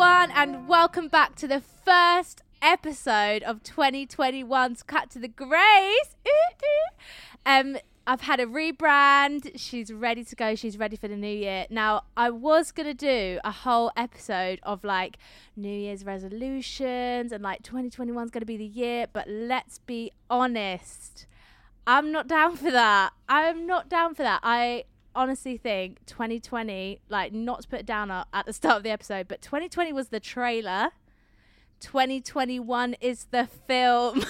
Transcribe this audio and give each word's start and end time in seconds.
Everyone, 0.00 0.30
and 0.30 0.68
welcome 0.68 1.08
back 1.08 1.34
to 1.34 1.48
the 1.48 1.60
first 1.60 2.40
episode 2.62 3.42
of 3.42 3.64
2021's 3.64 4.84
Cut 4.84 5.10
to 5.10 5.18
the 5.18 5.26
Grace. 5.26 6.14
Um, 7.44 7.78
I've 8.06 8.20
had 8.20 8.38
a 8.38 8.46
rebrand. 8.46 9.58
She's 9.58 9.92
ready 9.92 10.22
to 10.22 10.36
go. 10.36 10.54
She's 10.54 10.78
ready 10.78 10.94
for 10.94 11.08
the 11.08 11.16
new 11.16 11.26
year. 11.26 11.66
Now, 11.68 12.04
I 12.16 12.30
was 12.30 12.70
gonna 12.70 12.94
do 12.94 13.40
a 13.42 13.50
whole 13.50 13.90
episode 13.96 14.60
of 14.62 14.84
like 14.84 15.16
New 15.56 15.72
Year's 15.72 16.04
resolutions 16.04 17.32
and 17.32 17.42
like 17.42 17.64
2021's 17.64 18.30
gonna 18.30 18.46
be 18.46 18.56
the 18.56 18.64
year, 18.64 19.06
but 19.12 19.28
let's 19.28 19.78
be 19.78 20.12
honest. 20.30 21.26
I'm 21.88 22.12
not 22.12 22.28
down 22.28 22.56
for 22.56 22.70
that. 22.70 23.14
I'm 23.28 23.66
not 23.66 23.88
down 23.88 24.14
for 24.14 24.22
that. 24.22 24.40
I 24.44 24.84
honestly 25.14 25.56
think 25.56 26.04
2020, 26.06 27.00
like, 27.08 27.32
not 27.32 27.62
to 27.62 27.68
put 27.68 27.80
it 27.80 27.86
down 27.86 28.10
at 28.10 28.46
the 28.46 28.52
start 28.52 28.76
of 28.78 28.82
the 28.82 28.90
episode, 28.90 29.28
but 29.28 29.42
2020 29.42 29.92
was 29.92 30.08
the 30.08 30.20
trailer. 30.20 30.90
2021 31.80 32.94
is 33.00 33.26
the 33.30 33.46
film. 33.66 34.24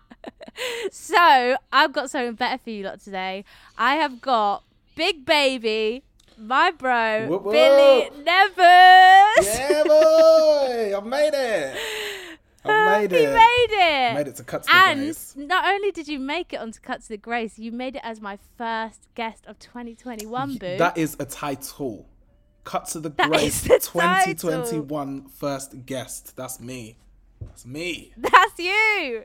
so, 0.90 1.56
I've 1.72 1.92
got 1.92 2.10
something 2.10 2.34
better 2.34 2.58
for 2.62 2.70
you 2.70 2.84
lot 2.84 3.00
today. 3.00 3.44
I 3.78 3.96
have 3.96 4.20
got 4.20 4.64
Big 4.94 5.24
Baby, 5.24 6.02
my 6.38 6.70
bro, 6.70 7.26
Whoop, 7.28 7.42
whoop. 7.44 7.52
Billy 7.52 8.10
Nevers. 8.24 9.46
Yeah, 9.46 9.82
boy! 9.86 10.96
I've 10.96 11.06
made 11.06 11.32
it. 11.34 12.22
I 12.70 13.00
made 13.00 13.10
he 13.12 13.16
it. 13.18 13.34
made 13.34 13.66
it. 14.10 14.14
Made 14.14 14.28
it 14.28 14.36
to 14.36 14.44
cut 14.44 14.62
to 14.64 14.68
the 14.68 14.74
and 14.76 15.00
grace. 15.00 15.34
not 15.36 15.64
only 15.66 15.90
did 15.92 16.08
you 16.08 16.18
make 16.18 16.52
it 16.52 16.56
onto 16.60 16.80
Cut 16.80 17.02
to 17.02 17.08
the 17.08 17.16
Grace, 17.16 17.58
you 17.58 17.72
made 17.72 17.96
it 17.96 18.02
as 18.04 18.20
my 18.20 18.38
first 18.58 19.08
guest 19.14 19.44
of 19.46 19.58
2021, 19.58 20.56
boo. 20.58 20.76
That 20.78 20.96
is 20.98 21.16
a 21.18 21.24
title. 21.24 22.08
Cut 22.64 22.86
to 22.88 23.00
the 23.00 23.10
That 23.10 23.28
grace. 23.30 23.62
the 23.62 23.78
2021 23.78 25.28
first 25.28 25.86
guest. 25.86 26.36
That's 26.36 26.58
me. 26.60 26.96
That's 27.40 27.66
me. 27.66 28.12
That's 28.16 28.58
you. 28.58 29.24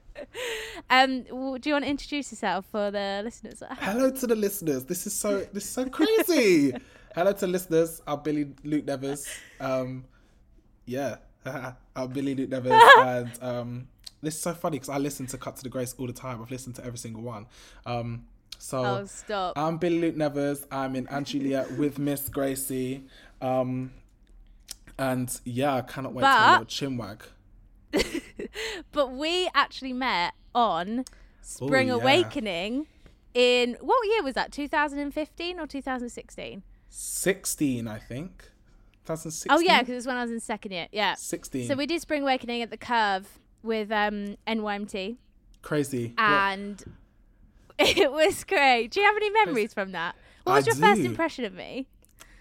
Um, 0.89 1.23
do 1.23 1.70
you 1.70 1.73
want 1.73 1.86
to 1.86 1.89
introduce 1.89 2.31
yourself 2.31 2.66
for 2.72 2.92
the 2.92 3.22
listeners? 3.23 3.64
Hello 3.80 4.11
to 4.11 4.28
the 4.28 4.36
listeners. 4.36 4.83
This 4.86 5.08
is 5.08 5.14
so 5.14 5.39
this 5.53 5.64
is 5.64 5.70
so 5.70 5.86
crazy. 5.89 6.73
Hello 7.16 7.31
to 7.33 7.48
listeners. 7.48 8.02
I'm 8.05 8.22
Billy 8.22 8.52
Luke 8.64 8.86
Nevers. 8.86 9.28
Um, 9.59 10.05
yeah, 10.86 11.16
I'm 11.95 12.09
Billy 12.09 12.36
Luke 12.36 12.50
Nevers, 12.50 12.81
and 13.00 13.31
um, 13.42 13.88
this 14.22 14.36
is 14.36 14.42
so 14.42 14.53
funny 14.53 14.75
because 14.78 14.89
I 14.89 14.97
listen 14.97 15.25
to 15.28 15.38
Cut 15.38 15.56
to 15.58 15.64
the 15.64 15.70
Grace 15.70 15.94
all 15.98 16.08
the 16.08 16.14
time. 16.14 16.42
I've 16.42 16.52
listened 16.52 16.75
to 16.75 16.86
every 16.86 16.98
single 16.98 17.22
one. 17.22 17.48
Um, 17.86 18.25
so 18.58 18.83
Oh, 18.86 19.06
stop. 19.06 19.58
I'm 19.58 19.78
Billy 19.78 20.00
Luke 20.00 20.16
Nevers. 20.16 20.66
I'm 20.72 20.95
in 20.95 21.08
& 21.16 21.23
Juliet 21.25 21.72
with 21.78 21.98
Miss 22.00 22.30
Gracie. 22.30 23.04
Um, 23.42 23.92
and 24.98 25.39
yeah, 25.45 25.73
I 25.76 25.82
cannot 25.82 26.14
wait 26.14 26.21
to 26.21 26.27
But- 26.27 26.38
have 26.38 26.61
a 26.61 26.64
little 26.64 26.98
chinwag. 26.98 27.21
But 28.92 29.11
we 29.14 29.49
actually 29.55 29.93
met 29.93 30.33
on 30.54 31.05
Spring 31.42 31.89
Ooh, 31.89 31.95
yeah. 31.95 32.02
Awakening 32.02 32.87
in 33.33 33.77
what 33.82 34.08
year 34.08 34.21
was 34.23 34.33
that? 34.36 34.52
2015 34.52 35.60
or 35.60 35.66
2016? 35.67 36.64
16, 36.89 37.87
I 37.87 37.98
think. 37.99 38.51
2016. 39.06 39.52
Oh 39.52 39.60
yeah, 39.60 39.80
because 39.80 39.94
it 39.94 39.95
was 39.95 40.08
when 40.08 40.17
I 40.17 40.22
was 40.23 40.32
in 40.32 40.39
second 40.39 40.72
year. 40.72 40.88
Yeah. 40.92 41.16
16. 41.16 41.67
So 41.67 41.76
we 41.76 41.86
did 41.86 42.02
Spring 42.02 42.22
Awakening 42.23 42.62
at 42.62 42.70
the 42.70 42.78
Curve 42.78 43.28
with 43.64 43.92
um, 43.92 44.38
NYMT, 44.48 45.17
Crazy. 45.62 46.14
What- 46.17 46.20
and 46.20 46.84
it 47.80 48.11
was 48.11 48.44
great. 48.44 48.90
Do 48.92 49.00
you 49.00 49.06
have 49.06 49.16
any 49.16 49.30
memories 49.30 49.73
from 49.73 49.92
that? 49.92 50.16
What 50.44 50.54
I 50.54 50.56
was 50.58 50.67
your 50.67 50.76
first 50.76 51.02
impression 51.02 51.45
of 51.45 51.54
me? 51.54 51.88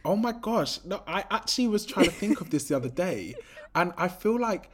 Oh 0.05 0.17
my 0.17 0.33
gosh. 0.33 0.83
No, 0.85 1.03
I 1.07 1.25
actually 1.31 1.69
was 1.69 1.85
trying 1.85 2.07
to 2.07 2.11
think 2.11 2.41
of 2.41 2.51
this 2.51 2.65
the 2.69 2.77
other 2.77 2.89
day. 2.89 3.35
And 3.73 3.93
I 3.97 4.09
feel 4.09 4.37
like 4.37 4.69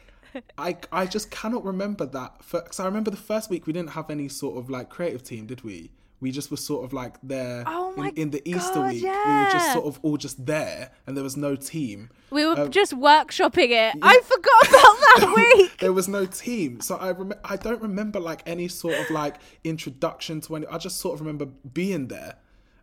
I 0.57 0.79
I 0.91 1.05
just 1.05 1.31
cannot 1.31 1.65
remember 1.65 2.07
that. 2.07 2.39
Because 2.51 2.81
I 2.81 2.87
remember 2.87 3.11
the 3.11 3.19
first 3.19 3.51
week 3.51 3.67
we 3.67 3.75
didn't 3.75 3.91
have 3.91 4.09
any 4.09 4.29
sort 4.29 4.57
of 4.57 4.71
like 4.71 4.89
creative 4.89 5.23
team, 5.23 5.45
did 5.45 5.63
we? 5.65 5.91
We 6.19 6.31
just 6.31 6.51
were 6.51 6.57
sort 6.57 6.85
of 6.85 6.93
like 6.95 7.17
there 7.23 7.63
Oh 7.67 7.93
in, 8.03 8.09
in 8.17 8.31
the 8.31 8.43
Easter 8.49 8.75
God, 8.75 8.93
week. 8.93 9.03
We 9.03 9.09
were 9.11 9.49
just 9.53 9.73
sort 9.75 9.85
of 9.85 9.99
all 10.03 10.17
just 10.17 10.47
there 10.47 10.91
and 11.07 11.15
there 11.17 11.23
was 11.25 11.37
no 11.37 11.57
team. 11.57 12.09
We 12.31 12.47
were 12.47 12.59
Um, 12.59 12.71
just 12.71 12.93
workshopping 12.95 13.69
it. 13.71 13.95
I 14.03 14.21
forgot 14.25 14.69
about 14.69 14.97
that 15.31 15.35
week. 15.59 15.79
there 15.79 15.93
was 15.93 16.09
no 16.09 16.25
team. 16.25 16.81
So 16.81 16.97
I 16.97 17.11
rem- 17.13 17.35
I 17.45 17.57
don't 17.57 17.83
remember 17.83 18.19
like 18.19 18.43
any 18.47 18.67
sort 18.69 18.95
of 18.99 19.11
like 19.11 19.37
introduction 19.63 20.41
to 20.43 20.57
any 20.57 20.67
I 20.69 20.79
just 20.79 20.99
sort 20.99 21.15
of 21.15 21.21
remember 21.21 21.47
being 21.47 22.09
there. 22.09 22.37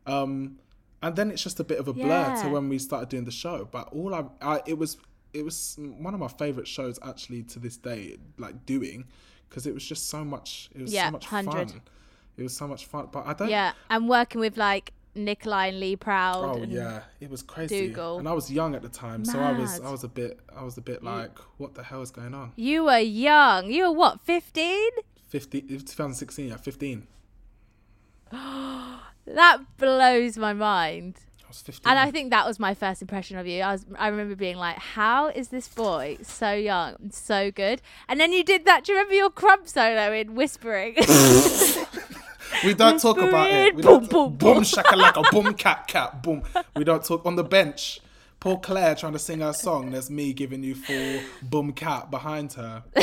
Um 0.06 0.60
and 1.02 1.16
then 1.16 1.32
it's 1.32 1.44
just 1.44 1.60
a 1.60 1.64
bit 1.64 1.80
of 1.80 1.88
a 1.88 1.94
blur 1.94 2.06
Yeah. 2.08 2.42
to 2.44 2.50
when 2.50 2.70
we 2.70 2.78
started 2.80 3.10
doing 3.10 3.26
the 3.26 3.32
show. 3.32 3.68
But 3.72 3.90
all 3.94 4.14
I, 4.14 4.26
I 4.42 4.62
it 4.68 4.78
was 4.78 4.98
it 5.34 5.44
was 5.44 5.76
one 5.80 6.14
of 6.14 6.20
my 6.20 6.28
favorite 6.28 6.68
shows 6.68 7.00
actually 7.04 7.42
to 7.44 7.58
this 7.60 7.78
day 7.78 8.18
like 8.38 8.66
doing 8.68 9.06
because 9.50 9.66
it 9.66 9.74
was 9.74 9.84
just 9.84 10.08
so 10.10 10.24
much 10.24 10.70
it 10.76 10.82
was 10.84 10.94
Yeah, 10.94 11.08
so 11.08 11.12
much 11.12 11.32
100. 11.32 11.72
fun. 11.72 11.82
It 12.38 12.44
was 12.44 12.56
so 12.56 12.68
much 12.68 12.86
fun. 12.86 13.10
But 13.12 13.26
I 13.28 13.34
don't 13.34 13.50
Yeah, 13.50 13.74
and 13.90 14.10
working 14.10 14.42
with 14.42 14.58
like 14.58 14.94
Nikolai 15.16 15.68
and 15.68 15.80
Lee 15.80 15.96
Proud. 15.96 16.44
Oh 16.44 16.64
yeah, 16.64 17.02
it 17.20 17.30
was 17.30 17.44
crazy. 17.44 17.88
Dougal. 17.88 18.20
And 18.20 18.28
I 18.28 18.34
was 18.34 18.52
young 18.52 18.76
at 18.76 18.82
the 18.82 18.90
time, 18.90 19.24
so 19.26 19.40
I 19.40 19.52
was 19.52 19.80
I 19.80 19.92
was 19.92 20.04
a 20.04 20.08
bit 20.08 20.40
I 20.56 20.64
was 20.64 20.78
a 20.78 20.82
bit 20.82 21.04
like, 21.04 21.38
what 21.58 21.76
the 21.76 21.84
hell 21.84 22.02
is 22.02 22.12
going 22.12 22.34
on? 22.34 22.52
You 22.56 22.86
were 22.86 22.98
young. 22.98 23.72
You 23.72 23.90
were 23.90 23.92
what, 23.92 24.22
15? 24.22 24.90
50, 25.28 25.58
it 25.58 25.68
2016, 25.68 26.50
yeah, 26.50 26.58
15. 26.58 27.08
That 29.26 29.60
blows 29.78 30.38
my 30.38 30.52
mind. 30.52 31.16
I 31.46 31.48
was 31.48 31.62
15. 31.62 31.90
And 31.90 31.98
I 31.98 32.12
think 32.12 32.30
that 32.32 32.46
was 32.46 32.60
my 32.60 32.74
first 32.74 33.02
impression 33.02 33.38
of 33.38 33.48
you. 33.48 33.62
I 33.62 33.72
was 33.72 33.86
I 33.98 34.10
remember 34.10 34.36
being 34.36 34.58
like, 34.58 34.78
How 34.78 35.30
is 35.30 35.48
this 35.48 35.70
boy 35.70 36.18
so 36.22 36.52
young 36.52 36.96
and 37.00 37.14
so 37.14 37.50
good? 37.50 37.82
And 38.10 38.20
then 38.20 38.34
you 38.34 38.44
did 38.44 38.66
that. 38.66 38.84
Do 38.84 38.92
you 38.92 38.98
remember 38.98 39.16
your 39.16 39.30
krump 39.30 39.70
solo 39.70 40.12
in 40.12 40.36
Whispering? 40.36 40.96
We 42.66 42.74
don't 42.74 43.00
talk 43.00 43.18
about 43.18 43.50
it. 43.52 43.76
We 43.76 43.82
Boom, 43.82 43.92
don't 44.02 44.10
boom, 44.10 44.36
boom, 44.36 44.54
boom. 44.56 44.64
shakalaka, 44.64 45.30
boom, 45.32 45.54
cat, 45.54 45.88
cat, 45.88 46.22
boom. 46.24 46.44
We 46.76 46.84
don't 46.84 47.04
talk 47.04 47.26
on 47.26 47.36
the 47.36 47.44
bench. 47.44 48.00
Poor 48.40 48.58
Claire 48.58 48.96
trying 48.96 49.14
to 49.14 49.20
sing 49.20 49.40
her 49.40 49.54
song. 49.54 49.92
There's 49.92 50.10
me 50.10 50.34
giving 50.34 50.64
you 50.64 50.76
full 50.76 51.22
boom 51.42 51.72
cat 51.74 52.12
behind 52.12 52.54
her. 52.54 52.84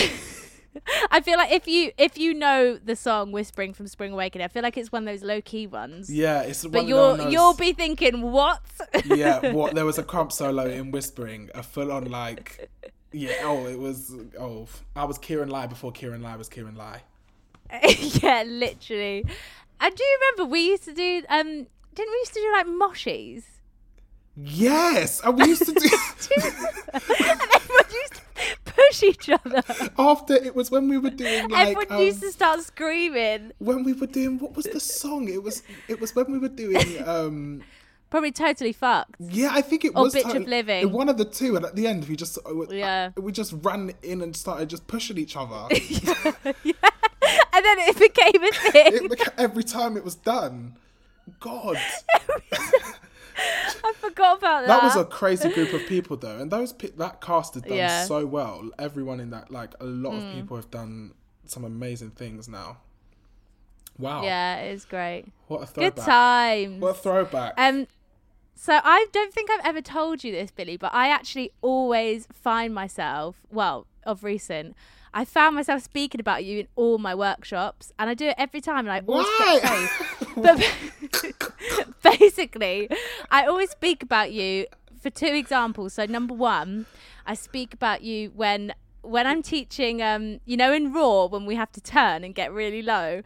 I 1.11 1.21
feel 1.21 1.37
like 1.37 1.51
if 1.51 1.67
you 1.67 1.91
if 1.99 2.17
you 2.17 2.33
know 2.33 2.77
the 2.77 2.95
song 2.95 3.33
Whispering 3.33 3.75
from 3.75 3.89
Spring 3.89 4.13
Awakening, 4.13 4.45
I 4.45 4.49
feel 4.49 4.63
like 4.63 4.77
it's 4.77 4.93
one 4.93 5.09
of 5.09 5.13
those 5.13 5.25
low 5.25 5.41
key 5.41 5.67
ones. 5.67 6.09
Yeah, 6.09 6.43
it's 6.43 6.63
But 6.63 6.73
one 6.73 6.89
you'll 6.89 7.17
those- 7.17 7.33
you'll 7.33 7.55
be 7.55 7.73
thinking, 7.73 8.23
What? 8.31 8.61
yeah. 9.05 9.51
What 9.53 9.75
there 9.75 9.85
was 9.85 9.99
a 9.99 10.05
krump 10.05 10.31
solo 10.31 10.67
in 10.67 10.91
whispering, 10.93 11.51
a 11.55 11.63
full 11.65 11.91
on 11.91 12.05
like, 12.05 12.71
yeah. 13.13 13.33
Oh, 13.43 13.67
it 13.67 13.79
was. 13.81 14.15
Oh, 14.39 14.69
I 14.95 15.05
was 15.05 15.19
Kieran 15.19 15.49
Lai 15.51 15.67
before 15.67 15.91
Kieran 15.91 16.23
Lai 16.23 16.37
was 16.37 16.49
Kieran 16.49 16.77
Lai. 16.77 17.03
yeah, 18.23 18.43
literally. 18.47 19.25
And 19.81 19.95
do 19.95 20.03
you 20.03 20.19
remember 20.21 20.51
we 20.51 20.61
used 20.67 20.85
to 20.85 20.93
do 20.93 21.23
um 21.29 21.67
didn't 21.95 22.13
we 22.13 22.19
used 22.19 22.35
to 22.35 22.41
do 22.41 22.53
like 22.53 22.67
moshies? 22.67 23.45
Yes, 24.37 25.21
and 25.25 25.37
we 25.37 25.47
used 25.49 25.67
to 25.67 25.73
do. 25.73 25.89
and 26.45 26.45
everyone 26.95 27.85
used 27.93 28.15
to 28.15 28.23
push 28.65 29.03
each 29.03 29.29
other. 29.29 29.63
after 29.99 30.35
it 30.35 30.55
was 30.55 30.71
when 30.71 30.89
we 30.89 30.97
were 30.99 31.11
doing 31.11 31.49
like 31.49 31.69
everyone 31.77 31.87
um, 31.91 32.01
used 32.03 32.21
to 32.21 32.31
start 32.33 32.61
screaming. 32.63 33.53
when 33.59 33.85
we 33.85 33.93
were 33.93 34.07
doing 34.07 34.39
what 34.39 34.57
was 34.57 34.67
the 34.67 34.81
song? 34.81 35.29
It 35.29 35.43
was 35.43 35.63
it 35.89 36.01
was 36.01 36.15
when 36.15 36.31
we 36.33 36.39
were 36.39 36.49
doing 36.49 37.03
um 37.07 37.63
Probably 38.09 38.33
totally 38.33 38.73
fucked. 38.73 39.15
yeah, 39.21 39.51
I 39.53 39.61
think 39.61 39.85
it 39.85 39.93
Or 39.95 40.03
was 40.05 40.15
Bitch 40.17 40.35
of 40.35 40.45
Living. 40.49 40.91
One 40.91 41.09
of 41.09 41.17
the 41.17 41.25
two, 41.25 41.55
and 41.55 41.65
at 41.65 41.77
the 41.77 41.87
end 41.87 42.09
we 42.09 42.17
just 42.17 42.39
uh, 42.45 42.69
Yeah. 42.71 43.11
we 43.17 43.31
just 43.31 43.55
ran 43.63 43.93
in 44.03 44.21
and 44.21 44.35
started 44.35 44.69
just 44.69 44.87
pushing 44.89 45.17
each 45.17 45.37
other. 45.37 45.69
And 47.53 47.65
then 47.65 47.79
it 47.81 47.99
became 47.99 48.43
a 48.43 48.51
thing. 48.71 48.95
it 48.95 49.11
beca- 49.11 49.35
every 49.39 49.63
time 49.65 49.97
it 49.97 50.05
was 50.05 50.15
done. 50.15 50.77
God, 51.41 51.77
I 53.85 53.93
forgot 53.99 54.39
about 54.39 54.61
that. 54.63 54.67
that 54.69 54.83
was 54.83 54.97
a 54.97 55.05
crazy 55.05 55.49
group 55.51 55.73
of 55.73 55.87
people 55.87 56.17
though, 56.17 56.39
and 56.39 56.51
those 56.51 56.73
pe- 56.73 56.91
that 56.93 57.21
cast 57.21 57.55
has 57.55 57.63
done 57.63 57.77
Yeah. 57.77 58.05
Mm. 58.05 58.09
so 58.09 58.27
well. 58.27 58.69
Everyone 58.79 59.21
in 59.21 59.31
that, 59.31 59.51
like 59.51 59.75
a 59.81 59.85
lot 59.85 60.13
of 60.15 60.35
people 60.35 60.57
have 60.57 60.71
done 60.71 61.13
some 61.47 61.65
amazing 61.65 62.11
things 62.11 62.49
now. 62.49 62.79
Wow. 63.99 64.23
Yeah, 64.25 64.61
it 64.61 64.73
is 64.75 64.85
great. 64.85 65.27
What 65.49 65.63
a 65.63 65.73
Good 65.73 65.95
throwback. 65.97 66.05
times. 66.07 66.81
What 66.81 66.91
a 66.91 66.95
throwback. 66.99 67.55
Um, 67.59 67.87
so 68.55 68.79
I 68.83 69.07
don't 69.13 69.33
think 69.33 69.51
I've 69.51 69.65
ever 69.65 69.81
told 69.83 70.23
you 70.25 70.33
this, 70.33 70.51
Billy, 70.51 70.77
but 70.77 70.93
I 70.95 71.09
actually 71.09 71.53
always 71.63 72.27
find 72.33 72.75
myself, 72.75 73.37
well, 73.51 73.87
of 74.05 74.23
recent, 74.25 74.75
I 75.13 75.25
found 75.25 75.57
myself 75.57 75.83
speaking 75.83 76.21
about 76.21 76.45
you 76.45 76.61
in 76.61 76.69
all 76.77 76.99
my 76.99 77.15
workshops, 77.15 77.93
and 77.99 78.09
I 78.09 78.15
do 78.15 78.27
it 78.29 78.35
every 78.39 78.61
time, 78.61 78.87
and 78.87 78.93
I 78.93 79.01
always 79.07 79.27
to. 79.27 79.89
But 80.37 81.43
basically, 82.03 82.89
I 83.31 83.45
always 83.47 83.71
speak 83.71 84.03
about 84.03 84.33
you 84.33 84.67
for 85.01 85.11
two 85.11 85.27
examples. 85.27 85.95
So 85.95 86.07
number 86.07 86.35
one, 86.35 86.87
I 87.27 87.35
speak 87.35 87.75
about 87.75 88.03
you 88.03 88.31
when 88.35 88.73
when 89.03 89.27
I'm 89.27 89.43
teaching, 89.43 90.03
um, 90.03 90.41
you 90.45 90.59
know, 90.59 90.75
in 90.75 90.93
Roar 90.93 91.29
when 91.31 91.47
we 91.47 91.55
have 91.55 91.73
to 91.73 91.81
turn 91.81 92.23
and 92.23 92.35
get 92.35 92.53
really 92.53 92.83
low, 92.83 93.23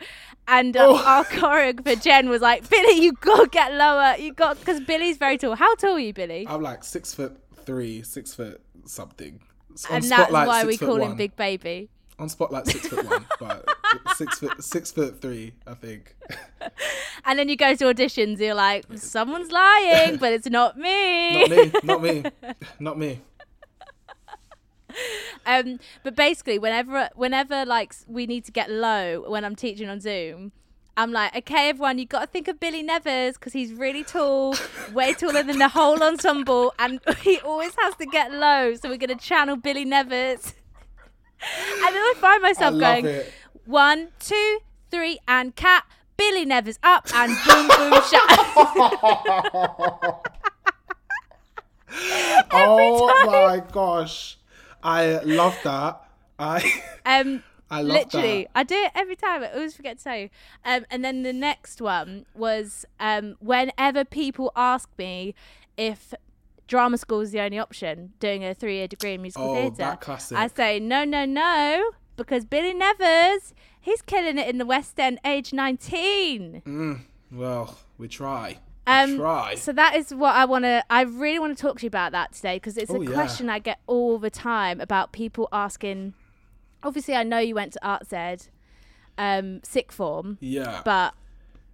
and 0.47 0.77
uh, 0.77 0.87
Oh. 0.87 1.03
our 1.05 1.25
choreographer 1.25 2.01
Jen 2.01 2.29
was 2.29 2.41
like, 2.41 2.69
"Billy, 2.71 3.01
you 3.03 3.13
got 3.13 3.43
to 3.45 3.49
get 3.51 3.73
lower. 3.75 4.15
You 4.17 4.33
got 4.33 4.59
because 4.61 4.81
Billy's 4.81 5.17
very 5.19 5.37
tall. 5.37 5.57
How 5.57 5.75
tall 5.75 5.95
are 5.97 5.99
you, 5.99 6.13
Billy?" 6.15 6.47
I'm 6.49 6.63
like 6.63 6.85
six 6.85 7.13
foot 7.13 7.37
three, 7.67 8.03
six 8.03 8.35
foot 8.35 8.63
something. 8.87 9.41
And 9.91 10.05
that's 10.05 10.33
why 10.33 10.65
we 10.65 10.77
call 10.77 10.97
him. 10.97 11.17
Big 11.17 11.37
Baby. 11.37 11.89
On 12.17 12.29
spotlight, 12.29 12.67
six 12.69 12.87
foot 12.87 13.05
one, 13.05 13.27
but 13.41 13.69
six 14.15 14.39
foot 14.39 14.63
six 14.63 14.93
foot 14.93 15.21
three, 15.21 15.53
I 15.67 15.75
think. 15.75 16.15
And 17.27 17.39
then 17.39 17.49
you 17.49 17.57
go 17.57 17.75
to 17.75 17.85
auditions, 17.87 18.39
you're 18.39 18.55
like, 18.55 18.85
"Someone's 18.97 19.51
lying, 19.51 20.17
but 20.21 20.33
it's 20.33 20.49
not 20.49 20.77
me." 20.77 21.47
Not 21.47 21.51
me, 21.51 21.73
not 21.83 22.03
me, 22.03 22.25
not 22.79 22.99
me. 22.99 23.21
Um, 25.47 25.81
but 26.03 26.15
basically, 26.15 26.59
whenever 26.59 27.09
whenever 27.15 27.65
like 27.65 27.95
we 28.07 28.27
need 28.27 28.45
to 28.45 28.53
get 28.53 28.71
low 28.71 29.25
when 29.29 29.45
I'm 29.45 29.57
teaching 29.57 29.89
on 29.89 30.01
Zoom, 30.01 30.53
I'm 30.97 31.11
like, 31.13 31.35
okay, 31.37 31.69
everyone, 31.71 31.99
you 31.99 32.07
got 32.07 32.21
to 32.21 32.27
think 32.29 32.47
of 32.49 32.61
Billy 32.61 32.83
Nevers 32.83 33.35
because 33.35 33.53
he's 33.53 33.73
really 33.73 34.05
tall, 34.05 34.55
way 34.93 35.13
taller 35.15 35.43
than 35.43 35.59
the 35.59 35.69
whole 35.69 36.01
ensemble, 36.03 36.73
and 36.79 37.01
he 37.23 37.39
always 37.41 37.73
has 37.79 37.97
to 37.97 38.07
get 38.07 38.33
low. 38.33 38.75
So 38.77 38.89
we're 38.89 38.99
gonna 38.99 39.17
channel 39.17 39.57
Billy 39.57 39.85
Nevers. 39.85 40.55
and 41.85 41.95
then 41.95 42.03
I 42.03 42.15
find 42.21 42.43
myself 42.43 42.75
love 42.75 42.81
going, 42.81 43.07
it. 43.07 43.33
one, 43.65 44.09
two, 44.21 44.59
three, 44.91 45.19
and 45.27 45.55
cat. 45.57 45.85
Billy 46.17 46.45
Nevers 46.45 46.79
up 46.85 47.09
and 47.13 47.37
boom 47.45 47.67
boom 47.67 48.01
shut. 48.09 48.23
oh 52.53 53.25
my 53.27 53.63
gosh, 53.73 54.39
I 54.83 55.19
love 55.25 55.57
that. 55.65 56.01
I 56.39 56.83
Um, 57.05 57.43
I 57.71 57.81
love 57.83 57.97
literally, 57.97 58.45
that. 58.45 58.51
I 58.59 58.63
do 58.63 58.75
it 58.75 58.93
every 58.95 59.17
time. 59.17 59.43
I 59.43 59.51
always 59.53 59.75
forget 59.75 59.99
to 59.99 60.05
tell 60.05 60.17
you. 60.19 60.29
Um, 60.65 60.85
and 60.91 61.05
then 61.05 61.23
the 61.23 61.33
next 61.33 61.81
one 61.81 62.27
was 62.35 62.85
um, 63.01 63.37
whenever 63.41 64.05
people 64.05 64.53
ask 64.55 64.89
me 64.99 65.35
if 65.77 66.13
drama 66.69 66.99
school 66.99 67.21
is 67.21 67.31
the 67.33 67.41
only 67.41 67.59
option, 67.59 68.13
doing 68.21 68.45
a 68.45 68.55
three-year 68.55 68.89
degree 68.89 69.15
in 69.15 69.23
musical 69.23 69.51
Oh, 69.51 69.55
theatre, 69.55 69.77
that 69.77 70.01
classic. 70.01 70.37
I 70.39 70.47
say 70.49 70.79
no, 70.79 71.05
no, 71.05 71.25
no, 71.25 71.91
because 72.17 72.45
Billy 72.45 72.75
Nevers, 72.75 73.55
he's 73.81 74.03
killing 74.03 74.39
it 74.39 74.49
in 74.49 74.59
the 74.59 74.67
West 74.67 74.99
End, 75.01 75.19
age 75.25 75.53
nineteen. 75.53 77.05
Well, 77.33 77.79
we 77.99 78.09
try. 78.09 78.59
Um, 78.87 79.17
try. 79.17 79.55
So 79.55 79.73
that 79.73 79.97
is 79.97 80.15
what 80.15 80.35
I 80.35 80.45
want 80.45 80.65
to. 80.65 80.85
I 80.91 81.03
really 81.03 81.39
want 81.39 81.57
to 81.57 81.61
talk 81.61 81.79
to 81.79 81.83
you 81.85 81.89
about 81.89 82.13
that 82.13 82.33
today 82.35 82.57
because 82.57 82.77
it's 82.77 82.91
Oh, 82.91 83.01
a 83.01 83.05
yeah. 83.05 83.13
question 83.15 83.49
I 83.49 83.59
get 83.59 83.81
all 83.87 84.19
the 84.19 84.31
time 84.31 84.81
about 84.81 85.13
people 85.13 85.49
asking. 85.53 86.15
Obviously, 86.85 87.15
I 87.15 87.23
know 87.23 87.39
you 87.39 87.55
went 87.55 87.73
to 87.73 87.87
Arts 87.87 88.13
Ed, 88.13 88.47
um, 89.19 89.61
sixth 89.65 89.97
form, 89.97 90.39
Yeah. 90.41 90.83
but 90.85 91.15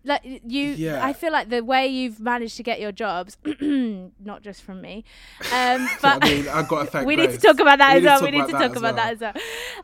like 0.05 0.23
you, 0.25 0.69
Yeah. 0.69 1.05
I 1.05 1.12
feel 1.12 1.31
like 1.33 1.51
the 1.51 1.62
way 1.62 1.87
you've 1.87 2.21
managed 2.21 2.57
to 2.57 2.62
get 2.62 2.81
your 2.81 2.93
jobs, 2.93 3.37
not 3.61 4.43
just 4.43 4.62
from 4.62 4.81
me, 4.81 5.05
um, 5.53 5.89
but 6.03 6.25
I 6.25 6.29
mean, 6.29 6.49
I 6.49 6.62
got 6.62 6.85
to 6.85 6.91
thank. 6.91 7.07
we 7.07 7.17
need 7.17 7.31
to 7.31 7.39
talk 7.39 7.61
about 7.61 7.79
that 7.79 7.93
We 7.95 7.99
as 7.99 8.05
well. 8.05 8.23
We 8.23 8.31
need 8.31 8.47
to 8.47 8.53
talk 8.53 8.77
about 8.77 8.97
that 8.97 9.12
as 9.15 9.21
well. 9.21 9.35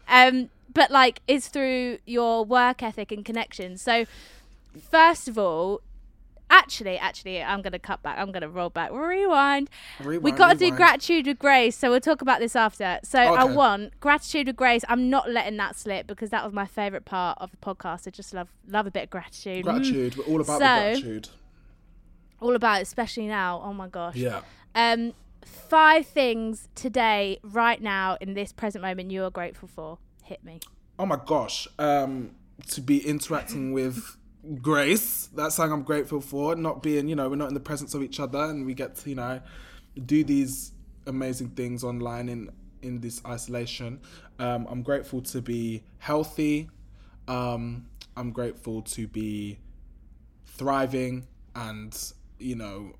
Um, 0.08 0.48
but 0.72 0.90
like, 0.90 1.20
it's 1.28 1.48
through 1.48 1.98
your 2.06 2.44
work 2.44 2.82
ethic 2.82 3.10
and 3.12 3.24
connections. 3.24 3.82
So, 3.82 4.04
first 4.90 5.28
of 5.28 5.36
all, 5.38 5.80
actually, 6.50 6.98
actually, 6.98 7.42
I'm 7.42 7.62
gonna 7.62 7.78
cut 7.78 8.02
back. 8.02 8.18
I'm 8.18 8.32
gonna 8.32 8.48
roll 8.48 8.70
back. 8.70 8.90
Rewind. 8.92 9.68
we 10.04 10.30
got 10.32 10.52
to 10.52 10.58
do 10.58 10.70
gratitude 10.70 11.26
with 11.26 11.38
grace. 11.38 11.76
So 11.76 11.90
we'll 11.90 12.00
talk 12.00 12.22
about 12.22 12.40
this 12.40 12.54
after. 12.56 12.98
So 13.02 13.18
I 13.18 13.44
Okay. 13.44 13.54
want 13.54 13.98
gratitude 14.00 14.46
with 14.46 14.56
grace. 14.56 14.82
I'm 14.88 15.10
not 15.10 15.30
letting 15.30 15.56
that 15.58 15.76
slip 15.76 16.06
because 16.06 16.30
that 16.30 16.44
was 16.44 16.52
my 16.52 16.66
favorite 16.66 17.04
part 17.04 17.38
of 17.40 17.50
the 17.50 17.56
podcast. 17.58 18.06
I 18.06 18.10
just 18.10 18.32
love 18.34 18.48
love 18.66 18.86
a 18.86 18.90
bit 18.90 19.04
of 19.04 19.10
gratitude. 19.10 19.64
Mm. 19.64 19.64
Gratitude. 19.64 20.16
We're 20.16 20.24
all 20.24 20.40
about 20.40 20.58
So- 20.60 20.66
gratitude. 20.66 21.28
All 22.40 22.54
about 22.54 22.78
it, 22.80 22.82
especially 22.82 23.26
now. 23.28 23.62
Oh 23.64 23.72
my 23.72 23.88
gosh. 23.88 24.14
Yeah. 24.16 24.42
Um, 24.74 25.14
five 25.44 26.06
things 26.06 26.68
today, 26.74 27.38
right 27.42 27.80
now, 27.80 28.18
in 28.20 28.34
this 28.34 28.52
present 28.52 28.82
moment, 28.82 29.10
you 29.10 29.24
are 29.24 29.30
grateful 29.30 29.68
for. 29.68 29.98
Hit 30.22 30.44
me. 30.44 30.60
Oh 30.98 31.06
my 31.06 31.18
gosh. 31.24 31.66
Um, 31.78 32.32
to 32.68 32.80
be 32.80 32.98
interacting 33.06 33.72
with 33.72 34.16
Grace, 34.62 35.28
that's 35.34 35.56
something 35.56 35.72
I'm 35.72 35.82
grateful 35.82 36.20
for. 36.20 36.54
Not 36.54 36.82
being, 36.82 37.08
you 37.08 37.16
know, 37.16 37.28
we're 37.28 37.36
not 37.36 37.48
in 37.48 37.54
the 37.54 37.60
presence 37.60 37.94
of 37.94 38.02
each 38.02 38.20
other, 38.20 38.44
and 38.44 38.66
we 38.66 38.74
get 38.74 38.96
to, 38.96 39.10
you 39.10 39.16
know, 39.16 39.40
do 40.04 40.22
these 40.24 40.72
amazing 41.06 41.50
things 41.50 41.82
online 41.84 42.28
in 42.28 42.50
in 42.82 43.00
this 43.00 43.20
isolation. 43.26 44.00
Um, 44.38 44.66
I'm 44.70 44.82
grateful 44.82 45.22
to 45.22 45.40
be 45.42 45.82
healthy. 45.98 46.68
Um, 47.26 47.86
I'm 48.16 48.30
grateful 48.30 48.82
to 48.82 49.06
be 49.08 49.58
thriving 50.46 51.26
and 51.54 52.12
you 52.38 52.54
know 52.54 52.94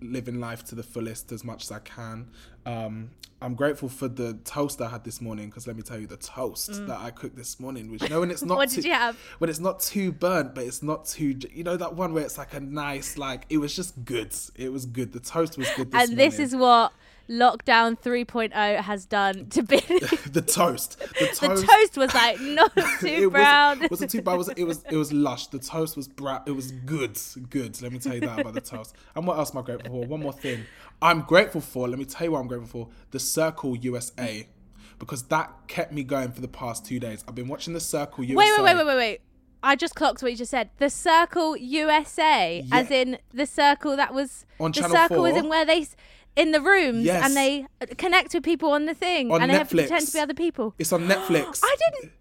living 0.00 0.40
life 0.40 0.64
to 0.64 0.74
the 0.74 0.82
fullest 0.82 1.32
as 1.32 1.44
much 1.44 1.64
as 1.64 1.72
I 1.72 1.78
can. 1.80 2.28
Um, 2.64 3.10
I'm 3.40 3.54
grateful 3.54 3.88
for 3.88 4.08
the 4.08 4.34
toast 4.44 4.80
I 4.80 4.88
had 4.88 5.04
this 5.04 5.20
morning 5.20 5.46
because 5.48 5.66
let 5.66 5.76
me 5.76 5.82
tell 5.82 5.98
you 5.98 6.06
the 6.06 6.16
toast 6.16 6.86
that 6.86 6.98
I 6.98 7.10
cooked 7.10 7.36
this 7.36 7.60
morning, 7.60 7.90
which 7.90 8.02
you 8.02 8.08
know 8.08 8.20
when 8.20 8.30
it's 8.30 8.42
not 8.44 8.58
Mm. 8.58 8.70
Too, 8.70 8.76
did 8.76 8.84
you 8.86 8.94
have? 8.94 9.16
when 9.38 9.50
it's 9.50 9.60
not 9.60 9.80
too 9.80 10.10
burnt, 10.10 10.54
but 10.54 10.64
it's 10.64 10.82
not 10.82 11.04
too 11.06 11.38
you 11.52 11.62
know 11.62 11.76
that 11.76 11.94
one 11.94 12.14
where 12.14 12.24
it's 12.24 12.38
like 12.38 12.54
a 12.54 12.60
nice 12.60 13.18
like 13.18 13.44
it 13.50 13.58
was 13.58 13.76
just 13.76 14.04
good. 14.04 14.34
It 14.56 14.72
was 14.72 14.86
good. 14.86 15.12
The 15.12 15.20
toast 15.20 15.58
was 15.58 15.68
good. 15.76 15.90
This 15.92 16.08
and 16.08 16.18
this 16.18 16.34
morning. 16.34 16.44
is 16.46 16.56
what 16.56 16.92
lockdown 17.28 17.98
3.0 18.00 18.80
has 18.80 19.06
done 19.06 19.46
to 19.50 19.62
be 19.62 19.76
the 19.80 20.44
toast. 20.46 20.98
The 20.98 21.26
toast. 21.26 21.40
the 21.40 21.66
toast 21.66 21.96
was 21.96 22.14
like 22.14 22.40
not 22.40 22.74
too 23.00 23.06
it 23.06 23.30
brown. 23.30 23.76
wasn't, 23.78 23.90
wasn't 23.90 24.10
too 24.12 24.22
bad. 24.22 24.34
Was 24.36 24.48
it 24.50 24.64
was 24.64 24.84
it 24.90 24.96
was 24.96 25.12
lush. 25.12 25.48
The 25.48 25.58
toast 25.58 25.96
was 25.96 26.08
brown. 26.08 26.42
It 26.46 26.52
was 26.52 26.70
good, 26.72 27.18
good. 27.50 27.80
Let 27.82 27.92
me 27.92 27.98
tell 27.98 28.14
you 28.14 28.20
that 28.20 28.40
about 28.40 28.54
the 28.54 28.60
toast. 28.60 28.94
And 29.14 29.26
what 29.26 29.38
else 29.38 29.52
am 29.54 29.58
I 29.58 29.62
grateful 29.62 29.90
for? 29.90 30.06
One 30.06 30.20
more 30.20 30.32
thing. 30.32 30.64
I'm 31.02 31.22
grateful 31.22 31.60
for. 31.60 31.88
Let 31.88 31.98
me 31.98 32.04
tell 32.04 32.26
you 32.26 32.32
what 32.32 32.40
I'm 32.40 32.48
grateful 32.48 32.68
for. 32.86 32.88
The 33.10 33.20
Circle 33.20 33.76
USA, 33.76 34.46
because 34.98 35.22
that 35.24 35.52
kept 35.68 35.92
me 35.92 36.02
going 36.04 36.32
for 36.32 36.40
the 36.40 36.48
past 36.48 36.84
two 36.86 36.98
days. 37.00 37.24
I've 37.28 37.34
been 37.34 37.48
watching 37.48 37.74
the 37.74 37.80
Circle 37.80 38.24
USA. 38.24 38.36
Wait, 38.36 38.52
wait, 38.58 38.64
wait, 38.64 38.76
wait, 38.76 38.86
wait, 38.86 38.96
wait. 38.96 39.20
I 39.62 39.74
just 39.74 39.94
clocked 39.96 40.22
what 40.22 40.30
you 40.30 40.38
just 40.38 40.50
said. 40.52 40.70
The 40.78 40.88
Circle 40.90 41.56
USA, 41.56 42.64
as 42.70 42.90
in 42.90 43.18
the 43.34 43.46
circle 43.46 43.96
that 43.96 44.14
was 44.14 44.46
On 44.60 44.70
the 44.70 44.80
Channel 44.80 44.96
circle 44.96 45.22
was 45.22 45.32
4. 45.32 45.40
in 45.40 45.48
where 45.48 45.64
they 45.64 45.86
in 46.36 46.52
the 46.52 46.60
rooms 46.60 47.04
Yes. 47.04 47.24
and 47.24 47.34
they 47.36 47.66
uh, 47.80 47.86
connect 47.96 48.34
with 48.34 48.44
people 48.44 48.70
on 48.70 48.86
the 48.86 48.94
thing 48.94 49.32
On 49.32 49.42
and 49.42 49.50
they 49.50 49.56
have 49.56 49.68
to 49.70 49.76
pretend 49.76 50.06
to 50.06 50.12
be 50.12 50.20
other 50.20 50.34
people. 50.34 50.74
It's 50.78 50.92
on 50.92 51.08
Netflix. 51.08 51.60
I 51.64 51.76
didn't. 51.90 52.12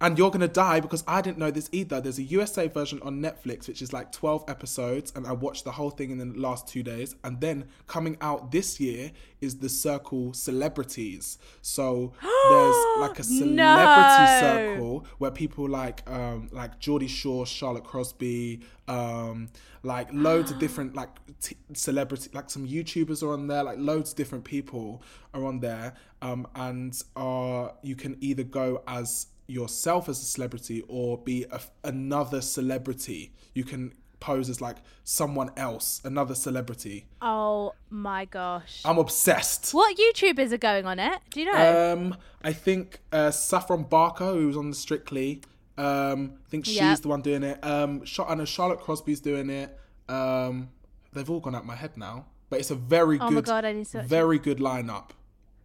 And 0.00 0.16
you're 0.18 0.30
gonna 0.30 0.48
die 0.48 0.80
because 0.80 1.04
I 1.06 1.20
didn't 1.20 1.38
know 1.38 1.50
this 1.50 1.68
either. 1.72 2.00
There's 2.00 2.18
a 2.18 2.22
USA 2.22 2.68
version 2.68 3.00
on 3.02 3.20
Netflix, 3.20 3.68
which 3.68 3.82
is 3.82 3.92
like 3.92 4.12
12 4.12 4.44
episodes, 4.48 5.12
and 5.14 5.26
I 5.26 5.32
watched 5.32 5.64
the 5.64 5.72
whole 5.72 5.90
thing 5.90 6.10
in 6.10 6.18
the 6.18 6.38
last 6.38 6.66
two 6.66 6.82
days. 6.82 7.14
And 7.22 7.40
then 7.40 7.66
coming 7.86 8.16
out 8.20 8.50
this 8.50 8.80
year 8.80 9.12
is 9.40 9.58
the 9.58 9.68
Circle 9.68 10.32
Celebrities. 10.32 11.38
So 11.62 12.12
there's 12.50 12.76
like 13.00 13.18
a 13.18 13.22
celebrity 13.22 14.22
No. 14.22 14.40
circle 14.40 15.06
where 15.18 15.30
people 15.30 15.68
like 15.68 16.08
um 16.10 16.48
like 16.52 16.78
Geordie 16.78 17.06
Shore, 17.08 17.44
Charlotte 17.46 17.84
Crosby, 17.84 18.60
um 18.88 19.48
like 19.82 20.08
loads 20.12 20.50
of 20.50 20.58
different 20.64 20.94
like 20.94 21.10
t- 21.40 21.56
celebrity 21.74 22.30
like 22.32 22.48
some 22.50 22.66
YouTubers 22.66 23.22
are 23.22 23.32
on 23.32 23.46
there, 23.48 23.62
like 23.62 23.78
loads 23.78 24.10
of 24.12 24.16
different 24.16 24.44
people 24.44 25.02
are 25.34 25.44
on 25.44 25.60
there. 25.60 25.94
Um 26.22 26.46
and 26.54 27.00
are 27.16 27.74
you 27.82 27.96
can 27.96 28.16
either 28.20 28.42
go 28.44 28.82
as 28.86 29.26
yourself 29.50 30.08
as 30.08 30.20
a 30.20 30.24
celebrity 30.24 30.82
or 30.88 31.18
be 31.18 31.44
a, 31.50 31.60
another 31.84 32.40
celebrity. 32.40 33.32
You 33.54 33.64
can 33.64 33.92
pose 34.20 34.48
as 34.50 34.60
like 34.60 34.76
someone 35.04 35.50
else, 35.56 36.00
another 36.04 36.34
celebrity. 36.34 37.06
Oh 37.22 37.72
my 37.88 38.26
gosh. 38.26 38.82
I'm 38.84 38.98
obsessed. 38.98 39.72
what 39.72 39.96
YouTubers 39.96 40.52
are 40.52 40.58
going 40.58 40.86
on 40.86 40.98
it? 40.98 41.18
Do 41.30 41.40
you 41.40 41.46
know? 41.52 41.92
Um, 41.92 42.16
I 42.42 42.52
think 42.52 43.00
uh, 43.12 43.30
Saffron 43.30 43.84
Barker, 43.84 44.26
who 44.32 44.46
was 44.48 44.56
on 44.56 44.70
the 44.70 44.76
Strictly, 44.76 45.42
um, 45.78 46.34
I 46.46 46.50
think 46.50 46.66
she's 46.66 46.76
Yep. 46.76 46.98
the 47.00 47.08
one 47.08 47.22
doing 47.22 47.42
it. 47.42 47.64
Um, 47.64 48.02
I 48.28 48.34
know 48.34 48.44
Charlotte 48.44 48.80
Crosby's 48.80 49.20
doing 49.20 49.48
it. 49.48 49.78
Um, 50.08 50.68
they've 51.12 51.28
all 51.30 51.40
gone 51.40 51.54
out 51.54 51.64
my 51.64 51.76
head 51.76 51.96
now, 51.96 52.26
but 52.50 52.60
it's 52.60 52.70
a 52.70 52.74
very 52.74 53.18
Oh 53.20 53.28
good, 53.30 53.44
God, 53.46 53.64
I 53.64 53.72
need 53.72 53.86
to 53.86 54.00
it. 54.00 54.04
very 54.04 54.38
good 54.38 54.58
lineup. 54.58 55.10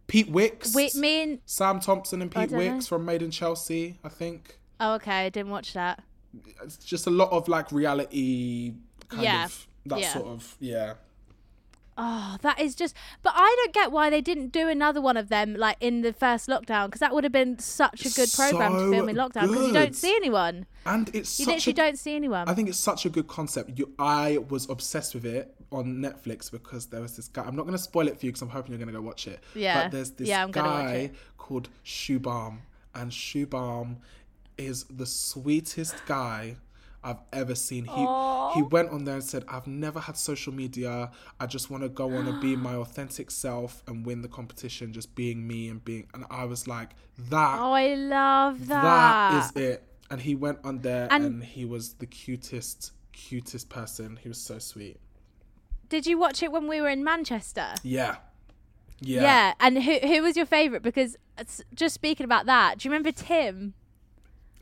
Pete 0.06 0.28
Wicks. 0.30 0.74
We, 0.74 0.90
me 0.94 1.22
and 1.22 1.38
Sam 1.46 1.80
Thompson 1.80 2.22
and 2.22 2.30
Pete 2.30 2.50
don't 2.50 2.58
know. 2.64 2.72
Wicks 2.74 2.86
from 2.86 3.04
Made 3.04 3.22
in 3.22 3.30
Chelsea, 3.30 3.98
I 4.04 4.08
think. 4.08 4.58
oh, 4.80 4.94
okay, 4.94 5.26
I 5.26 5.28
didn't 5.30 5.50
watch 5.50 5.72
that. 5.72 6.02
It's 6.62 6.76
just 6.76 7.06
a 7.06 7.10
lot 7.10 7.30
of 7.32 7.48
like 7.48 7.72
reality 7.72 8.74
kind 9.08 9.22
Yeah. 9.22 9.44
of 9.46 9.66
that 9.86 10.00
Yeah. 10.00 10.12
sort 10.12 10.26
of 10.26 10.56
yeah. 10.60 10.94
Oh, 11.98 12.36
that 12.42 12.60
is 12.60 12.74
just. 12.74 12.94
But 13.22 13.32
I 13.36 13.54
don't 13.62 13.72
get 13.72 13.90
why 13.90 14.10
they 14.10 14.20
didn't 14.20 14.48
do 14.48 14.68
another 14.68 15.00
one 15.00 15.16
of 15.16 15.28
them 15.28 15.54
like 15.54 15.76
in 15.80 16.02
the 16.02 16.12
first 16.12 16.48
lockdown 16.48 16.86
because 16.86 17.00
that 17.00 17.14
would 17.14 17.24
have 17.24 17.32
been 17.32 17.58
such 17.58 18.04
a 18.04 18.10
good 18.10 18.30
program 18.32 18.72
So 18.72 18.84
to 18.84 18.90
film 18.90 19.08
in 19.08 19.16
lockdown 19.16 19.48
because 19.48 19.66
you 19.68 19.72
don't 19.72 19.96
see 19.96 20.14
anyone. 20.14 20.66
And 20.84 21.10
it's 21.14 21.40
You 21.40 21.46
literally 21.46 21.72
a, 21.72 21.76
don't 21.76 21.98
see 21.98 22.14
anyone. 22.14 22.48
I 22.48 22.54
think 22.54 22.68
it's 22.68 22.78
such 22.78 23.06
a 23.06 23.08
good 23.08 23.26
concept. 23.26 23.78
You, 23.78 23.92
I 23.98 24.38
was 24.50 24.68
obsessed 24.68 25.14
with 25.14 25.24
it 25.24 25.54
on 25.72 25.96
Netflix 25.96 26.50
because 26.50 26.86
there 26.86 27.00
was 27.00 27.16
this 27.16 27.28
guy. 27.28 27.42
I'm 27.44 27.56
not 27.56 27.62
going 27.62 27.76
to 27.76 27.82
spoil 27.82 28.08
it 28.08 28.18
for 28.20 28.26
you 28.26 28.32
because 28.32 28.42
I'm 28.42 28.50
hoping 28.50 28.72
you're 28.72 28.78
going 28.78 28.92
to 28.92 29.00
go 29.00 29.02
watch 29.02 29.26
it. 29.26 29.42
Yeah. 29.54 29.84
But 29.84 29.92
there's 29.92 30.10
this 30.12 30.28
Yeah, 30.28 30.44
I'm 30.44 30.50
guy 30.50 31.10
called 31.38 31.68
Shubham, 31.84 32.58
and 32.94 33.10
Shubham 33.10 33.96
is 34.58 34.84
the 34.84 35.06
sweetest 35.06 35.94
guy 36.06 36.56
I've 37.06 37.22
ever 37.32 37.54
seen. 37.54 37.84
He 37.84 38.04
he 38.56 38.62
went 38.62 38.90
on 38.90 39.04
there 39.04 39.14
and 39.14 39.24
said, 39.24 39.44
"I've 39.48 39.66
never 39.66 40.00
had 40.00 40.16
social 40.16 40.52
media. 40.52 41.10
I 41.38 41.46
just 41.46 41.70
want 41.70 41.82
to 41.84 41.88
go 41.88 42.06
on 42.16 42.26
and 42.26 42.40
be 42.40 42.56
my 42.56 42.74
authentic 42.84 43.30
self 43.30 43.82
and 43.86 44.04
win 44.04 44.22
the 44.22 44.28
competition, 44.28 44.92
just 44.92 45.14
being 45.14 45.46
me 45.46 45.68
and 45.68 45.84
being." 45.84 46.08
And 46.14 46.24
I 46.30 46.44
was 46.44 46.66
like, 46.66 46.90
"That 47.30 47.58
oh, 47.60 47.72
I 47.72 47.94
love 47.94 48.66
that. 48.66 48.82
that 48.82 49.56
is 49.56 49.62
it. 49.70 49.82
And 50.10 50.20
he 50.20 50.34
went 50.34 50.58
on 50.64 50.78
there 50.80 51.08
and, 51.10 51.24
And- 51.24 51.44
he 51.44 51.64
was 51.64 51.94
the 51.94 52.06
cutest, 52.06 52.92
cutest 53.12 53.68
person. 53.68 54.18
He 54.22 54.28
was 54.28 54.38
so 54.38 54.58
sweet. 54.58 54.98
Did 55.88 56.06
you 56.06 56.18
watch 56.18 56.42
it 56.42 56.50
when 56.52 56.66
we 56.68 56.80
were 56.80 56.88
in 56.88 57.02
Manchester? 57.04 57.68
Yeah. 57.82 58.16
Yeah. 59.00 59.22
Yeah. 59.22 59.54
And 59.60 59.82
who 59.82 59.94
who 59.98 60.22
was 60.22 60.36
your 60.36 60.46
favourite? 60.46 60.82
Because 60.82 61.16
uh, 61.38 61.44
just 61.74 61.94
speaking 61.94 62.24
about 62.24 62.46
that, 62.46 62.78
do 62.78 62.88
you 62.88 62.92
remember 62.92 63.12
Tim, 63.12 63.74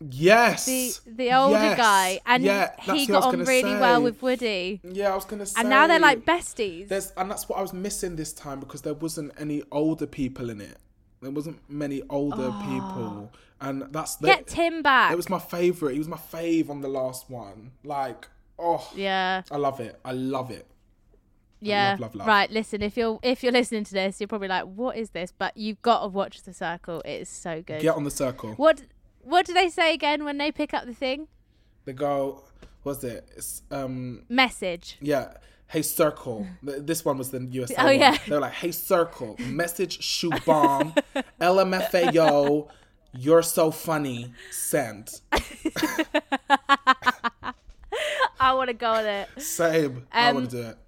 Yes. 0.00 0.66
the 0.66 0.92
the 1.06 1.32
older 1.32 1.54
Yes. 1.54 1.76
guy, 1.76 2.20
and 2.26 2.42
yeah, 2.44 2.72
he 2.80 3.06
got 3.06 3.24
on 3.24 3.44
really 3.44 3.74
well 3.74 4.02
with 4.02 4.20
Woody, 4.22 4.80
Yeah, 4.82 5.12
I 5.12 5.14
was 5.14 5.24
gonna 5.24 5.46
say. 5.46 5.60
and 5.60 5.70
now 5.70 5.86
they're 5.86 5.98
like 6.00 6.24
besties. 6.24 6.88
There's, 6.88 7.12
and 7.16 7.30
that's 7.30 7.48
what 7.48 7.58
I 7.58 7.62
was 7.62 7.72
missing 7.72 8.16
this 8.16 8.32
time 8.32 8.60
because 8.60 8.82
there 8.82 8.94
wasn't 8.94 9.32
any 9.38 9.62
older 9.70 10.06
people 10.06 10.50
in 10.50 10.60
it. 10.60 10.78
There 11.22 11.30
wasn't 11.30 11.58
many 11.70 12.02
older 12.10 12.50
ah. 12.52 12.66
people, 12.68 13.32
and 13.60 13.84
that's 13.92 14.16
the, 14.16 14.26
Oh. 14.28 14.34
Get 14.34 14.46
Tim 14.46 14.82
back. 14.82 15.12
It 15.12 15.16
was 15.16 15.30
my 15.30 15.38
favorite. 15.38 15.92
He 15.92 15.98
was 15.98 16.08
my 16.08 16.18
fave 16.18 16.68
on 16.68 16.82
the 16.82 16.88
last 16.88 17.30
one. 17.30 17.70
Like, 17.82 18.28
oh, 18.58 18.86
yeah. 18.94 19.42
I 19.50 19.56
love 19.56 19.80
it. 19.80 19.98
I 20.04 20.12
love 20.12 20.50
it. 20.50 20.66
Yeah. 21.60 21.92
love, 21.92 22.00
love, 22.00 22.14
love. 22.16 22.26
Right. 22.26 22.50
Listen, 22.50 22.82
if 22.82 22.96
you're 22.96 23.18
if 23.22 23.42
you're 23.42 23.52
listening 23.52 23.84
to 23.84 23.92
this, 23.92 24.20
you're 24.20 24.28
probably 24.28 24.48
like, 24.48 24.64
"What 24.64 24.98
is 24.98 25.10
this?" 25.10 25.32
But 25.32 25.56
you've 25.56 25.80
got 25.80 26.02
to 26.02 26.08
watch 26.08 26.42
The 26.42 26.52
Circle. 26.52 27.00
It 27.06 27.22
is 27.22 27.28
so 27.30 27.62
good. 27.62 27.80
Get 27.80 27.96
on 27.96 28.04
the 28.04 28.10
circle. 28.10 28.52
What 28.54 28.82
What 29.24 29.46
do 29.46 29.52
they 29.54 29.68
say 29.68 29.94
again 29.94 30.24
when 30.24 30.38
they 30.38 30.52
pick 30.52 30.72
up 30.74 30.86
the 30.86 30.94
thing? 30.94 31.28
The 31.84 31.92
go, 31.92 32.44
what's 32.82 33.02
it? 33.04 33.28
It's, 33.36 33.62
um, 33.70 34.24
Message. 34.28 34.96
Yeah. 35.00 35.34
Hey 35.66 35.82
Circle. 35.82 36.46
This 36.62 37.04
one 37.04 37.18
was 37.18 37.30
the 37.30 37.42
USA. 37.50 37.74
Oh, 37.78 37.84
one. 37.86 37.98
yeah. 37.98 38.16
They 38.26 38.34
were 38.34 38.40
like, 38.40 38.52
Hey 38.52 38.70
Circle, 38.70 39.36
message 39.40 40.02
shoe 40.02 40.30
bomb, 40.46 40.94
LMFAO, 41.40 42.68
you're 43.12 43.42
so 43.42 43.70
funny. 43.70 44.32
Send. 44.50 45.20
I 48.40 48.52
want 48.52 48.68
to 48.68 48.74
go 48.74 48.90
on 48.92 49.06
it. 49.06 49.28
Same. 49.38 50.06
I 50.12 50.28
Um, 50.28 50.34
want 50.36 50.50
to 50.50 50.56
do 50.56 50.68
it. 50.68 50.78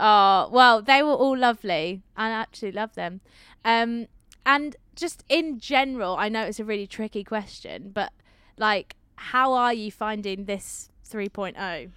Oh 0.00 0.48
well, 0.52 0.82
they 0.82 1.02
were 1.02 1.12
all 1.12 1.36
lovely. 1.36 2.02
I 2.16 2.28
actually 2.30 2.72
love 2.72 2.94
them. 2.94 3.20
Um, 3.64 4.08
and 4.44 4.76
just 4.96 5.24
in 5.28 5.58
general, 5.58 6.16
I 6.16 6.28
know 6.28 6.44
it's 6.44 6.60
a 6.60 6.64
really 6.64 6.86
tricky 6.86 7.24
question, 7.24 7.90
but 7.94 8.12
like, 8.56 8.96
how 9.16 9.52
are 9.52 9.72
you 9.72 9.90
finding 9.92 10.44
this 10.46 10.90
3.0 11.08 11.90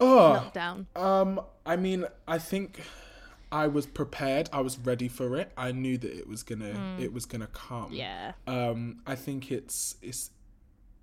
Oh, 0.00 0.50
lockdown? 0.54 0.86
um, 0.96 1.40
I 1.66 1.76
mean, 1.76 2.06
I 2.26 2.38
think 2.38 2.80
I 3.52 3.66
was 3.66 3.86
prepared. 3.86 4.48
I 4.52 4.60
was 4.60 4.78
ready 4.78 5.08
for 5.08 5.36
it. 5.36 5.52
I 5.56 5.72
knew 5.72 5.98
that 5.98 6.12
it 6.12 6.26
was 6.28 6.42
gonna, 6.42 6.96
it 7.00 7.12
was 7.12 7.26
gonna 7.26 7.48
come. 7.48 7.90
Mm. 7.92 7.96
Yeah. 7.96 8.32
um, 8.46 9.00
I 9.06 9.14
think 9.14 9.50
it's 9.52 9.96
it's 10.02 10.30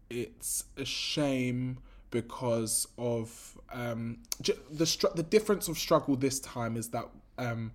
it's 0.09 0.63
a 0.77 0.85
shame 0.85 1.79
because 2.11 2.87
of 2.97 3.57
um, 3.73 4.19
j- 4.41 4.53
the 4.71 4.85
str- 4.85 5.13
the 5.15 5.23
difference 5.23 5.67
of 5.67 5.77
struggle 5.77 6.15
this 6.15 6.39
time 6.39 6.77
is 6.77 6.89
that 6.89 7.05
um, 7.37 7.71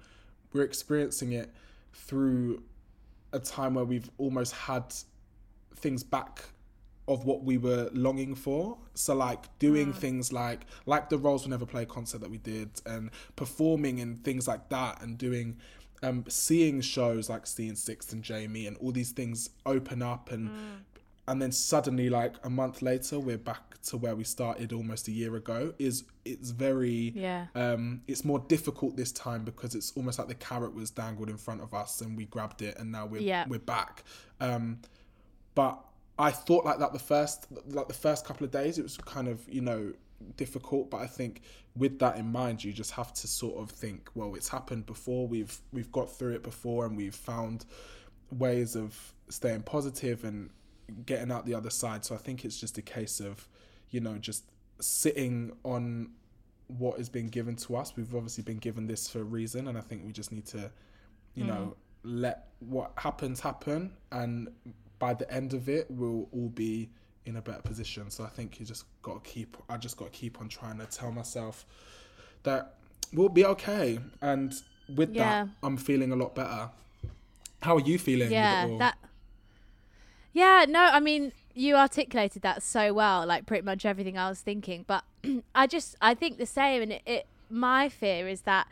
we're 0.52 0.62
experiencing 0.64 1.32
it 1.32 1.50
through 1.92 2.62
a 3.32 3.38
time 3.38 3.74
where 3.74 3.84
we've 3.84 4.10
almost 4.18 4.52
had 4.52 4.92
things 5.76 6.02
back 6.02 6.44
of 7.08 7.24
what 7.24 7.42
we 7.42 7.58
were 7.58 7.90
longing 7.92 8.34
for. 8.34 8.78
So 8.94 9.14
like 9.14 9.58
doing 9.58 9.92
things 9.92 10.32
like 10.32 10.66
like 10.86 11.08
the 11.08 11.18
Roles 11.18 11.42
We'll 11.42 11.50
Never 11.50 11.66
Play 11.66 11.84
concert 11.84 12.20
that 12.20 12.30
we 12.30 12.38
did 12.38 12.70
and 12.86 13.10
performing 13.36 14.00
and 14.00 14.22
things 14.22 14.46
like 14.46 14.68
that 14.68 15.02
and 15.02 15.18
doing 15.18 15.58
um 16.02 16.24
seeing 16.28 16.80
shows 16.80 17.28
like 17.28 17.46
Seeing 17.46 17.74
Six 17.74 18.12
and 18.12 18.22
Jamie 18.22 18.66
and 18.66 18.76
all 18.78 18.92
these 18.92 19.10
things 19.10 19.50
open 19.66 20.02
up 20.02 20.30
and 20.30 20.50
and 21.28 21.40
then 21.40 21.52
suddenly 21.52 22.10
like 22.10 22.34
a 22.44 22.50
month 22.50 22.82
later 22.82 23.18
we're 23.18 23.38
back 23.38 23.80
to 23.82 23.96
where 23.96 24.14
we 24.14 24.24
started 24.24 24.72
almost 24.72 25.08
a 25.08 25.10
year 25.12 25.34
ago 25.36 25.72
is 25.78 26.04
it's 26.24 26.50
very 26.50 27.12
Yeah. 27.14 27.46
um 27.54 28.02
it's 28.06 28.24
more 28.24 28.38
difficult 28.40 28.96
this 28.96 29.12
time 29.12 29.44
because 29.44 29.74
it's 29.74 29.92
almost 29.96 30.18
like 30.18 30.28
the 30.28 30.34
carrot 30.34 30.74
was 30.74 30.90
dangled 30.90 31.28
in 31.28 31.36
front 31.36 31.62
of 31.62 31.74
us 31.74 32.00
and 32.00 32.16
we 32.16 32.26
grabbed 32.26 32.62
it 32.62 32.78
and 32.78 32.90
now 32.92 33.06
we're 33.06 33.22
Yeah. 33.22 33.44
we're 33.48 33.58
back 33.58 34.04
um 34.40 34.80
but 35.54 35.78
I 36.18 36.30
thought 36.30 36.64
like 36.64 36.78
that 36.78 36.92
the 36.92 36.98
first 36.98 37.46
like 37.68 37.88
the 37.88 37.94
first 37.94 38.24
couple 38.24 38.44
of 38.44 38.50
days 38.50 38.78
it 38.78 38.82
was 38.82 38.96
kind 38.98 39.28
of 39.28 39.40
you 39.48 39.60
know 39.60 39.92
difficult 40.36 40.90
but 40.90 40.98
I 40.98 41.06
think 41.06 41.42
with 41.74 41.98
that 41.98 42.16
in 42.16 42.30
mind 42.30 42.62
you 42.62 42.72
just 42.72 42.92
have 42.92 43.12
to 43.14 43.26
sort 43.26 43.58
of 43.60 43.70
think 43.70 44.08
well 44.14 44.34
it's 44.36 44.48
happened 44.48 44.86
before 44.86 45.26
we've 45.26 45.56
we've 45.72 45.90
got 45.90 46.10
through 46.16 46.32
it 46.34 46.42
before 46.44 46.86
and 46.86 46.96
we've 46.96 47.14
found 47.14 47.64
ways 48.30 48.76
of 48.76 49.14
staying 49.28 49.62
positive 49.62 50.22
and 50.24 50.50
getting 51.06 51.30
out 51.30 51.46
the 51.46 51.54
other 51.54 51.70
side. 51.70 52.04
So 52.04 52.14
I 52.14 52.18
think 52.18 52.44
it's 52.44 52.58
just 52.58 52.78
a 52.78 52.82
case 52.82 53.20
of 53.20 53.48
you 53.90 54.00
know 54.00 54.16
just 54.18 54.44
sitting 54.80 55.52
on 55.64 56.10
what 56.78 56.98
has 56.98 57.08
been 57.08 57.28
given 57.28 57.56
to 57.56 57.76
us. 57.76 57.94
We've 57.96 58.14
obviously 58.14 58.44
been 58.44 58.58
given 58.58 58.86
this 58.86 59.08
for 59.08 59.20
a 59.20 59.24
reason 59.24 59.68
and 59.68 59.76
I 59.76 59.80
think 59.80 60.04
we 60.04 60.12
just 60.12 60.32
need 60.32 60.46
to 60.46 60.70
you 61.34 61.44
know 61.44 61.74
mm. 61.74 62.20
let 62.20 62.48
what 62.60 62.92
happens 62.96 63.40
happen 63.40 63.92
and 64.10 64.48
by 64.98 65.14
the 65.14 65.30
end 65.32 65.54
of 65.54 65.68
it 65.68 65.86
we'll 65.90 66.28
all 66.32 66.48
be 66.48 66.90
in 67.26 67.36
a 67.36 67.42
better 67.42 67.62
position. 67.62 68.10
So 68.10 68.24
i 68.24 68.28
think 68.28 68.58
you 68.60 68.66
just 68.66 68.84
got 69.02 69.22
to 69.22 69.30
keep 69.30 69.56
i 69.68 69.76
just 69.76 69.96
got 69.96 70.12
to 70.12 70.18
keep 70.18 70.40
on 70.40 70.48
trying 70.48 70.78
to 70.78 70.86
tell 70.86 71.12
myself 71.12 71.64
that 72.42 72.74
we'll 73.12 73.28
be 73.28 73.44
okay. 73.44 73.98
And 74.20 74.54
with 74.94 75.14
Yeah. 75.14 75.44
that 75.44 75.48
i'm 75.62 75.76
feeling 75.76 76.12
a 76.12 76.16
lot 76.16 76.34
better. 76.34 76.70
How 77.62 77.76
are 77.76 77.80
you 77.80 77.98
feeling 77.98 78.30
yeah 78.32 78.64
with 78.64 78.70
it 78.70 78.72
all? 78.72 78.78
that 78.78 78.98
yeah 80.32 80.64
no 80.68 80.80
i 80.80 81.00
mean 81.00 81.32
you 81.54 81.74
articulated 81.74 82.42
that 82.42 82.62
so 82.62 82.92
well 82.92 83.26
like 83.26 83.46
pretty 83.46 83.64
much 83.64 83.84
everything 83.84 84.16
i 84.16 84.28
was 84.28 84.40
thinking 84.40 84.84
but 84.86 85.04
i 85.54 85.66
just 85.66 85.96
i 86.00 86.14
think 86.14 86.38
the 86.38 86.46
same 86.46 86.82
and 86.82 86.92
it, 86.92 87.02
it 87.06 87.26
my 87.50 87.88
fear 87.88 88.26
is 88.28 88.42
that 88.42 88.66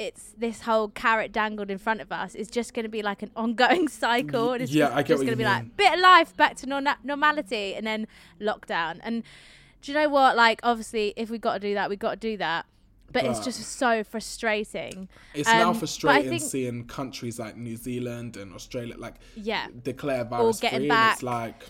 it's 0.00 0.32
this 0.38 0.62
whole 0.62 0.88
carrot 0.88 1.30
dangled 1.30 1.70
in 1.70 1.76
front 1.76 2.00
of 2.00 2.10
us 2.10 2.34
is 2.34 2.48
just 2.48 2.72
going 2.72 2.84
to 2.84 2.88
be 2.88 3.02
like 3.02 3.22
an 3.22 3.30
ongoing 3.36 3.86
cycle 3.86 4.54
and 4.54 4.62
it's 4.62 4.72
yeah, 4.72 4.86
just, 4.86 4.96
I 4.96 5.02
get 5.02 5.08
just 5.08 5.20
going 5.20 5.32
to 5.32 5.36
be 5.36 5.44
mean. 5.44 5.52
like 5.52 5.76
bit 5.76 5.92
of 5.92 6.00
life 6.00 6.34
back 6.36 6.56
to 6.56 6.66
norma- 6.66 6.98
normality 7.04 7.74
and 7.74 7.86
then 7.86 8.06
lockdown. 8.40 8.98
And 9.02 9.22
do 9.82 9.92
you 9.92 9.98
know 9.98 10.08
what? 10.08 10.36
Like 10.36 10.60
obviously 10.62 11.12
if 11.16 11.28
we 11.28 11.36
got 11.36 11.54
to 11.54 11.60
do 11.60 11.74
that 11.74 11.90
we 11.90 11.96
got 11.96 12.12
to 12.12 12.16
do 12.16 12.38
that 12.38 12.64
but, 13.12 13.24
it's 13.24 13.40
just 13.40 13.60
so 13.78 14.02
frustrating 14.04 15.08
it's 15.34 15.48
Um, 15.48 15.58
now 15.58 15.72
frustrating 15.74 16.30
think- 16.30 16.42
seeing 16.42 16.86
countries 16.86 17.38
like 17.38 17.56
New 17.56 17.76
Zealand 17.76 18.36
and 18.36 18.52
Australia 18.54 18.94
like 18.98 19.14
Yeah. 19.36 19.66
declare 19.84 20.24
virus 20.24 20.60
getting 20.60 20.78
free 20.78 20.84
and 20.86 20.88
back. 20.88 21.14
it's 21.14 21.22
like 21.22 21.64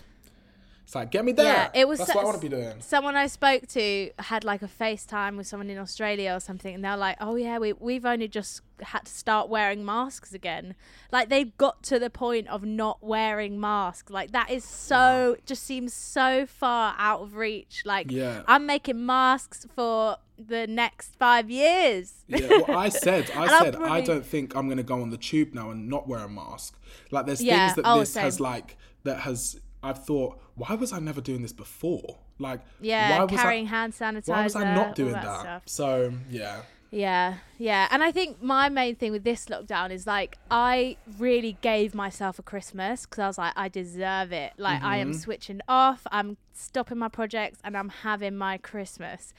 it's 0.91 0.95
like 0.97 1.09
get 1.09 1.23
me 1.23 1.31
there 1.31 1.45
Yeah, 1.45 1.69
it 1.73 1.87
was 1.87 1.99
that's 1.99 2.11
so- 2.11 2.17
what 2.17 2.23
I 2.23 2.25
want 2.25 2.41
to 2.41 2.49
be 2.49 2.53
doing 2.53 2.81
someone 2.81 3.15
I 3.15 3.27
spoke 3.27 3.65
to 3.69 4.11
had 4.19 4.43
like 4.43 4.61
a 4.61 4.67
FaceTime 4.67 5.37
with 5.37 5.47
someone 5.47 5.69
in 5.69 5.77
Australia 5.77 6.33
or 6.35 6.41
something, 6.41 6.75
and 6.75 6.83
they're 6.83 6.97
like, 6.97 7.15
"Oh 7.21 7.35
yeah, 7.37 7.59
we 7.59 7.71
we've 7.71 8.05
only 8.05 8.27
just 8.27 8.59
had 8.81 9.05
to 9.05 9.11
start 9.11 9.47
wearing 9.47 9.85
masks 9.85 10.33
again." 10.33 10.75
Like 11.09 11.29
they've 11.29 11.55
got 11.57 11.81
to 11.83 11.97
the 11.97 12.09
point 12.09 12.49
of 12.49 12.65
not 12.65 12.97
wearing 13.01 13.57
masks. 13.57 14.11
Like 14.11 14.31
that 14.31 14.49
is 14.51 14.65
so 14.65 15.37
just 15.45 15.63
seems 15.63 15.93
so 15.93 16.45
far 16.45 16.93
out 16.97 17.21
of 17.21 17.35
reach. 17.37 17.83
Like 17.85 18.11
Yeah. 18.11 18.41
I'm 18.45 18.65
making 18.65 19.05
masks 19.05 19.65
for 19.73 20.17
the 20.37 20.67
next 20.67 21.15
five 21.15 21.49
years. 21.49 22.25
Yeah, 22.27 22.47
well, 22.67 22.77
I 22.77 22.89
said, 23.05 23.31
I 23.31 23.47
said, 23.63 23.77
I 23.77 24.01
don't 24.01 24.25
think 24.25 24.55
I'm 24.57 24.67
gonna 24.67 24.83
go 24.83 25.01
on 25.01 25.09
the 25.09 25.17
tube 25.17 25.53
now 25.53 25.69
and 25.71 25.87
not 25.87 26.09
wear 26.09 26.19
a 26.19 26.29
mask. 26.29 26.77
Like, 27.11 27.27
there's 27.27 27.41
Yeah, 27.41 27.67
things 27.67 27.75
that 27.77 27.89
oh, 27.89 27.99
this 28.01 28.15
has 28.15 28.41
like 28.41 28.75
that 29.05 29.21
has. 29.21 29.57
I've 29.83 30.03
thought, 30.05 30.39
why 30.55 30.75
was 30.75 30.93
I 30.93 30.99
never 30.99 31.21
doing 31.21 31.41
this 31.41 31.53
before? 31.53 32.17
Like, 32.39 32.61
Yeah, 32.79 33.17
why 33.17 33.23
was 33.23 33.41
carrying 33.41 33.67
I, 33.67 33.69
hand 33.69 33.93
sanitizer. 33.93 34.29
Why 34.29 34.43
was 34.43 34.55
I 34.55 34.75
not 34.75 34.95
doing 34.95 35.13
that, 35.13 35.23
that? 35.23 35.39
Stuff. 35.41 35.63
So 35.65 36.13
yeah, 36.29 36.61
Yeah, 36.91 37.35
yeah. 37.57 37.87
And 37.89 38.03
I 38.03 38.11
think 38.11 38.43
my 38.43 38.67
main 38.67 38.95
thing 38.95 39.13
with 39.13 39.23
this 39.23 39.45
lockdown 39.45 39.91
is 39.91 40.05
like, 40.05 40.37
I 40.51 40.97
really 41.17 41.57
gave 41.61 41.95
myself 41.95 42.37
a 42.37 42.43
Christmas 42.43 43.05
because 43.05 43.19
I 43.19 43.27
was 43.27 43.37
like, 43.37 43.53
I 43.55 43.69
deserve 43.69 44.33
it. 44.33 44.53
Like, 44.57 44.83
I 44.83 44.97
am 44.97 45.11
mm-hmm. 45.11 45.19
switching 45.19 45.61
off, 45.69 46.05
I'm 46.11 46.35
stopping 46.51 46.97
my 46.97 47.07
projects, 47.07 47.59
and 47.63 47.77
I'm 47.77 47.89
having 47.89 48.35
my 48.35 48.57
Christmas. 48.57 49.33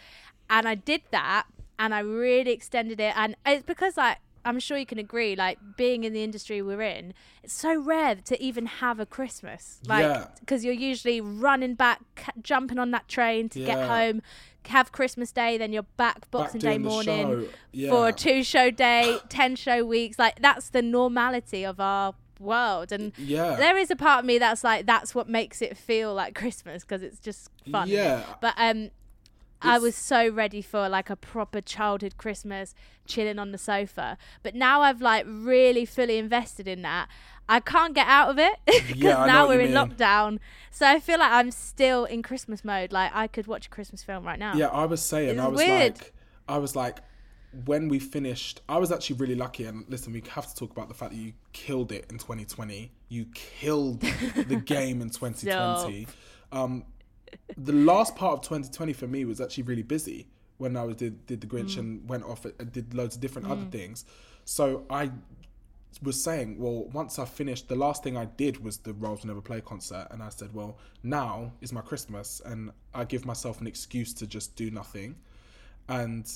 And 0.49 0.67
I 0.67 0.75
did 0.75 1.03
that, 1.11 1.47
and 1.79 1.95
I 1.95 2.01
really 2.01 2.53
extended 2.53 2.99
it. 3.01 3.15
And 3.17 3.37
it's 3.45 3.65
because, 3.65 3.99
like, 3.99 4.17
I'm 4.45 4.59
sure 4.61 4.77
you 4.77 4.87
can 4.87 4.99
agree, 4.99 5.37
like, 5.37 5.59
being 5.77 6.05
in 6.05 6.13
the 6.13 6.23
industry 6.25 6.63
we're 6.63 6.83
in, 6.83 7.15
it's 7.43 7.53
so 7.55 7.81
rare 7.81 8.17
to 8.17 8.43
even 8.43 8.67
have 8.67 8.99
a 9.01 9.07
Christmas. 9.07 9.81
Like, 9.87 10.05
Yeah. 10.05 10.27
because 10.41 10.65
you're 10.65 10.75
usually 10.75 11.21
running 11.21 11.75
back, 11.75 12.01
ca- 12.17 12.33
jumping 12.41 12.79
on 12.79 12.91
that 12.93 13.09
train 13.09 13.49
to 13.51 13.61
get 13.65 13.79
home. 13.87 14.23
Have 14.67 14.93
Christmas 14.93 15.33
Day, 15.33 15.59
then 15.59 15.73
you're 15.73 15.83
back 15.97 16.31
Boxing 16.31 16.61
Day 16.61 16.79
morning. 16.79 17.49
Yeah. 17.73 17.91
for 17.91 18.09
a 18.09 18.13
two 18.13 18.45
show 18.45 18.71
day, 18.71 19.19
10 19.29 19.57
show 19.57 19.85
weeks. 19.85 20.19
Like, 20.21 20.41
that's 20.41 20.69
the 20.71 20.83
normality 20.83 21.65
of 21.65 21.81
our 21.81 22.15
world. 22.39 22.93
And 22.93 23.13
Yeah. 23.19 23.57
there 23.57 23.77
is 23.77 23.91
a 23.91 23.97
part 23.97 24.21
of 24.21 24.25
me 24.25 24.39
that's 24.39 24.63
like, 24.63 24.87
that's 24.87 25.15
what 25.17 25.29
makes 25.29 25.63
it 25.63 25.77
feel 25.77 26.15
like 26.15 26.35
Christmas 26.37 26.83
because 26.85 27.03
it's 27.03 27.19
just 27.19 27.51
fun. 27.71 27.89
Yeah. 27.89 28.23
But, 28.41 28.55
um, 28.57 28.91
I 29.65 29.79
was 29.79 29.95
so 29.95 30.29
ready 30.29 30.63
for 30.63 30.89
like 30.89 31.11
a 31.11 31.17
proper 31.17 31.61
childhood 31.61 32.17
Christmas, 32.17 32.75
chilling 33.07 33.39
on 33.39 33.53
the 33.53 33.59
sofa. 33.59 34.19
But 34.43 34.55
now 34.55 34.83
I've 34.83 35.01
like 35.01 35.25
really 35.29 35.85
fully 35.85 36.19
invested 36.19 36.67
in 36.69 36.83
that. 36.83 37.09
I 37.49 37.61
can't 37.61 37.95
get 37.95 38.07
out 38.07 38.31
of 38.31 38.39
it 38.39 38.55
because 38.67 38.91
Yeah, 38.97 39.27
now 39.27 39.49
we're 39.49 39.61
in 39.61 39.73
mean. 39.73 39.77
lockdown. 39.77 40.39
So 40.71 40.87
I 40.87 41.01
feel 41.01 41.19
like 41.19 41.33
I'm 41.33 41.51
still 41.51 42.05
in 42.05 42.23
Christmas 42.23 42.65
mode. 42.65 42.93
Like 42.93 43.11
I 43.15 43.27
could 43.27 43.47
watch 43.47 43.67
a 43.67 43.71
Christmas 43.71 44.03
film 44.03 44.25
right 44.25 44.39
now. 44.39 44.55
Yeah, 44.55 44.69
I 44.69 44.85
was 44.87 45.03
saying, 45.03 45.31
It's 45.31 45.41
I 45.41 45.49
was 45.49 45.59
weird. 45.59 45.99
like, 45.99 46.13
I 46.49 46.59
was 46.59 46.75
like, 46.77 46.99
when 47.67 47.89
we 47.89 47.99
finished, 47.99 48.63
I 48.69 48.79
was 48.79 48.91
actually 48.91 49.17
really 49.17 49.35
lucky. 49.35 49.65
And 49.65 49.85
listen, 49.89 50.13
we 50.13 50.23
have 50.31 50.47
to 50.49 50.55
talk 50.55 50.71
about 50.71 50.89
the 50.89 50.95
fact 50.95 51.13
that 51.13 51.19
you 51.19 51.35
killed 51.53 51.93
it 51.93 52.07
in 52.11 52.17
2020. 52.19 52.91
You 53.09 53.27
killed 53.35 54.01
the 54.47 54.57
game 54.65 55.03
in 55.03 55.11
2020. 55.11 56.07
Um, 56.51 56.85
the 57.57 57.73
last 57.73 58.17
part 58.17 58.35
of 58.35 58.41
2020 58.43 58.93
for 58.93 59.07
me 59.07 59.25
was 59.25 59.41
actually 59.41 59.65
really 59.65 59.83
busy 59.83 60.29
when 60.59 60.77
I 60.77 60.85
was 60.85 60.97
did 60.97 61.27
did 61.27 61.41
the 61.41 61.47
Grinch 61.47 61.75
mm. 61.75 61.79
and 61.79 62.09
went 62.09 62.25
off 62.25 62.45
and 62.45 62.73
did 62.73 62.95
loads 62.95 63.17
of 63.17 63.21
different 63.21 63.49
other 63.49 63.63
mm. 63.63 63.73
things. 63.73 64.05
So 64.45 64.85
I 64.91 65.11
was 66.03 66.23
saying, 66.23 66.59
well, 66.59 66.85
once 66.93 67.19
I 67.19 67.25
finished, 67.25 67.69
the 67.69 67.77
last 67.77 68.03
thing 68.03 68.17
I 68.17 68.25
did 68.25 68.65
was 68.65 68.79
the 68.79 68.95
Roles 68.95 69.25
Never 69.25 69.41
Play 69.41 69.61
concert, 69.61 70.09
and 70.11 70.23
I 70.23 70.31
said, 70.31 70.55
well, 70.55 70.79
now 71.03 71.53
is 71.61 71.73
my 71.73 71.81
Christmas, 71.83 72.41
and 72.45 72.71
I 72.95 73.05
give 73.05 73.27
myself 73.27 73.61
an 73.61 73.67
excuse 73.67 74.15
to 74.15 74.27
just 74.27 74.57
do 74.57 74.71
nothing. 74.71 75.17
And 75.89 76.27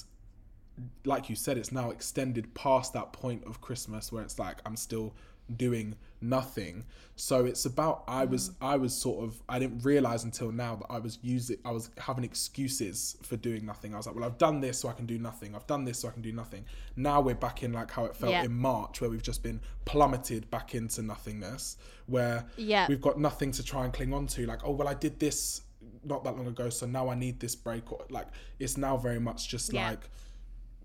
like 1.05 1.31
you 1.31 1.37
said, 1.37 1.57
it's 1.57 1.73
now 1.73 1.91
extended 1.91 2.53
past 2.55 2.93
that 2.93 3.12
point 3.12 3.45
of 3.47 3.61
Christmas 3.61 4.12
where 4.12 4.23
it's 4.23 4.38
like 4.38 4.59
I'm 4.67 4.76
still 4.76 5.15
doing 5.55 5.97
nothing. 6.21 6.85
So 7.15 7.47
it's 7.47 7.65
about 7.65 8.05
I 8.09 8.25
was 8.25 8.50
mm. 8.50 8.55
I 8.61 8.76
was 8.76 8.95
sort 8.95 9.25
of 9.25 9.41
I 9.49 9.59
didn't 9.59 9.85
realize 9.85 10.25
until 10.25 10.50
now 10.53 10.76
that 10.76 10.87
I 10.91 10.99
was 10.99 11.19
using 11.23 11.57
I 11.65 11.71
was 11.71 11.91
having 11.99 12.25
excuses 12.25 13.17
for 13.23 13.37
doing 13.37 13.65
nothing. 13.65 13.95
I 13.95 13.97
was 13.97 14.07
like, 14.07 14.17
well, 14.17 14.25
I've 14.25 14.38
done 14.38 14.61
this 14.61 14.79
so 14.79 14.88
I 14.88 14.93
can 14.93 15.07
do 15.07 15.19
nothing. 15.19 15.55
I've 15.55 15.67
done 15.67 15.85
this 15.85 15.99
so 16.00 16.09
I 16.09 16.11
can 16.12 16.23
do 16.23 16.33
nothing. 16.33 16.65
Now 16.97 17.21
we're 17.21 17.35
back 17.35 17.62
in 17.62 17.73
like 17.73 17.91
how 17.91 18.05
it 18.05 18.15
felt 18.17 18.33
Yeah. 18.33 18.45
in 18.45 18.53
March 18.53 19.00
where 19.00 19.09
we've 19.11 19.23
just 19.23 19.43
been 19.43 19.61
plummeted 19.85 20.50
back 20.50 20.75
into 20.75 21.03
nothingness 21.03 21.76
where 22.07 22.45
Yeah. 22.57 22.87
we've 22.88 23.00
got 23.00 23.19
nothing 23.19 23.53
to 23.53 23.62
try 23.62 23.85
and 23.85 23.93
cling 23.93 24.12
on 24.12 24.26
to 24.29 24.47
like, 24.47 24.61
oh 24.65 24.73
well 24.73 24.88
I 24.88 24.95
did 24.95 25.19
this 25.21 25.62
not 26.05 26.23
that 26.25 26.37
long 26.37 26.47
ago, 26.47 26.69
so 26.71 26.87
now 26.87 27.09
I 27.09 27.15
need 27.15 27.41
this 27.41 27.55
break 27.55 27.91
or 27.93 28.05
like 28.11 28.29
it's 28.59 28.76
now 28.76 28.97
very 28.97 29.21
much 29.21 29.49
just 29.49 29.73
Yeah. 29.73 29.91
like 29.91 30.09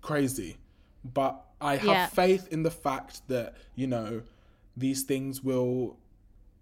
crazy. 0.00 0.56
But 1.04 1.44
I 1.60 1.76
have 1.76 2.12
faith 2.12 2.48
in 2.52 2.62
the 2.62 2.70
fact 2.70 3.26
that, 3.28 3.56
you 3.74 3.86
know, 3.86 4.22
these 4.76 5.02
things 5.02 5.42
will 5.42 5.96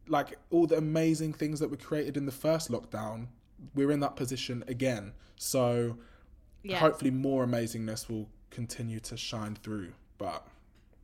like 0.08 0.36
all 0.50 0.66
the 0.66 0.76
amazing 0.76 1.32
things 1.32 1.60
that 1.60 1.70
were 1.70 1.76
created 1.76 2.16
in 2.16 2.26
the 2.26 2.32
first 2.32 2.70
lockdown, 2.70 3.28
we're 3.74 3.92
in 3.92 4.00
that 4.00 4.16
position 4.16 4.64
again. 4.66 5.12
So 5.36 5.96
Yeah. 6.64 6.78
hopefully 6.78 7.10
more 7.12 7.46
amazingness 7.46 8.08
will 8.08 8.28
continue 8.50 8.98
to 9.00 9.16
shine 9.16 9.54
through. 9.54 9.92
But 10.18 10.44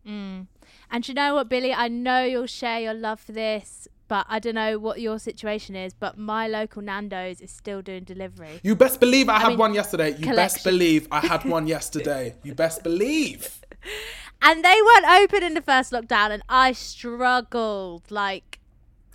mm. 0.07 0.47
And 0.90 1.09
you 1.09 1.14
know 1.14 1.35
what, 1.37 1.49
Billy? 1.49 1.73
I 1.73 1.88
know 1.88 2.25
you'll 2.25 2.47
share 2.47 2.81
your 2.81 2.95
love 2.95 3.21
for 3.21 3.33
this, 3.33 3.87
but 4.09 4.27
I 4.29 4.38
don't 4.40 4.55
know 4.55 4.79
what 4.79 5.01
your 5.01 5.19
situation 5.19 5.77
is. 5.77 5.95
But 5.95 6.19
my 6.19 6.49
local 6.49 6.83
Nando's 6.83 7.40
is 7.40 7.51
still 7.51 7.83
doing 7.83 8.05
delivery. 8.05 8.61
you 8.62 8.75
best 8.75 8.99
believe 9.01 9.29
I 9.29 9.38
had 9.38 9.51
mean, 9.51 9.59
one 9.59 9.75
yesterday. 9.75 10.16
You 10.19 10.35
best 10.35 10.64
believe 10.64 11.07
I 11.12 11.21
had 11.21 11.45
one 11.45 11.66
yesterday. 11.77 12.35
You 12.42 12.55
best 12.55 12.83
believe. 12.83 13.61
And 14.42 14.64
they 14.64 14.79
weren't 14.83 15.22
open 15.22 15.42
in 15.42 15.55
the 15.55 15.62
first 15.62 15.92
lockdown, 15.92 16.31
and 16.31 16.42
I 16.49 16.72
struggled 16.72 18.11
like 18.11 18.61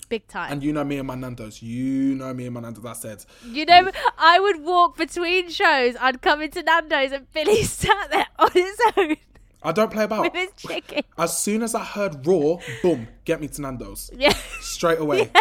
big 0.10 0.28
time. 0.28 0.52
And 0.52 0.64
you 0.64 0.74
know 0.74 0.84
me 0.84 0.98
and 0.98 1.08
my 1.08 1.16
Nando's. 1.16 1.62
You 1.62 2.16
know 2.16 2.34
me 2.34 2.46
and 2.46 2.54
my 2.54 2.62
Nando's. 2.62 2.86
I 2.86 2.94
said, 2.94 3.26
you 3.46 3.66
know, 3.66 3.90
I 4.18 4.40
would 4.40 4.62
walk 4.62 4.98
between 4.98 5.50
shows. 5.50 5.96
I'd 6.00 6.22
come 6.22 6.42
into 6.42 6.62
Nando's, 6.62 7.12
and 7.12 7.32
Billy 7.34 7.64
sat 7.64 8.12
there 8.12 8.28
on 8.38 8.52
his 8.52 8.78
own 8.98 9.16
I 9.64 9.72
don't 9.72 9.92
play 9.92 10.04
about. 10.06 10.24
with 10.24 10.34
his 10.34 10.50
chicken. 10.58 11.04
As 11.18 11.38
soon 11.38 11.62
as 11.62 11.76
I 11.76 11.84
heard 11.84 12.26
Roar, 12.26 12.60
boom, 12.82 13.08
get 13.26 13.40
me 13.40 13.48
to 13.50 13.62
Nando's. 13.62 14.10
Yeah. 14.16 14.34
Straight 14.60 15.00
away. 15.00 15.32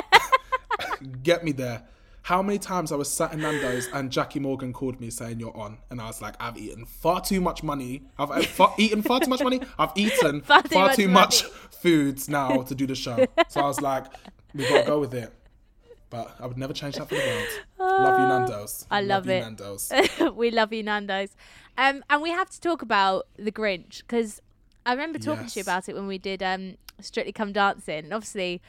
get 1.23 1.43
me 1.43 1.53
there. 1.53 1.83
How 2.23 2.43
many 2.43 2.59
times 2.59 2.93
I 2.93 2.97
was 2.97 3.11
sat 3.11 3.33
in 3.33 3.41
Nando's 3.41 3.89
and 3.93 4.11
Jackie 4.11 4.41
Morgan 4.41 4.73
called 4.73 5.01
me 5.01 5.11
saying 5.11 5.41
you're 5.41 5.57
on, 5.57 5.79
and 5.91 6.01
I 6.01 6.07
was 6.07 6.21
like, 6.21 6.35
I've 6.39 6.57
eaten 6.59 6.85
far 6.85 7.21
too 7.21 7.41
much 7.41 7.63
money. 7.63 8.03
I've, 8.19 8.31
I've 8.31 8.47
far, 8.47 8.75
eaten 8.79 9.03
far 9.03 9.21
too 9.21 9.31
much 9.31 9.43
money. 9.43 9.61
I've 9.79 9.93
eaten 9.97 10.43
Far 10.43 10.63
far, 10.65 10.91
too 10.91 11.05
too, 11.05 11.09
much 11.09 11.45
much, 11.45 11.53
foods 11.81 12.29
now 12.29 12.63
to 12.63 12.75
do 12.75 12.87
the 12.87 12.95
show. 12.95 13.27
So 13.49 13.61
I 13.61 13.67
was 13.67 13.81
like, 13.81 14.07
we 14.55 14.69
gotta 14.69 14.87
go 14.87 15.01
with 15.01 15.15
it. 15.15 15.33
But 16.11 16.35
I 16.41 16.47
would 16.47 16.59
never 16.59 16.73
change 16.73 16.97
that 16.97 17.09
for 17.09 17.15
the 17.15 17.21
world. 17.21 17.49
love 17.79 18.21
you, 18.21 18.27
Nando's. 18.27 18.87
I 18.91 19.01
love 19.01 19.27
you, 19.27 19.33
it. 19.33 19.41
Nando's. 19.41 19.93
we 20.35 20.51
love 20.51 20.73
you, 20.73 20.83
Nando's. 20.83 21.37
Um, 21.79 22.05
and 22.11 22.21
we 22.21 22.31
have 22.31 22.51
to 22.51 22.61
talk 22.61 22.83
about 22.83 23.29
the 23.39 23.53
Grinch 23.53 23.99
because 23.99 24.43
I 24.85 24.93
remember 24.93 25.19
talking 25.19 25.47
to 25.47 25.59
you 25.59 25.63
about 25.63 25.89
it 25.89 25.95
when 25.95 26.09
we 26.09 26.19
did 26.19 26.43
um, 26.43 26.77
Strictly 27.01 27.33
Come 27.33 27.53
Dancing. 27.53 28.05
And 28.05 28.13
obviously, 28.13 28.61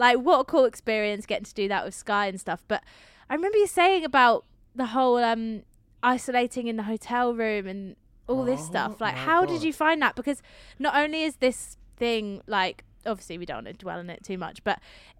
like, 0.00 0.18
what 0.18 0.40
a 0.40 0.44
cool 0.44 0.64
experience 0.64 1.26
getting 1.26 1.44
to 1.44 1.54
do 1.54 1.68
that 1.68 1.84
with 1.84 1.94
Sky 1.94 2.26
and 2.26 2.40
stuff. 2.40 2.64
But 2.66 2.82
I 3.28 3.34
remember 3.34 3.58
you 3.58 3.66
saying 3.68 4.04
about 4.04 4.44
the 4.74 4.86
whole 4.86 5.18
um, 5.18 5.62
isolating 6.02 6.66
in 6.66 6.76
the 6.76 6.84
hotel 6.84 7.34
room 7.34 7.66
and 7.66 7.96
all 8.26 8.44
this 8.44 8.60
Oh, 8.62 8.64
stuff. 8.64 9.00
Like, 9.00 9.14
how 9.14 9.44
did 9.44 9.62
you 9.62 9.72
find 9.72 10.00
that? 10.02 10.14
Because 10.16 10.40
not 10.78 10.96
only 10.96 11.22
is 11.24 11.36
this 11.36 11.76
thing 11.96 12.40
like 12.46 12.82
obviously 13.04 13.36
we 13.38 13.44
don't 13.46 13.58
want 13.58 13.66
to 13.66 13.72
dwell 13.74 13.98
on 13.98 14.08
it 14.10 14.22
too 14.24 14.36
much 14.38 14.62
but 14.64 14.78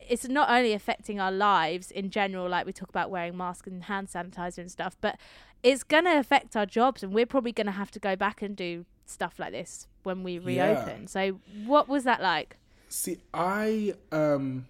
it's 0.09 0.27
not 0.29 0.49
only 0.51 0.73
affecting 0.73 1.19
our 1.21 1.33
lives 1.33 1.90
in 1.90 2.11
general 2.11 2.49
like 2.49 2.64
we 2.66 2.73
talk 2.73 2.88
about 2.90 3.11
wearing 3.11 3.37
masks 3.37 3.66
and 3.66 3.85
hand 3.85 4.09
sanitizer 4.09 4.59
and 4.59 4.71
stuff 4.71 4.97
but 5.03 5.19
it's 5.62 5.83
going 5.83 6.05
to 6.05 6.19
affect 6.19 6.57
our 6.57 6.64
jobs 6.66 7.03
and 7.03 7.12
we're 7.12 7.27
probably 7.27 7.53
going 7.53 7.66
to 7.66 7.73
have 7.73 7.90
to 7.90 7.99
go 7.99 8.14
back 8.16 8.40
and 8.43 8.55
do 8.57 8.85
stuff 9.07 9.38
like 9.38 9.53
this 9.53 9.88
when 10.05 10.23
we 10.23 10.38
reopen 10.38 11.07
so 11.07 11.38
what 11.66 11.87
was 11.88 12.05
that 12.05 12.21
like 12.23 12.57
See, 12.90 13.18
I 13.33 13.94
um 14.11 14.66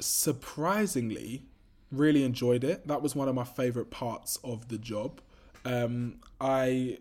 surprisingly 0.00 1.44
really 1.92 2.24
enjoyed 2.24 2.64
it. 2.64 2.86
That 2.88 3.00
was 3.00 3.14
one 3.14 3.28
of 3.28 3.34
my 3.34 3.44
favorite 3.44 3.90
parts 3.90 4.36
of 4.42 4.68
the 4.68 4.78
job. 4.78 5.20
Um 5.64 6.16
I 6.40 6.98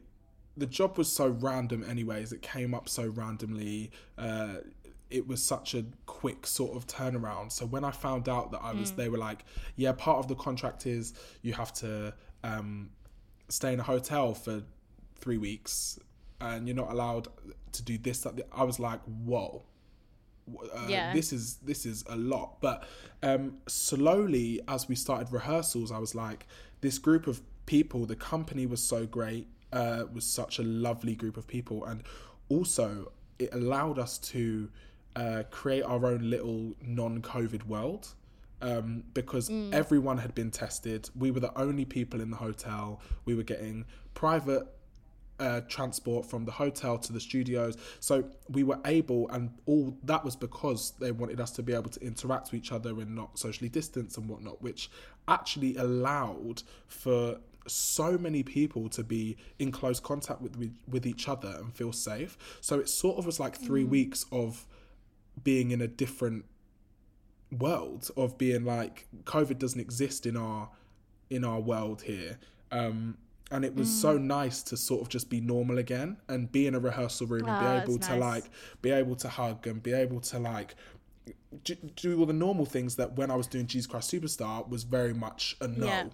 the 0.56 0.68
job 0.68 0.98
was 1.00 1.12
so 1.12 1.30
random 1.30 1.84
anyways. 1.84 2.32
It 2.32 2.44
came 2.44 2.76
up 2.76 2.88
so 2.88 3.08
randomly. 3.08 3.90
Uh 4.20 4.58
it 5.10 5.28
was 5.28 5.42
such 5.42 5.74
a 5.74 5.84
quick 6.06 6.46
sort 6.46 6.78
of 6.78 6.86
turnaround. 6.86 7.52
So 7.52 7.66
when 7.66 7.84
I 7.84 7.92
found 7.92 8.30
out 8.30 8.52
that 8.52 8.62
I 8.62 8.74
was 8.74 8.92
they 8.92 9.10
were 9.10 9.18
like, 9.18 9.46
yeah, 9.76 9.94
part 9.94 10.20
of 10.20 10.28
the 10.28 10.36
contract 10.36 10.86
is 10.86 11.14
you 11.42 11.54
have 11.54 11.74
to 11.74 12.14
um 12.44 12.92
stay 13.50 13.74
in 13.74 13.80
a 13.80 13.84
hotel 13.84 14.36
for 14.36 14.62
3 15.16 15.38
weeks 15.40 16.00
and 16.40 16.68
you're 16.68 16.76
not 16.76 16.92
allowed 16.92 17.30
to 17.72 17.82
do 17.82 17.98
this 17.98 18.20
that 18.22 18.48
I 18.52 18.64
was 18.64 18.80
like, 18.80 19.02
whoa 19.26 19.64
uh, 20.48 20.86
Yeah. 20.88 21.14
this 21.14 21.34
is 21.34 21.56
this 21.58 21.86
is 21.86 22.04
a 22.08 22.16
lot 22.16 22.62
but 22.62 22.88
um 23.24 23.58
slowly 23.68 24.62
as 24.68 24.88
we 24.88 24.96
started 24.96 25.32
rehearsals 25.32 25.92
i 25.92 25.98
was 25.98 26.14
like 26.16 26.46
this 26.82 26.98
group 27.00 27.28
of 27.28 27.42
people 27.66 28.06
the 28.06 28.16
company 28.16 28.66
was 28.66 28.82
so 28.82 29.06
great 29.06 29.48
uh 29.74 30.04
was 30.14 30.26
such 30.26 30.60
a 30.60 30.64
lovely 30.64 31.16
group 31.16 31.38
of 31.38 31.48
people 31.48 31.84
and 31.86 32.04
also 32.50 33.12
it 33.40 33.54
allowed 33.54 33.98
us 33.98 34.18
to 34.20 34.70
uh 35.16 35.44
create 35.50 35.84
our 35.84 36.06
own 36.06 36.30
little 36.30 36.74
non-covid 36.82 37.66
world 37.66 38.10
um, 38.62 39.04
because 39.14 39.50
everyone 39.74 40.18
had 40.18 40.34
been 40.34 40.50
tested. 40.50 41.10
We 41.16 41.30
were 41.30 41.42
the 41.42 41.56
only 41.60 41.86
people 41.86 42.22
in 42.22 42.32
the 42.32 42.38
hotel. 42.38 43.02
We 43.26 43.36
were 43.36 43.44
getting 43.44 43.86
private 44.14 44.66
uh, 45.40 45.62
transport 45.68 46.26
from 46.26 46.46
the 46.46 46.52
hotel 46.52 46.98
to 46.98 47.14
the 47.14 47.20
studios. 47.20 47.78
So 48.00 48.24
we 48.50 48.64
were 48.64 48.80
able, 48.86 49.30
and 49.30 49.52
all 49.66 49.98
that 50.04 50.24
was 50.24 50.36
because 50.36 50.94
they 51.00 51.12
wanted 51.12 51.40
us 51.40 51.52
to 51.52 51.64
be 51.64 51.74
able 51.74 51.90
to 51.92 52.02
interact 52.02 52.52
with 52.52 52.62
each 52.62 52.72
other 52.72 52.90
and 53.00 53.16
not 53.16 53.38
socially 53.38 53.70
distance 53.70 54.18
and 54.18 54.30
whatnot, 54.30 54.62
which 54.62 54.90
actually 55.28 55.76
allowed 55.78 56.64
for 56.88 57.38
so 57.68 58.18
many 58.18 58.44
people 58.44 58.88
to 58.90 59.04
be 59.04 59.38
in 59.58 59.72
close 59.72 60.00
contact 60.00 60.42
with 60.42 60.56
with, 60.56 60.76
with 60.88 61.06
each 61.06 61.28
other 61.28 61.56
and 61.60 61.74
feel 61.74 61.92
safe. 61.92 62.38
So 62.62 62.80
it 62.80 62.90
sort 62.90 63.18
of 63.18 63.26
was 63.26 63.40
like 63.40 63.56
three 63.56 63.84
weeks 63.84 64.26
of 64.32 64.66
being 65.44 65.72
in 65.72 65.82
a 65.82 65.88
different 65.88 66.46
world 67.52 68.10
of 68.18 68.38
being 68.38 68.66
like 68.66 69.08
COVID 69.24 69.60
doesn't 69.60 69.80
exist 69.80 70.26
in 70.26 70.38
our 70.38 70.70
in 71.30 71.44
our 71.44 71.60
world 71.60 72.04
here. 72.04 72.38
Um, 72.72 73.18
and 73.56 73.64
it 73.66 73.74
was 73.76 73.90
so 73.90 74.18
nice 74.18 74.62
to 74.64 74.76
sort 74.78 75.02
of 75.02 75.10
just 75.10 75.30
be 75.30 75.40
normal 75.42 75.78
again 75.78 76.18
and 76.28 76.52
be 76.52 76.68
in 76.68 76.76
a 76.76 76.80
rehearsal 76.80 77.26
room 77.28 77.46
and 77.48 77.58
Oh, 77.58 77.60
be 77.60 77.82
able 77.84 77.98
to 78.00 78.10
nice. 78.12 78.20
like 78.20 78.44
be 78.82 78.92
able 78.92 79.16
to 79.16 79.30
hug 79.30 79.66
and 79.68 79.82
be 79.82 79.94
able 79.94 80.20
to 80.22 80.40
like 80.40 80.76
do, 81.96 82.20
all 82.20 82.26
the 82.26 82.34
normal 82.34 82.66
things 82.66 82.96
that 82.98 83.16
when 83.16 83.32
I 83.32 83.36
was 83.36 83.48
doing 83.48 83.66
Jesus 83.68 83.88
Christ 83.88 84.12
Superstar 84.12 84.68
was 84.68 84.84
very 84.84 85.14
much 85.14 85.56
a 85.62 85.68
no. 85.68 85.86
Yeah. 85.88 86.06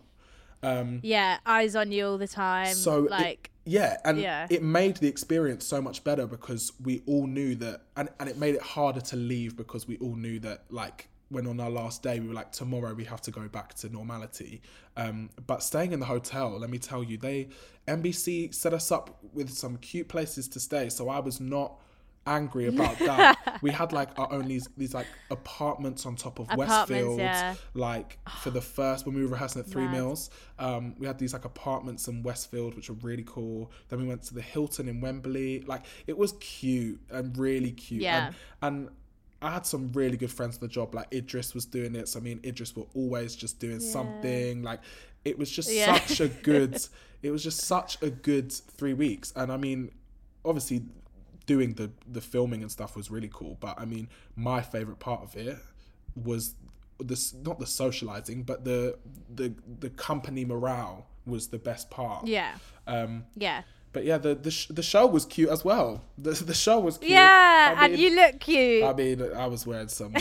Um, 0.63 0.99
Yeah, 1.01 1.39
eyes 1.45 1.75
on 1.75 1.91
you 1.91 2.05
all 2.05 2.17
the 2.19 2.27
time. 2.27 2.75
so 2.75 3.05
it- 3.05 3.11
like, 3.11 3.49
yeah, 3.65 3.97
and 4.05 4.19
Yeah. 4.19 4.45
it 4.49 4.61
made 4.61 4.97
the 4.97 5.07
experience 5.07 5.65
so 5.65 5.81
much 5.81 6.03
better 6.03 6.27
because 6.27 6.71
we 6.79 7.01
all 7.07 7.25
knew 7.27 7.55
that, 7.55 7.81
and 7.97 8.09
and 8.19 8.29
it 8.29 8.37
made 8.37 8.53
it 8.55 8.61
harder 8.61 9.01
to 9.01 9.15
leave 9.15 9.55
because 9.57 9.87
we 9.87 9.97
all 9.97 10.15
knew 10.15 10.39
that 10.41 10.65
like 10.69 11.07
when 11.31 11.47
on 11.47 11.59
our 11.59 11.69
last 11.69 12.03
day 12.03 12.19
we 12.19 12.27
were 12.27 12.33
like 12.33 12.51
tomorrow 12.51 12.93
we 12.93 13.05
have 13.05 13.21
to 13.21 13.31
go 13.31 13.47
back 13.47 13.73
to 13.75 13.89
normality. 13.89 14.61
Um, 14.97 15.29
but 15.47 15.63
staying 15.63 15.93
in 15.93 15.99
the 15.99 16.05
hotel, 16.05 16.59
let 16.59 16.69
me 16.69 16.77
tell 16.77 17.03
you, 17.03 17.17
they 17.17 17.49
NBC 17.87 18.53
set 18.53 18.73
us 18.73 18.91
up 18.91 19.17
with 19.33 19.49
some 19.49 19.77
cute 19.77 20.09
places 20.09 20.47
to 20.49 20.59
stay, 20.59 20.89
so 20.89 21.09
I 21.09 21.19
was 21.19 21.39
not 21.39 21.79
angry 22.27 22.67
about 22.67 22.99
that. 22.99 23.59
we 23.61 23.71
had 23.71 23.93
like 23.93 24.09
our 24.19 24.31
own 24.31 24.47
these 24.47 24.67
these 24.77 24.93
like 24.93 25.07
apartments 25.29 26.05
on 26.05 26.15
top 26.15 26.39
of 26.39 26.47
Westfield, 26.55 27.19
yeah. 27.19 27.55
like 27.73 28.19
for 28.41 28.49
the 28.49 28.61
first 28.61 29.05
when 29.05 29.15
we 29.15 29.21
were 29.21 29.29
rehearsing 29.29 29.61
at 29.61 29.67
Three 29.67 29.85
Mad. 29.85 29.93
Mills. 29.93 30.29
Um, 30.59 30.95
we 30.99 31.07
had 31.07 31.17
these 31.17 31.33
like 31.33 31.45
apartments 31.45 32.07
in 32.07 32.23
Westfield, 32.23 32.75
which 32.75 32.89
were 32.89 32.97
really 33.01 33.23
cool. 33.25 33.71
Then 33.89 34.01
we 34.01 34.07
went 34.07 34.23
to 34.23 34.33
the 34.33 34.41
Hilton 34.41 34.87
in 34.87 35.01
Wembley. 35.01 35.61
Like 35.61 35.85
it 36.07 36.17
was 36.17 36.33
cute 36.39 36.99
and 37.09 37.35
really 37.37 37.71
cute. 37.71 38.01
Yeah. 38.01 38.31
And, 38.61 38.87
and 38.87 38.89
I 39.41 39.51
had 39.51 39.65
some 39.65 39.91
really 39.93 40.17
good 40.17 40.31
friends 40.31 40.55
on 40.57 40.61
the 40.61 40.67
job. 40.67 40.93
Like 40.93 41.13
Idris 41.13 41.53
was 41.53 41.65
doing 41.65 41.95
it. 41.95 42.07
So 42.07 42.19
I 42.19 42.21
mean, 42.21 42.39
Idris 42.45 42.75
were 42.75 42.85
always 42.93 43.35
just 43.35 43.59
doing 43.59 43.79
something. 43.79 44.61
Like 44.63 44.81
it 45.25 45.37
was 45.37 45.49
just 45.49 45.71
Yeah. 45.71 45.99
such 45.99 46.19
a 46.21 46.27
good. 46.43 46.77
it 47.23 47.31
was 47.31 47.43
just 47.43 47.61
such 47.61 48.01
a 48.01 48.09
good 48.09 48.51
three 48.51 48.93
weeks. 48.93 49.33
And 49.35 49.51
I 49.51 49.57
mean, 49.57 49.91
obviously, 50.45 50.83
doing 51.47 51.73
the 51.73 51.91
the 52.07 52.21
filming 52.21 52.61
and 52.61 52.71
stuff 52.71 52.95
was 52.95 53.09
really 53.09 53.29
cool. 53.33 53.57
But 53.59 53.79
I 53.79 53.85
mean, 53.85 54.09
my 54.35 54.61
favorite 54.61 54.99
part 54.99 55.21
of 55.23 55.35
it 55.35 55.57
was 56.15 56.55
this 56.99 57.33
not 57.33 57.57
the 57.59 57.65
socializing, 57.65 58.43
but 58.43 58.63
the 58.63 58.97
the 59.33 59.53
the 59.79 59.89
company 59.89 60.45
morale 60.45 61.07
was 61.25 61.47
the 61.47 61.57
best 61.59 61.89
part. 61.89 62.27
yeah, 62.27 62.55
Um, 62.87 63.25
yeah. 63.35 63.61
But 63.93 64.05
yeah, 64.05 64.17
the 64.17 64.35
the, 64.35 64.51
sh- 64.51 64.67
the 64.67 64.83
show 64.83 65.05
was 65.05 65.25
cute 65.25 65.49
as 65.49 65.65
well. 65.65 66.03
The 66.17 66.31
the 66.31 66.53
show 66.53 66.79
was 66.79 66.97
cute. 66.97 67.11
Yeah, 67.11 67.75
I 67.77 67.85
and 67.85 67.97
you 67.97 68.15
look 68.15 68.39
cute. 68.39 68.83
I 68.83 68.93
mean, 68.93 69.21
I 69.35 69.47
was 69.47 69.67
wearing 69.67 69.89
some 69.89 70.13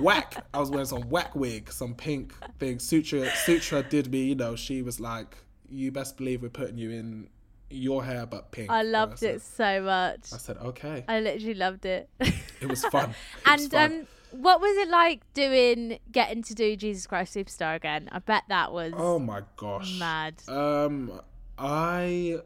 whack. 0.00 0.44
I 0.54 0.60
was 0.60 0.70
wearing 0.70 0.86
some 0.86 1.02
whack 1.10 1.34
wig, 1.34 1.70
some 1.70 1.94
pink 1.94 2.32
thing. 2.58 2.78
Sutra 2.78 3.28
Sutra 3.44 3.82
did 3.82 4.10
me. 4.10 4.24
You 4.24 4.34
know, 4.34 4.56
she 4.56 4.82
was 4.82 5.00
like, 5.00 5.36
"You 5.68 5.92
best 5.92 6.16
believe 6.16 6.42
we're 6.42 6.48
putting 6.48 6.78
you 6.78 6.90
in 6.90 7.28
your 7.68 8.02
hair, 8.04 8.26
but 8.26 8.52
pink." 8.52 8.70
I 8.70 8.82
loved 8.82 9.18
said- 9.18 9.36
it 9.36 9.42
so 9.42 9.82
much. 9.82 10.32
I 10.32 10.38
said, 10.38 10.56
"Okay." 10.58 11.04
I 11.06 11.20
literally 11.20 11.54
loved 11.54 11.84
it. 11.84 12.08
It 12.60 12.68
was 12.68 12.84
fun. 12.86 13.14
It 13.46 13.50
was 13.50 13.62
and 13.62 13.72
fun. 13.72 13.92
um, 13.92 14.06
what 14.32 14.60
was 14.60 14.76
it 14.76 14.88
like 14.88 15.22
doing 15.34 15.98
getting 16.12 16.42
to 16.44 16.54
do 16.54 16.76
Jesus 16.76 17.06
Christ 17.06 17.34
Superstar 17.34 17.74
again? 17.76 18.08
I 18.12 18.20
bet 18.20 18.44
that 18.48 18.72
was 18.72 18.92
oh 18.96 19.18
my 19.18 19.42
gosh, 19.56 19.98
mad. 19.98 20.34
Um, 20.48 21.20
I, 21.58 22.38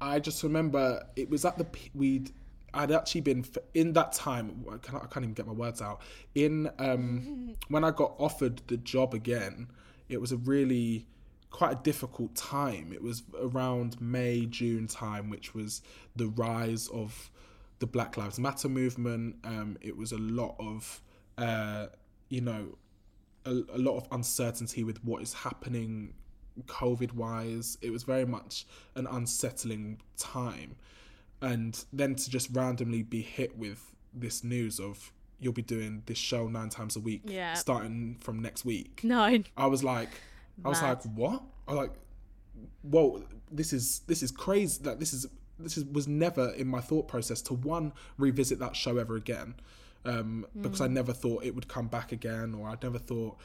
I 0.00 0.18
just 0.18 0.42
remember 0.42 1.04
it 1.16 1.30
was 1.30 1.44
at 1.44 1.58
the 1.58 1.66
we'd. 1.94 2.32
I'd 2.72 2.92
actually 2.92 3.22
been 3.22 3.44
in 3.74 3.94
that 3.94 4.12
time. 4.12 4.64
I 4.68 4.76
can't, 4.78 5.02
I 5.02 5.06
can't 5.06 5.24
even 5.24 5.34
get 5.34 5.46
my 5.46 5.52
words 5.52 5.82
out. 5.82 6.02
In 6.36 6.70
um, 6.78 7.56
when 7.68 7.82
I 7.82 7.90
got 7.90 8.14
offered 8.18 8.62
the 8.68 8.76
job 8.76 9.12
again, 9.12 9.68
it 10.08 10.20
was 10.20 10.30
a 10.30 10.36
really 10.36 11.06
quite 11.50 11.72
a 11.72 11.80
difficult 11.82 12.34
time. 12.36 12.92
It 12.92 13.02
was 13.02 13.24
around 13.40 14.00
May 14.00 14.46
June 14.46 14.86
time, 14.86 15.30
which 15.30 15.52
was 15.54 15.82
the 16.14 16.28
rise 16.28 16.88
of 16.88 17.30
the 17.80 17.86
Black 17.86 18.16
Lives 18.16 18.38
Matter 18.38 18.68
movement. 18.68 19.36
Um, 19.44 19.76
it 19.80 19.96
was 19.96 20.12
a 20.12 20.18
lot 20.18 20.54
of 20.60 21.02
uh, 21.38 21.86
you 22.28 22.40
know 22.40 22.78
a, 23.44 23.50
a 23.50 23.78
lot 23.78 23.96
of 23.96 24.06
uncertainty 24.12 24.84
with 24.84 25.02
what 25.04 25.22
is 25.22 25.32
happening 25.32 26.14
COVID 26.66 27.12
wise. 27.12 27.78
It 27.80 27.90
was 27.90 28.02
very 28.02 28.24
much 28.26 28.66
an 28.94 29.06
unsettling 29.06 30.00
time. 30.16 30.76
And 31.42 31.82
then 31.92 32.14
to 32.16 32.30
just 32.30 32.48
randomly 32.52 33.02
be 33.02 33.22
hit 33.22 33.56
with 33.56 33.94
this 34.12 34.44
news 34.44 34.78
of 34.80 35.12
you'll 35.38 35.52
be 35.54 35.62
doing 35.62 36.02
this 36.06 36.18
show 36.18 36.48
nine 36.48 36.68
times 36.68 36.96
a 36.96 37.00
week 37.00 37.22
Yeah. 37.24 37.54
starting 37.54 38.16
from 38.20 38.40
next 38.42 38.64
week. 38.64 39.00
Nine. 39.02 39.46
I 39.56 39.66
was 39.66 39.82
like 39.82 40.10
I 40.64 40.68
was 40.68 40.82
Mad. 40.82 40.88
like, 40.88 41.02
what? 41.16 41.42
I 41.66 41.72
was 41.72 41.78
like, 41.88 41.92
whoa, 42.82 43.24
this 43.50 43.72
is 43.72 44.00
this 44.06 44.22
is 44.22 44.30
crazy. 44.30 44.82
That 44.82 45.00
this 45.00 45.12
is 45.14 45.26
this 45.58 45.78
is 45.78 45.84
was 45.86 46.06
never 46.08 46.50
in 46.50 46.66
my 46.68 46.80
thought 46.80 47.08
process 47.08 47.40
to 47.42 47.54
one 47.54 47.92
revisit 48.18 48.58
that 48.58 48.76
show 48.76 48.98
ever 48.98 49.16
again, 49.16 49.54
um, 50.04 50.46
because 50.60 50.80
I 50.82 50.86
Hmm. 50.88 50.94
never 50.94 51.12
thought 51.14 51.44
it 51.44 51.54
would 51.54 51.68
come 51.68 51.88
back 51.88 52.12
again, 52.12 52.54
or 52.54 52.68
I 52.68 52.76
never 52.82 52.98
thought, 52.98 53.38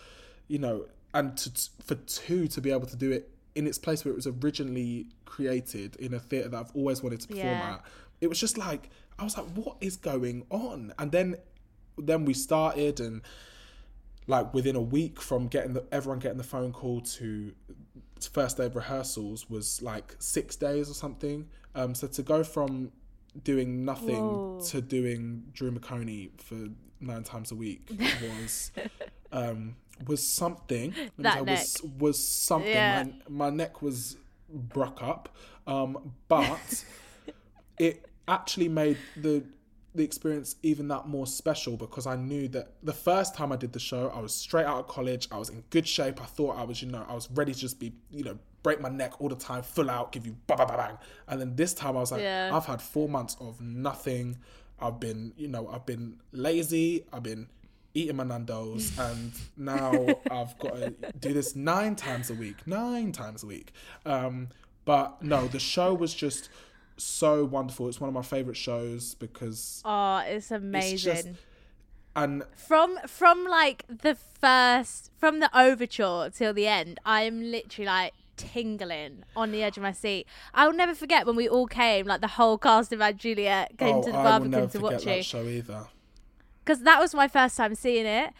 you 0.49 0.59
know, 0.59 0.85
and 1.15 1.35
to, 1.37 1.49
for 1.83 1.95
two 1.95 2.47
to 2.49 2.61
be 2.61 2.69
able 2.71 2.85
to 2.85 2.95
do 2.95 3.11
it 3.11 3.31
in 3.55 3.65
its 3.65 3.77
place 3.79 4.03
where 4.05 4.11
it 4.11 4.15
was 4.15 4.27
originally 4.27 5.07
created 5.25 5.95
in 5.95 6.13
a 6.13 6.19
theater 6.19 6.49
that 6.49 6.59
I've 6.59 6.75
always 6.75 7.01
wanted 7.01 7.21
to 7.21 7.27
perform 7.29 7.47
Yeah. 7.47 7.73
at. 7.75 7.85
It 8.21 8.27
was 8.27 8.39
just 8.39 8.57
like 8.57 8.89
I 9.17 9.23
was 9.23 9.37
like, 9.37 9.47
what 9.55 9.77
is 9.81 9.95
going 9.95 10.45
on? 10.49 10.93
And 10.99 11.11
then 11.11 11.37
then 11.97 12.25
we 12.25 12.33
started 12.33 12.99
and 12.99 13.21
like 14.27 14.53
within 14.53 14.75
a 14.75 14.81
week 14.81 15.21
from 15.21 15.47
getting 15.47 15.73
the 15.73 15.85
everyone 15.91 16.19
getting 16.19 16.37
the 16.37 16.43
phone 16.43 16.73
call 16.73 16.99
to 17.01 17.53
to 18.19 18.29
first 18.29 18.57
day 18.57 18.65
of 18.65 18.75
rehearsals 18.75 19.49
was 19.49 19.81
like 19.81 20.15
six 20.19 20.55
days 20.55 20.89
or 20.89 20.93
something. 20.93 21.47
Um, 21.75 21.95
so 21.95 22.07
to 22.07 22.23
go 22.23 22.43
from 22.43 22.91
doing 23.43 23.83
nothing 23.85 24.23
Whoa. 24.23 24.61
to 24.67 24.81
doing 24.81 25.43
Drew 25.53 25.71
McOnie 25.71 26.29
for 26.41 26.69
nine 27.01 27.23
times 27.23 27.51
a 27.51 27.55
week 27.55 27.89
was 28.21 28.71
um, 29.31 29.75
was 30.07 30.25
something. 30.25 30.93
That 31.17 31.35
tell 31.35 31.45
you, 31.45 31.51
was 31.51 31.81
was 31.99 32.27
something. 32.27 32.69
Yeah. 32.69 33.03
My, 33.27 33.47
my 33.47 33.49
neck 33.49 33.81
was 33.81 34.17
broke 34.49 35.01
up, 35.01 35.35
um, 35.67 36.13
but 36.27 36.85
it 37.79 38.05
actually 38.27 38.69
made 38.69 38.97
the 39.15 39.43
the 39.93 40.03
experience 40.03 40.57
even 40.61 40.89
that 40.89 41.07
more 41.07 41.25
special 41.25 41.77
because 41.77 42.05
I 42.05 42.15
knew 42.17 42.47
that 42.49 42.73
the 42.83 42.93
first 42.93 43.33
time 43.33 43.51
I 43.51 43.55
did 43.55 43.71
the 43.71 43.79
show, 43.79 44.11
I 44.13 44.19
was 44.19 44.33
straight 44.33 44.65
out 44.65 44.79
of 44.79 44.87
college. 44.87 45.27
I 45.31 45.37
was 45.37 45.49
in 45.49 45.63
good 45.69 45.87
shape. 45.87 46.21
I 46.21 46.25
thought 46.25 46.57
I 46.57 46.63
was, 46.63 46.81
you 46.81 46.91
know, 46.91 47.05
I 47.07 47.13
was 47.13 47.31
ready 47.31 47.53
to 47.53 47.59
just 47.59 47.79
be, 47.79 47.93
you 48.11 48.23
know, 48.23 48.37
break 48.61 48.81
my 48.81 48.89
neck 48.89 49.21
all 49.21 49.29
the 49.29 49.35
time, 49.35 49.63
full 49.63 49.89
out, 49.89 50.11
give 50.11 50.25
you 50.25 50.35
bang, 50.47 50.57
bang, 50.57 50.67
bang, 50.67 50.77
bang. 50.77 50.97
And 51.29 51.39
then 51.39 51.55
this 51.55 51.73
time 51.73 51.95
I 51.95 52.01
was 52.01 52.11
like, 52.11 52.21
Yeah. 52.21 52.49
I've 52.51 52.65
had 52.65 52.81
four 52.81 53.07
months 53.07 53.37
of 53.39 53.61
nothing. 53.61 54.37
I've 54.79 54.99
been, 54.99 55.33
you 55.37 55.47
know, 55.47 55.69
I've 55.69 55.85
been 55.85 56.17
lazy. 56.33 57.05
I've 57.13 57.23
been 57.23 57.47
eating 57.95 58.17
my 58.17 58.23
Nando's, 58.23 58.97
and 58.99 59.31
now 59.57 59.91
I've 60.29 60.57
got 60.59 60.75
to 60.75 60.93
do 61.19 61.33
this 61.33 61.55
nine 61.55 61.95
times 61.95 62.29
a 62.29 62.35
week. 62.35 62.67
Nine 62.67 63.11
times 63.11 63.43
a 63.43 63.47
week. 63.47 63.71
Um, 64.05 64.49
but 64.85 65.23
no, 65.23 65.47
the 65.47 65.59
show 65.59 65.93
was 65.95 66.13
just 66.13 66.49
so 66.97 67.43
wonderful. 67.43 67.87
It's 67.89 67.99
one 67.99 68.07
of 68.07 68.13
my 68.13 68.21
favorite 68.21 68.57
shows 68.57 69.15
because 69.15 69.81
Oh, 69.83 70.17
it's 70.19 70.51
amazing. 70.51 70.93
it's 70.93 71.03
just 71.03 71.27
and 72.15 72.43
from 72.55 72.97
from 73.07 73.45
like 73.45 73.83
the 73.89 74.15
first 74.15 75.11
from 75.17 75.39
the 75.39 75.49
overture 75.57 76.29
till 76.33 76.53
the 76.53 76.67
end, 76.67 76.99
I'm 77.05 77.41
literally 77.51 77.87
like 77.87 78.13
tingling 78.37 79.23
on 79.35 79.51
the 79.51 79.63
edge 79.63 79.77
of 79.77 79.83
my 79.83 79.91
seat. 79.91 80.27
I'll 80.53 80.73
never 80.73 80.95
forget 80.95 81.25
when 81.25 81.35
we 81.35 81.49
all 81.49 81.67
came, 81.67 82.05
like 82.05 82.21
the 82.21 82.27
whole 82.27 82.57
cast 82.57 82.93
of 82.93 83.01
& 83.17 83.17
Juliet 83.17 83.77
came 83.77 83.97
oh, 83.97 84.03
to 84.03 84.11
the 84.11 84.17
I 84.17 84.23
Barbican 84.23 84.69
to 84.69 84.79
watch 84.79 85.03
that 85.03 85.17
you. 85.17 85.23
show 85.23 85.43
either. 85.43 85.87
Because 86.65 86.81
that 86.83 86.99
was 86.99 87.13
my 87.13 87.27
first 87.27 87.55
time 87.55 87.75
seeing 87.75 88.05
it. 88.05 88.31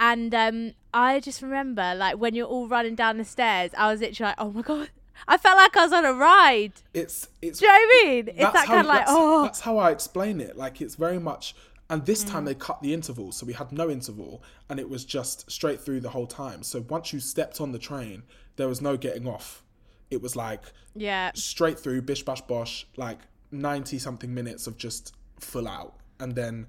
And 0.00 0.34
um, 0.34 0.72
I 0.92 1.20
just 1.20 1.42
remember, 1.42 1.94
like, 1.94 2.16
when 2.16 2.34
you're 2.34 2.46
all 2.46 2.66
running 2.66 2.94
down 2.94 3.18
the 3.18 3.24
stairs, 3.24 3.70
I 3.76 3.92
was 3.92 4.00
literally 4.00 4.30
like, 4.30 4.36
oh 4.38 4.50
my 4.50 4.62
God. 4.62 4.90
I 5.28 5.36
felt 5.36 5.56
like 5.56 5.76
I 5.76 5.84
was 5.84 5.92
on 5.92 6.04
a 6.04 6.12
ride. 6.12 6.72
It's 6.92 7.28
it's 7.40 7.60
Do 7.60 7.66
you 7.66 7.72
know 7.72 7.78
what 7.78 7.82
I 7.82 8.04
mean? 8.04 8.28
It's 8.30 8.38
that 8.38 8.56
how, 8.56 8.64
kind 8.66 8.80
of 8.80 8.86
like, 8.86 9.04
oh. 9.06 9.44
that's 9.44 9.60
how 9.60 9.78
I 9.78 9.92
explain 9.92 10.40
it. 10.40 10.56
Like 10.56 10.80
it's 10.80 10.96
very 10.96 11.20
much 11.20 11.54
and 11.88 12.04
this 12.04 12.24
Mm. 12.24 12.30
time 12.30 12.44
they 12.46 12.54
cut 12.54 12.82
the 12.82 12.92
interval, 12.92 13.30
so 13.30 13.46
we 13.46 13.52
had 13.52 13.70
no 13.70 13.88
interval 13.90 14.42
and 14.68 14.80
it 14.80 14.88
was 14.88 15.04
just 15.04 15.50
straight 15.50 15.80
through 15.80 16.00
the 16.00 16.10
whole 16.10 16.26
time. 16.26 16.62
So 16.62 16.84
once 16.88 17.12
you 17.12 17.20
stepped 17.20 17.60
on 17.60 17.72
the 17.72 17.78
train, 17.78 18.24
there 18.56 18.66
was 18.66 18.80
no 18.80 18.96
getting 18.96 19.28
off. 19.28 19.62
It 20.10 20.20
was 20.20 20.34
like 20.34 20.62
yeah. 20.96 21.30
straight 21.34 21.78
through 21.78 22.02
bish 22.02 22.24
bash 22.24 22.40
bosh 22.42 22.86
like 22.96 23.20
90 23.52 23.98
something 23.98 24.32
minutes 24.34 24.66
of 24.66 24.76
just 24.76 25.14
full 25.38 25.68
out 25.68 25.94
and 26.18 26.34
then 26.34 26.66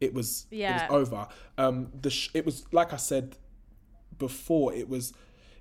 it 0.00 0.12
was 0.14 0.46
Yeah. 0.50 0.84
it 0.84 0.90
was 0.90 0.98
over 1.08 1.28
um 1.58 1.88
the 2.00 2.10
sh- 2.10 2.30
it 2.34 2.44
was 2.44 2.64
like 2.72 2.92
i 2.92 2.96
said 2.96 3.36
before 4.18 4.72
it 4.74 4.88
was 4.88 5.12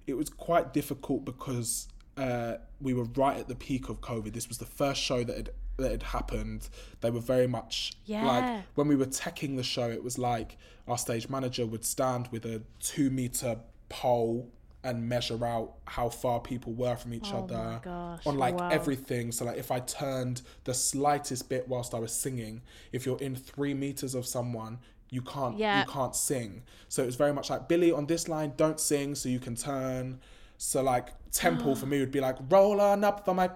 it 0.07 0.15
was 0.15 0.29
quite 0.29 0.73
difficult 0.73 1.25
because 1.25 1.87
uh, 2.17 2.55
we 2.79 2.93
were 2.93 3.03
right 3.15 3.37
at 3.37 3.49
the 3.49 3.55
peak 3.55 3.89
of 3.89 3.99
COVID. 3.99 4.31
This 4.33 4.47
was 4.47 4.57
the 4.57 4.65
first 4.65 5.01
show 5.01 5.23
that 5.25 5.35
had 5.35 5.49
that 5.77 5.91
had 5.91 6.03
happened. 6.03 6.69
They 7.01 7.09
were 7.09 7.19
very 7.19 7.47
much 7.47 7.91
Yeah. 8.05 8.23
like 8.25 8.63
when 8.75 8.87
we 8.87 8.95
were 8.95 9.07
teching 9.07 9.57
the 9.57 9.63
show. 9.63 9.89
It 9.89 10.01
was 10.01 10.17
like 10.17 10.57
our 10.87 10.97
stage 10.97 11.27
manager 11.27 11.65
would 11.65 11.83
stand 11.83 12.29
with 12.31 12.45
a 12.45 12.61
two 12.79 13.09
meter 13.09 13.57
pole 13.89 14.49
and 14.85 15.09
measure 15.09 15.43
out 15.45 15.73
how 15.85 16.07
far 16.09 16.39
people 16.39 16.71
were 16.73 16.95
from 16.95 17.13
each 17.13 17.31
Oh 17.33 17.39
other 17.43 17.81
gosh, 17.83 18.25
on 18.25 18.37
like 18.37 18.57
wow. 18.59 18.69
everything. 18.69 19.31
So 19.31 19.43
like 19.45 19.57
if 19.57 19.71
I 19.71 19.79
turned 19.79 20.41
the 20.63 20.73
slightest 20.73 21.49
bit 21.49 21.67
whilst 21.67 21.93
I 21.93 21.99
was 21.99 22.13
singing, 22.13 22.61
if 22.91 23.05
you're 23.05 23.19
in 23.19 23.35
three 23.35 23.73
meters 23.73 24.15
of 24.15 24.25
someone, 24.25 24.79
you 25.09 25.21
can't 25.21 25.57
Yeah. 25.57 25.81
you 25.81 25.91
can't 25.91 26.15
sing. 26.15 26.63
So 26.87 27.03
it 27.03 27.07
was 27.07 27.15
very 27.15 27.33
much 27.33 27.49
like 27.49 27.67
Billy 27.67 27.91
on 27.91 28.05
this 28.05 28.27
line, 28.29 28.53
don't 28.55 28.79
sing 28.79 29.15
so 29.15 29.27
you 29.29 29.39
can 29.39 29.55
turn. 29.55 30.19
So 30.57 30.81
like 30.81 31.09
temple 31.31 31.75
for 31.75 31.85
me 31.91 31.99
would 31.99 32.11
be 32.11 32.21
like 32.21 32.37
roll 32.49 32.79
on 32.79 33.03
up 33.03 33.25
for 33.25 33.33
my 33.33 33.49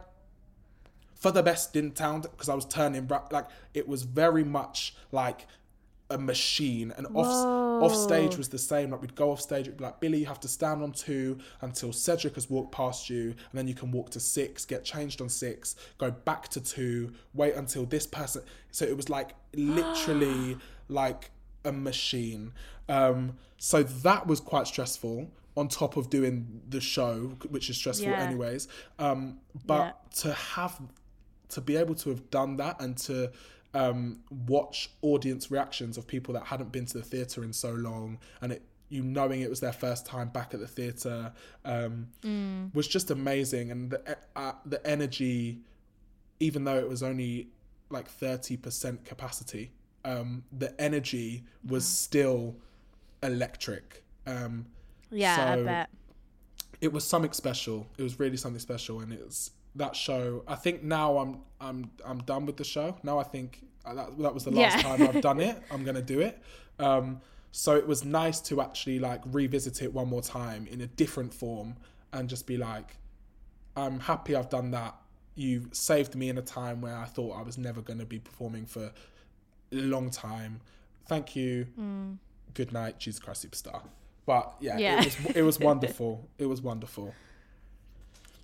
for 1.15 1.31
the 1.31 1.43
best 1.43 1.75
in 1.75 1.91
town 1.91 2.21
because 2.21 2.49
I 2.49 2.55
was 2.55 2.65
turning 2.65 3.07
like 3.31 3.47
it 3.73 3.87
was 3.87 4.03
very 4.03 4.43
much 4.43 4.95
like 5.11 5.47
a 6.09 6.17
machine 6.17 6.93
and 6.97 7.07
off 7.13 7.45
off 7.79 7.95
stage 7.95 8.37
was 8.37 8.49
the 8.49 8.57
same 8.57 8.89
like 8.91 9.01
we'd 9.01 9.15
go 9.15 9.31
off 9.31 9.39
stage 9.39 9.67
it'd 9.67 9.77
be 9.77 9.83
like 9.85 9.99
Billy 10.01 10.17
you 10.19 10.25
have 10.25 10.39
to 10.41 10.49
stand 10.49 10.83
on 10.83 10.91
two 10.91 11.37
until 11.61 11.93
Cedric 11.93 12.35
has 12.35 12.49
walked 12.49 12.73
past 12.73 13.09
you 13.09 13.27
and 13.29 13.53
then 13.53 13.67
you 13.69 13.73
can 13.73 13.89
walk 13.91 14.09
to 14.11 14.19
six 14.19 14.65
get 14.65 14.83
changed 14.83 15.21
on 15.21 15.29
six 15.29 15.75
go 15.97 16.11
back 16.11 16.49
to 16.49 16.59
two 16.59 17.11
wait 17.33 17.55
until 17.55 17.85
this 17.85 18.05
person 18.05 18.41
so 18.71 18.83
it 18.85 18.97
was 18.97 19.09
like 19.09 19.29
literally 19.55 20.57
like 20.89 21.31
a 21.63 21.71
machine 21.71 22.51
um 22.89 23.37
so 23.57 23.83
that 23.83 24.27
was 24.27 24.39
quite 24.41 24.67
stressful 24.67 25.29
on 25.55 25.67
top 25.69 25.95
of 25.95 26.09
doing 26.09 26.61
the 26.69 26.81
show 26.81 27.37
which 27.49 27.69
is 27.69 27.77
stressful 27.77 28.11
Yeah. 28.11 28.19
anyways 28.23 28.67
um 28.97 29.39
but 29.65 29.77
Yeah. 29.79 29.91
to 30.21 30.33
have 30.33 30.81
to 31.49 31.61
be 31.61 31.75
able 31.77 31.95
to 31.95 32.09
have 32.09 32.29
done 32.29 32.57
that 32.57 32.79
and 32.81 32.97
to 32.97 33.31
um, 33.73 34.19
watch 34.47 34.89
audience 35.01 35.51
reactions 35.51 35.97
of 35.97 36.07
people 36.07 36.33
that 36.33 36.45
hadn't 36.45 36.71
been 36.71 36.85
to 36.87 36.97
the 36.97 37.03
theatre 37.03 37.43
in 37.43 37.53
so 37.53 37.71
long 37.71 38.17
and 38.41 38.51
it 38.53 38.61
you 38.91 39.03
knowing 39.03 39.41
it 39.41 39.49
was 39.49 39.59
their 39.59 39.71
first 39.73 40.05
time 40.07 40.29
back 40.29 40.53
at 40.55 40.59
the 40.59 40.67
theatre 40.67 41.31
um, 41.65 42.07
was 42.73 42.87
just 42.87 43.11
amazing 43.11 43.69
and 43.69 43.91
the, 43.91 44.17
uh, 44.35 44.53
the 44.65 44.85
energy 44.87 45.59
even 46.39 46.63
though 46.63 46.77
it 46.77 46.89
was 46.89 47.03
only 47.03 47.49
like 47.91 48.09
30% 48.09 49.05
capacity 49.05 49.71
um, 50.05 50.43
the 50.57 50.73
energy 50.81 51.43
was 51.67 51.85
still 51.85 52.55
electric 53.21 54.03
um, 54.25 54.65
Yeah, 55.11 55.51
I 55.51 55.55
so- 55.55 55.65
bet. 55.65 55.89
it 56.81 56.91
was 56.93 57.03
something 57.05 57.31
special. 57.33 57.87
It 57.97 58.03
was 58.03 58.19
really 58.19 58.37
something 58.37 58.59
special, 58.59 59.01
and 59.01 59.11
it's 59.11 59.51
that 59.75 59.95
show. 59.95 60.43
I 60.47 60.55
think 60.55 60.83
now 60.83 61.17
I'm 61.17 61.39
I'm 61.61 61.91
I'm 62.05 62.19
done 62.19 62.45
with 62.45 62.57
the 62.57 62.63
show. 62.63 62.95
Now 63.03 63.19
I 63.19 63.23
think 63.23 63.63
uh, 63.85 63.93
that 63.95 64.17
that 64.19 64.33
was 64.33 64.43
the 64.45 64.51
last 64.51 64.77
Yeah. 64.77 64.81
time 64.81 65.01
I've 65.07 65.21
done 65.21 65.39
it. 65.49 65.61
I'm 65.71 65.83
gonna 65.83 66.01
do 66.01 66.19
it. 66.21 66.41
Um, 66.79 67.21
so 67.51 67.75
it 67.75 67.87
was 67.87 68.05
nice 68.05 68.39
to 68.41 68.61
actually 68.61 68.99
like 68.99 69.21
revisit 69.25 69.81
it 69.81 69.93
one 69.93 70.07
more 70.07 70.21
time 70.21 70.67
in 70.69 70.81
a 70.81 70.87
different 70.87 71.33
form 71.33 71.75
and 72.13 72.29
just 72.29 72.45
be 72.45 72.57
like, 72.57 72.97
I'm 73.75 73.99
happy 73.99 74.35
I've 74.35 74.49
done 74.49 74.71
that. 74.71 74.95
You've 75.35 75.73
saved 75.73 76.15
me 76.15 76.29
in 76.29 76.37
a 76.37 76.41
time 76.41 76.81
where 76.81 76.95
I 76.95 77.05
thought 77.05 77.37
I 77.37 77.41
was 77.41 77.57
never 77.57 77.81
going 77.81 77.99
to 77.99 78.05
be 78.05 78.19
performing 78.19 78.65
for 78.65 78.91
a 79.71 79.75
long 79.75 80.09
time. 80.11 80.61
Thank 81.07 81.35
you. 81.35 81.65
Good 82.53 82.71
night, 82.71 82.99
Jesus 82.99 83.19
Christ 83.19 83.49
Superstar. 83.49 83.81
But 84.25 84.53
yeah, 84.59 84.77
Yeah. 84.77 84.99
it 84.99 85.05
was 85.05 85.35
it 85.37 85.41
was 85.41 85.59
wonderful. 85.69 86.27
It 86.37 86.45
was 86.45 86.61
wonderful. 86.61 87.13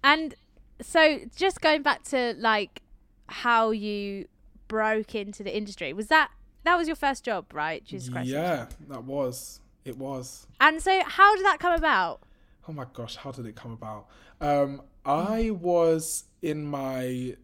And 0.04 0.36
so, 0.82 1.20
just 1.36 1.62
going 1.62 1.82
back 1.82 2.04
to 2.06 2.36
like 2.38 2.82
how 3.28 3.72
you 3.72 4.28
broke 4.68 5.16
into 5.16 5.44
the 5.44 5.56
industry, 5.56 5.94
was 5.94 6.08
that 6.08 6.32
that 6.64 6.78
was 6.78 6.88
your 6.88 6.96
first 6.96 7.24
job, 7.24 7.46
right? 7.54 7.84
Jesus 7.86 8.10
Christ. 8.10 8.28
Yeah, 8.28 8.68
that 8.90 9.04
was. 9.04 9.60
It 9.86 9.98
was. 9.98 10.48
And 10.60 10.82
so, 10.82 11.02
how 11.06 11.36
did 11.36 11.46
that 11.46 11.60
come 11.60 11.74
about? 11.74 12.22
Oh 12.68 12.74
my 12.74 12.86
gosh, 12.94 13.16
how 13.16 13.32
did 13.32 13.46
it 13.46 13.56
come 13.56 13.72
about? 13.72 14.08
Um, 14.42 14.82
I 15.06 15.52
was 15.52 16.24
in 16.42 16.66
my, 16.66 17.36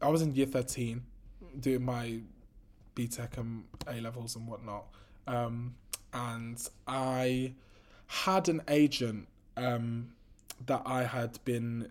I 0.00 0.08
was 0.08 0.22
in 0.22 0.34
year 0.34 0.46
thirteen, 0.46 1.02
doing 1.58 1.84
my 1.84 2.20
BTEC 2.96 3.38
and 3.38 3.64
A 3.86 4.00
levels 4.00 4.34
and 4.34 4.48
whatnot, 4.48 4.86
um, 5.28 5.76
and 6.12 6.68
I 6.88 7.54
had 8.08 8.48
an 8.48 8.62
agent 8.68 9.28
um, 9.56 10.08
that 10.66 10.82
I 10.84 11.04
had 11.04 11.38
been, 11.44 11.90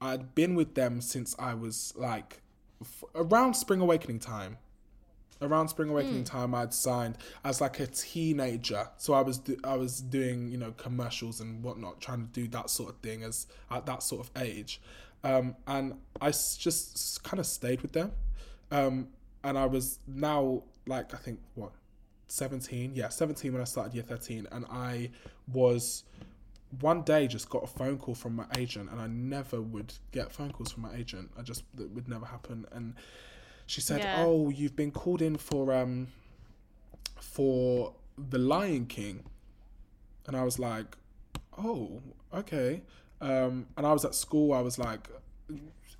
I'd 0.00 0.34
been 0.34 0.54
with 0.54 0.74
them 0.74 1.00
since 1.00 1.34
I 1.38 1.54
was 1.54 1.92
like 1.96 2.42
f- 2.80 3.04
around 3.14 3.54
Spring 3.54 3.80
Awakening 3.80 4.18
time. 4.20 4.58
Around 5.42 5.68
spring 5.68 5.90
awakening 5.90 6.24
time 6.24 6.54
i'd 6.54 6.72
signed 6.72 7.18
as 7.44 7.60
like 7.60 7.78
a 7.78 7.86
teenager. 7.86 8.88
So 8.96 9.12
i 9.12 9.20
was 9.20 9.36
do- 9.36 9.58
i 9.64 9.76
was 9.76 10.00
doing 10.00 10.48
you 10.48 10.56
know 10.56 10.72
commercials 10.78 11.42
and 11.42 11.62
whatnot 11.62 12.00
trying 12.00 12.20
to 12.26 12.32
do 12.32 12.48
that 12.48 12.70
sort 12.70 12.88
of 12.88 12.96
thing 13.00 13.22
as 13.22 13.46
at 13.70 13.84
that 13.84 14.02
sort 14.02 14.22
of 14.26 14.30
age. 14.42 14.80
Um, 15.22 15.54
and 15.66 15.92
i 16.22 16.28
s- 16.28 16.56
just 16.56 17.22
kind 17.22 17.38
of 17.38 17.44
stayed 17.44 17.82
with 17.82 17.92
them. 17.92 18.12
Um, 18.70 19.08
and 19.44 19.58
i 19.58 19.66
was 19.66 19.98
now 20.06 20.62
like 20.86 21.12
i 21.12 21.18
think 21.18 21.38
what 21.54 21.72
17 22.28 22.92
yeah 22.94 23.10
17 23.10 23.52
when 23.52 23.60
i 23.60 23.64
started 23.64 23.92
year 23.92 24.04
13 24.04 24.46
and 24.52 24.64
i 24.70 25.10
was 25.52 26.04
one 26.80 27.02
day 27.02 27.26
just 27.26 27.48
got 27.48 27.62
a 27.62 27.66
phone 27.66 27.96
call 27.96 28.14
from 28.14 28.34
my 28.34 28.44
agent 28.56 28.90
and 28.90 29.00
i 29.00 29.06
never 29.06 29.60
would 29.60 29.92
get 30.12 30.32
phone 30.32 30.50
calls 30.50 30.72
from 30.72 30.82
my 30.82 30.94
agent 30.94 31.30
i 31.38 31.42
just 31.42 31.62
that 31.74 31.88
would 31.90 32.08
never 32.08 32.26
happen 32.26 32.66
and 32.72 32.94
she 33.66 33.80
said, 33.80 34.00
Yeah. 34.00 34.14
"Oh, 34.16 34.48
you've 34.48 34.76
been 34.76 34.92
called 34.92 35.20
in 35.20 35.36
for 35.36 35.72
um 35.72 36.06
for 37.20 37.92
the 38.16 38.38
Lion 38.38 38.86
King," 38.86 39.24
and 40.26 40.36
I 40.36 40.44
was 40.44 40.58
like, 40.58 40.96
"Oh, 41.58 42.00
okay." 42.32 42.82
Um, 43.20 43.66
and 43.76 43.86
I 43.86 43.92
was 43.92 44.04
at 44.04 44.14
school. 44.14 44.52
I 44.52 44.60
was 44.60 44.78
like, 44.78 45.08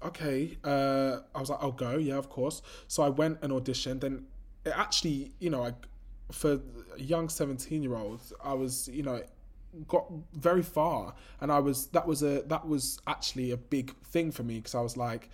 "Okay." 0.05 0.59
Uh, 0.63 1.21
I 1.35 1.41
was 1.41 1.51
like, 1.51 1.59
"I'll 1.61 1.73
go." 1.73 1.97
Yeah, 1.97 2.15
of 2.15 2.31
course. 2.31 2.63
So 2.87 3.03
I 3.03 3.09
went 3.09 3.39
and 3.43 3.53
auditioned, 3.53 4.05
and 4.05 4.27
it 4.65 4.73
actually, 4.77 5.33
you 5.41 5.51
know, 5.51 5.65
I 5.65 5.75
for 6.31 6.61
a 6.97 7.01
young 7.01 7.29
seventeen-year-old, 7.29 8.33
I 8.43 8.55
was, 8.55 8.89
you 8.89 9.03
know, 9.03 9.23
got 9.89 10.07
very 10.33 10.63
far 10.63 11.15
and 11.41 11.53
i 11.53 11.59
was 11.59 11.89
that 11.89 12.07
was 12.07 12.23
a 12.23 12.43
that 12.47 12.67
was 12.67 12.99
actually 13.07 13.51
a 13.51 13.57
big 13.57 13.95
thing 14.05 14.31
for 14.31 14.43
me 14.43 14.57
because 14.57 14.75
i 14.75 14.81
was 14.81 14.97
like 14.97 15.29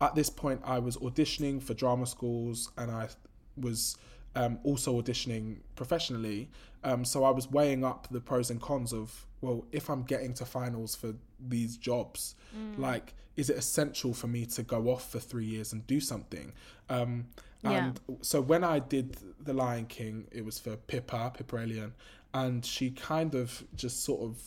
at 0.00 0.14
this 0.14 0.30
point 0.30 0.60
i 0.64 0.78
was 0.78 0.96
auditioning 0.98 1.62
for 1.62 1.74
drama 1.74 2.06
schools 2.06 2.70
and 2.78 2.90
i 2.90 3.08
was 3.56 3.96
um, 4.34 4.58
also 4.64 4.98
auditioning 4.98 5.58
professionally. 5.76 6.48
Um, 6.84 7.04
so 7.04 7.22
i 7.22 7.30
was 7.30 7.50
weighing 7.50 7.84
up 7.84 8.08
the 8.10 8.20
pros 8.20 8.50
and 8.50 8.60
cons 8.60 8.92
of 8.94 9.26
well 9.42 9.66
if 9.72 9.90
i'm 9.90 10.04
getting 10.04 10.32
to 10.34 10.46
finals 10.46 10.94
for 10.94 11.14
these 11.38 11.76
jobs 11.76 12.34
like 12.78 13.14
is 13.36 13.48
it 13.50 13.56
essential 13.56 14.12
for 14.12 14.26
me 14.26 14.44
to 14.46 14.62
go 14.62 14.88
off 14.90 15.10
for 15.10 15.18
three 15.18 15.44
years 15.46 15.72
and 15.72 15.86
do 15.86 16.00
something? 16.00 16.52
Um, 16.88 17.26
Yeah. 17.62 17.86
and 17.86 18.00
so 18.22 18.40
when 18.40 18.64
I 18.64 18.78
did 18.80 19.16
The 19.40 19.54
Lion 19.54 19.86
King, 19.86 20.26
it 20.32 20.44
was 20.44 20.58
for 20.58 20.76
Pippa, 20.76 21.32
Pippa 21.34 21.56
Ailion, 21.56 21.92
and 22.34 22.64
she 22.64 22.90
kind 22.90 23.34
of 23.34 23.64
just 23.74 24.04
sort 24.04 24.22
of 24.22 24.40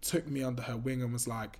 took 0.00 0.26
me 0.28 0.42
under 0.42 0.62
her 0.62 0.76
wing 0.76 1.02
and 1.02 1.12
was 1.12 1.28
like, 1.28 1.58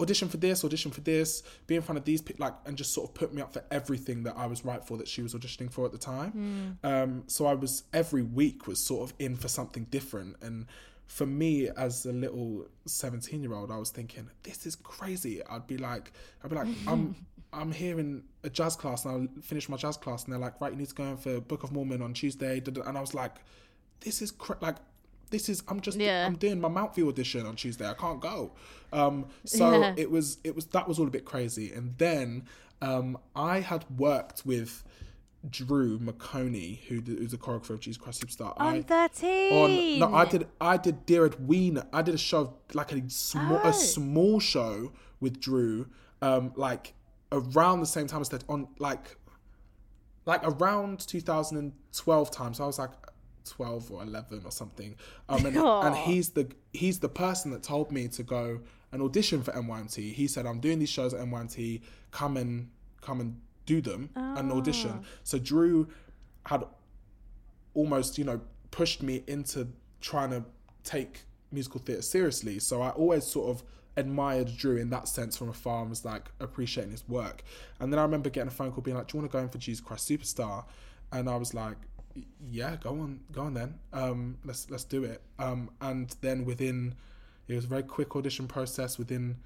audition 0.00 0.28
for 0.28 0.36
this, 0.38 0.64
audition 0.64 0.90
for 0.90 1.00
this, 1.02 1.42
be 1.66 1.76
in 1.76 1.82
front 1.82 1.98
of 1.98 2.04
these 2.04 2.20
people, 2.20 2.44
like, 2.44 2.54
and 2.66 2.76
just 2.76 2.92
sort 2.92 3.08
of 3.08 3.14
put 3.14 3.32
me 3.32 3.40
up 3.40 3.52
for 3.52 3.62
everything 3.70 4.24
that 4.24 4.36
I 4.36 4.46
was 4.46 4.64
right 4.64 4.84
for 4.84 4.96
that 4.98 5.08
she 5.08 5.22
was 5.22 5.34
auditioning 5.34 5.70
for 5.70 5.86
at 5.86 5.92
the 5.92 5.98
time. 5.98 6.78
Um, 6.82 7.24
so 7.26 7.46
I 7.46 7.54
was 7.54 7.84
every 7.92 8.22
week 8.22 8.66
was 8.66 8.80
sort 8.80 9.08
of 9.08 9.14
in 9.18 9.36
for 9.36 9.48
something 9.48 9.84
different, 9.90 10.36
and 10.42 10.66
for 11.06 11.26
me 11.26 11.68
as 11.76 12.06
a 12.06 12.12
little 12.12 12.66
17 12.86 13.42
year 13.42 13.52
old 13.52 13.70
i 13.70 13.76
was 13.76 13.90
thinking 13.90 14.26
this 14.42 14.64
is 14.64 14.74
crazy. 14.74 15.42
I'd 15.50 15.66
be 15.66 15.76
like 15.76 16.10
i'd 16.42 16.48
be 16.48 16.56
like 16.56 16.66
i'm 16.88 17.14
i'm 17.52 17.70
here 17.70 18.00
in 18.00 18.22
a 18.42 18.48
jazz 18.48 18.74
class 18.74 19.04
and 19.04 19.14
i'll 19.14 19.42
finish 19.42 19.68
my 19.68 19.76
jazz 19.76 19.98
class. 19.98 20.24
And 20.24 20.32
they're 20.32 20.40
like 20.40 20.58
right 20.62 20.72
you 20.72 20.78
need 20.78 20.88
to 20.88 20.94
go 20.94 21.04
in 21.04 21.18
for 21.18 21.40
book 21.40 21.62
of 21.62 21.72
mormon 21.72 22.00
on 22.00 22.14
tuesday 22.14 22.58
da- 22.58 22.72
da- 22.72 22.88
and 22.88 22.96
i 22.96 23.02
was 23.02 23.12
like 23.12 23.34
this 24.00 24.20
is 24.22 24.30
cra- 24.30 24.58
like 24.60 24.76
this 25.30 25.48
is 25.48 25.62
i'm 25.68 25.80
just 25.80 25.98
Yeah. 25.98 26.26
i'm 26.26 26.36
doing 26.36 26.60
my 26.60 26.68
mountview 26.68 27.08
audition 27.08 27.46
on 27.46 27.56
tuesday 27.56 27.88
i 27.88 27.94
can't 27.94 28.20
go 28.20 28.52
um 28.92 29.26
so 29.44 29.80
Yeah. 29.80 29.94
it 29.96 30.10
was 30.10 30.38
it 30.44 30.54
was 30.54 30.66
that 30.66 30.86
was 30.86 30.98
all 30.98 31.06
a 31.06 31.10
bit 31.10 31.24
crazy 31.24 31.72
and 31.72 31.96
then 31.98 32.44
um 32.82 33.18
i 33.34 33.60
had 33.60 33.84
worked 33.98 34.44
with 34.46 34.84
Drew 35.50 35.98
McOnie, 35.98 36.78
who 36.84 37.00
who's 37.02 37.34
a 37.34 37.36
choreographer 37.36 37.70
of 37.74 37.80
Jesus 37.80 38.00
Christ 38.00 38.22
Superstar. 38.26 38.54
I, 38.56 38.76
On 38.78 38.82
13. 38.82 39.52
on 39.52 39.98
no 39.98 40.14
i 40.16 40.24
did 40.24 40.46
i 40.58 40.78
did 40.78 41.04
dear 41.04 41.26
edwina 41.26 41.86
i 41.92 42.00
did 42.00 42.14
a 42.14 42.18
show 42.18 42.54
like 42.72 42.92
a 42.92 43.10
small 43.10 43.60
Oh. 43.62 43.68
a 43.68 43.72
small 43.74 44.40
show 44.40 44.92
with 45.20 45.38
drew 45.40 45.86
um 46.22 46.52
like 46.56 46.94
around 47.30 47.80
the 47.80 47.86
same 47.86 48.06
time 48.06 48.22
as 48.22 48.30
that 48.30 48.42
on 48.48 48.68
like 48.78 49.18
like 50.24 50.40
around 50.44 51.00
2012 51.06 52.30
time 52.30 52.54
so 52.54 52.64
i 52.64 52.66
was 52.66 52.78
like 52.78 52.90
12 53.48 53.90
or 53.90 54.02
11 54.02 54.42
or 54.44 54.50
something. 54.50 54.96
Um, 55.28 55.46
and, 55.46 55.56
and 55.56 55.96
he's 56.08 56.30
the 56.30 56.48
he's 56.72 57.00
the 57.00 57.08
person 57.08 57.50
that 57.52 57.62
told 57.62 57.92
me 57.92 58.08
to 58.08 58.22
go 58.22 58.60
and 58.92 59.02
audition 59.02 59.42
for 59.42 59.52
NYMT. 59.52 60.12
He 60.12 60.26
said, 60.26 60.46
"I'm 60.46 60.60
doing 60.60 60.78
these 60.78 60.90
shows 60.90 61.14
at 61.14 61.20
NYMT. 61.20 61.82
Come 62.10 62.36
and 62.36 62.70
come 63.00 63.20
and 63.20 63.40
do 63.66 63.80
them 63.80 64.10
and 64.14 64.52
audition." 64.52 65.04
So 65.22 65.38
Drew 65.38 65.88
had 66.46 66.64
almost, 67.74 68.18
you 68.18 68.24
know, 68.24 68.40
pushed 68.70 69.02
me 69.02 69.22
into 69.26 69.68
trying 70.00 70.30
to 70.30 70.44
take 70.84 71.22
musical 71.50 71.80
theatre 71.80 72.02
seriously. 72.02 72.58
So 72.58 72.82
I 72.82 72.90
always 72.90 73.24
sort 73.24 73.50
of 73.50 73.62
admired 73.96 74.56
Drew 74.56 74.76
in 74.76 74.90
that 74.90 75.08
sense 75.08 75.36
from 75.36 75.48
afar 75.48 75.80
and 75.82 75.90
was 75.90 76.04
like 76.04 76.30
appreciating 76.40 76.92
his 76.92 77.08
work. 77.08 77.42
And 77.80 77.92
then 77.92 77.98
I 77.98 78.02
remember 78.02 78.30
getting 78.30 78.48
a 78.48 78.52
phone 78.52 78.72
call 78.72 78.82
being 78.82 78.96
like, 78.96 79.08
Do 79.08 79.16
you 79.16 79.22
want 79.22 79.32
to 79.32 79.38
go 79.38 79.42
in 79.42 79.48
for 79.48 79.58
Jesus 79.58 79.80
Christ 79.80 80.08
Superstar? 80.08 80.64
And 81.12 81.28
I 81.28 81.36
was 81.36 81.54
like, 81.54 81.76
Yeah, 82.50 82.76
go 82.76 82.90
on, 82.90 83.20
go 83.32 83.42
on 83.42 83.54
then. 83.54 83.78
Um, 83.92 84.38
let's 84.44 84.70
let's 84.70 84.84
do 84.84 85.04
it. 85.04 85.20
Um, 85.38 85.70
and 85.80 86.14
then 86.20 86.44
within 86.44 86.94
it 87.48 87.54
was 87.54 87.64
a 87.64 87.68
very 87.68 87.82
quick 87.82 88.14
audition 88.16 88.46
process. 88.46 88.98
Within 88.98 89.36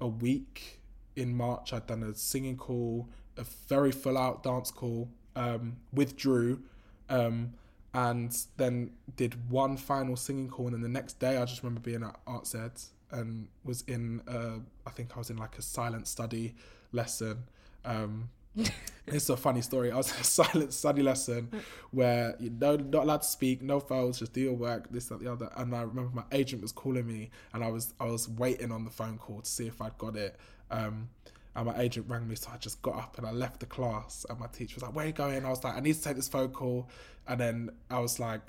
a 0.00 0.08
week 0.08 0.80
in 1.14 1.34
March 1.36 1.72
I'd 1.72 1.86
done 1.86 2.02
a 2.02 2.14
singing 2.14 2.56
call, 2.56 3.08
a 3.36 3.44
very 3.68 3.92
full 3.92 4.18
out 4.18 4.42
dance 4.42 4.70
call, 4.70 5.08
um, 5.34 5.76
with 5.92 6.16
Drew. 6.16 6.62
Um, 7.08 7.52
and 7.94 8.36
then 8.58 8.90
did 9.16 9.48
one 9.50 9.76
final 9.78 10.16
singing 10.16 10.50
call 10.50 10.66
and 10.66 10.74
then 10.74 10.82
the 10.82 10.88
next 10.88 11.18
day 11.18 11.38
I 11.38 11.44
just 11.46 11.62
remember 11.62 11.80
being 11.80 12.02
at 12.02 12.14
Arts 12.26 12.54
Ed 12.54 12.72
and 13.10 13.48
was 13.64 13.82
in 13.82 14.20
uh, 14.28 14.58
I 14.86 14.90
think 14.90 15.12
I 15.14 15.18
was 15.18 15.30
in 15.30 15.38
like 15.38 15.56
a 15.56 15.62
silent 15.62 16.06
study 16.06 16.54
lesson. 16.92 17.44
Um, 17.84 18.28
it's 19.06 19.28
a 19.28 19.36
funny 19.36 19.62
story. 19.62 19.90
I 19.92 19.96
was 19.96 20.12
in 20.12 20.20
a 20.20 20.24
silent 20.24 20.72
study 20.72 21.02
lesson 21.02 21.50
where 21.90 22.34
you 22.38 22.50
know 22.50 22.76
not 22.76 23.04
allowed 23.04 23.22
to 23.22 23.28
speak, 23.28 23.62
no 23.62 23.80
phones, 23.80 24.18
just 24.18 24.32
do 24.32 24.40
your 24.40 24.54
work, 24.54 24.90
this, 24.90 25.06
that, 25.06 25.20
the 25.20 25.30
other. 25.30 25.50
And 25.56 25.74
I 25.74 25.82
remember 25.82 26.10
my 26.14 26.24
agent 26.32 26.62
was 26.62 26.72
calling 26.72 27.06
me 27.06 27.30
and 27.52 27.62
I 27.62 27.70
was 27.70 27.94
I 28.00 28.04
was 28.06 28.28
waiting 28.28 28.72
on 28.72 28.84
the 28.84 28.90
phone 28.90 29.18
call 29.18 29.40
to 29.40 29.48
see 29.48 29.66
if 29.66 29.80
I'd 29.80 29.96
got 29.98 30.16
it. 30.16 30.36
Um, 30.70 31.10
and 31.54 31.66
my 31.66 31.78
agent 31.80 32.06
rang 32.06 32.28
me, 32.28 32.34
so 32.34 32.50
I 32.52 32.58
just 32.58 32.82
got 32.82 32.96
up 32.96 33.16
and 33.16 33.26
I 33.26 33.30
left 33.30 33.60
the 33.60 33.66
class. 33.66 34.26
And 34.28 34.38
my 34.38 34.46
teacher 34.46 34.74
was 34.74 34.82
like, 34.82 34.94
"Where 34.94 35.04
are 35.04 35.08
you 35.08 35.14
going?" 35.14 35.44
I 35.44 35.48
was 35.48 35.64
like, 35.64 35.74
"I 35.74 35.80
need 35.80 35.94
to 35.94 36.02
take 36.02 36.16
this 36.16 36.28
phone 36.28 36.50
call." 36.50 36.90
And 37.28 37.40
then 37.40 37.70
I 37.90 37.98
was 37.98 38.20
like, 38.20 38.40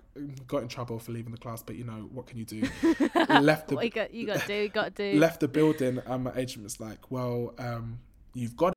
got 0.45 0.61
in 0.61 0.67
trouble 0.67 0.99
for 0.99 1.11
leaving 1.11 1.31
the 1.31 1.37
class, 1.37 1.63
but 1.63 1.75
you 1.75 1.83
know 1.83 2.09
what 2.13 2.27
can 2.27 2.37
you 2.37 2.45
do? 2.45 2.61
left 3.29 3.69
the 3.69 3.75
What 3.75 3.85
you 3.85 3.89
got, 3.89 4.13
you 4.13 4.27
got 4.27 4.41
to 4.41 4.47
do, 4.47 4.53
you 4.53 4.69
got 4.69 4.95
to 4.95 5.13
do. 5.13 5.19
left 5.19 5.39
the 5.39 5.47
building, 5.47 5.99
and 6.05 6.23
my 6.25 6.31
agent 6.35 6.63
was 6.63 6.79
like, 6.79 7.09
"Well, 7.09 7.53
um, 7.57 7.99
you've 8.33 8.55
got." 8.55 8.76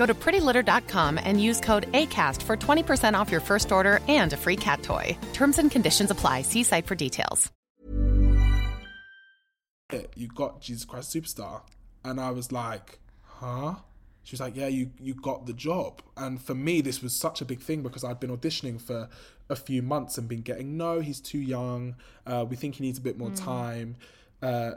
Go 0.00 0.06
to 0.06 0.14
prettylitter.com 0.14 1.20
and 1.22 1.42
use 1.42 1.60
code 1.60 1.92
ACAST 1.92 2.40
for 2.44 2.56
20% 2.56 3.12
off 3.12 3.30
your 3.30 3.42
first 3.42 3.70
order 3.70 4.00
and 4.08 4.32
a 4.32 4.36
free 4.36 4.56
cat 4.56 4.82
toy. 4.82 5.14
Terms 5.34 5.58
and 5.58 5.70
conditions 5.70 6.10
apply. 6.10 6.40
See 6.40 6.62
site 6.62 6.86
for 6.86 6.94
details. 6.94 7.50
You 10.16 10.28
got 10.28 10.62
Jesus 10.62 10.86
Christ 10.86 11.14
Superstar. 11.14 11.60
And 12.02 12.18
I 12.18 12.30
was 12.30 12.50
like, 12.50 12.98
huh? 13.20 13.74
She 14.22 14.32
was 14.32 14.40
like, 14.40 14.56
yeah, 14.56 14.68
you, 14.68 14.90
you 14.98 15.12
got 15.12 15.44
the 15.44 15.52
job. 15.52 16.00
And 16.16 16.40
for 16.40 16.54
me, 16.54 16.80
this 16.80 17.02
was 17.02 17.14
such 17.14 17.42
a 17.42 17.44
big 17.44 17.60
thing 17.60 17.82
because 17.82 18.02
I'd 18.02 18.20
been 18.20 18.34
auditioning 18.34 18.80
for 18.80 19.10
a 19.50 19.56
few 19.56 19.82
months 19.82 20.16
and 20.16 20.26
been 20.26 20.40
getting, 20.40 20.78
no, 20.78 21.00
he's 21.00 21.20
too 21.20 21.40
young. 21.40 21.96
Uh, 22.26 22.46
we 22.48 22.56
think 22.56 22.76
he 22.76 22.84
needs 22.84 22.96
a 22.96 23.02
bit 23.02 23.18
more 23.18 23.32
time. 23.32 23.96
Uh, 24.40 24.70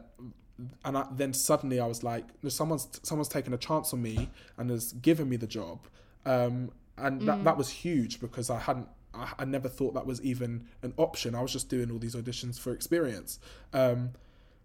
and 0.86 0.98
I, 0.98 1.08
then 1.12 1.34
suddenly 1.34 1.80
I 1.80 1.88
was 1.88 2.04
like, 2.04 2.26
someone's 2.48 2.88
someone's 3.04 3.28
taken 3.28 3.54
a 3.54 3.58
chance 3.58 3.94
on 3.94 4.02
me 4.02 4.30
and 4.58 4.70
has 4.70 4.94
given 4.94 5.30
me 5.30 5.36
the 5.36 5.48
job. 5.48 5.88
Um, 6.26 6.72
and 6.98 7.22
that, 7.28 7.44
that 7.44 7.58
was 7.58 7.70
huge 7.70 8.22
because 8.22 8.50
I 8.50 8.60
hadn't, 8.60 8.88
I, 9.13 9.34
I 9.39 9.46
never 9.46 9.68
thought 9.68 9.96
that 9.96 10.06
was 10.06 10.22
even 10.22 10.68
an 10.84 10.94
option. 10.98 11.34
I 11.34 11.42
was 11.42 11.52
just 11.52 11.70
doing 11.70 11.89
all 11.92 11.98
these 11.98 12.16
auditions 12.16 12.60
for 12.60 12.72
experience. 12.72 13.39
Um, 13.74 14.12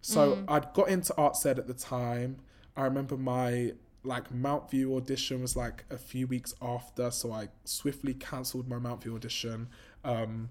so 0.01 0.45
I'd 0.47 0.73
got 0.75 0.89
into 0.89 1.15
Arts 1.17 1.45
Ed 1.45 1.59
at 1.59 1.67
the 1.67 1.75
time. 1.75 2.37
I 2.77 2.83
remember 2.83 3.17
my 3.17 3.73
like 4.05 4.33
Mountview 4.33 4.97
audition 4.97 5.43
was 5.43 5.57
like 5.57 5.85
a 5.91 5.99
few 5.99 6.27
weeks 6.27 6.55
after, 6.63 7.11
so 7.11 7.33
I 7.33 7.49
swiftly 7.65 8.15
cancelled 8.15 8.69
my 8.69 8.77
Mountview 8.77 9.15
audition. 9.15 9.69
Um, 10.05 10.51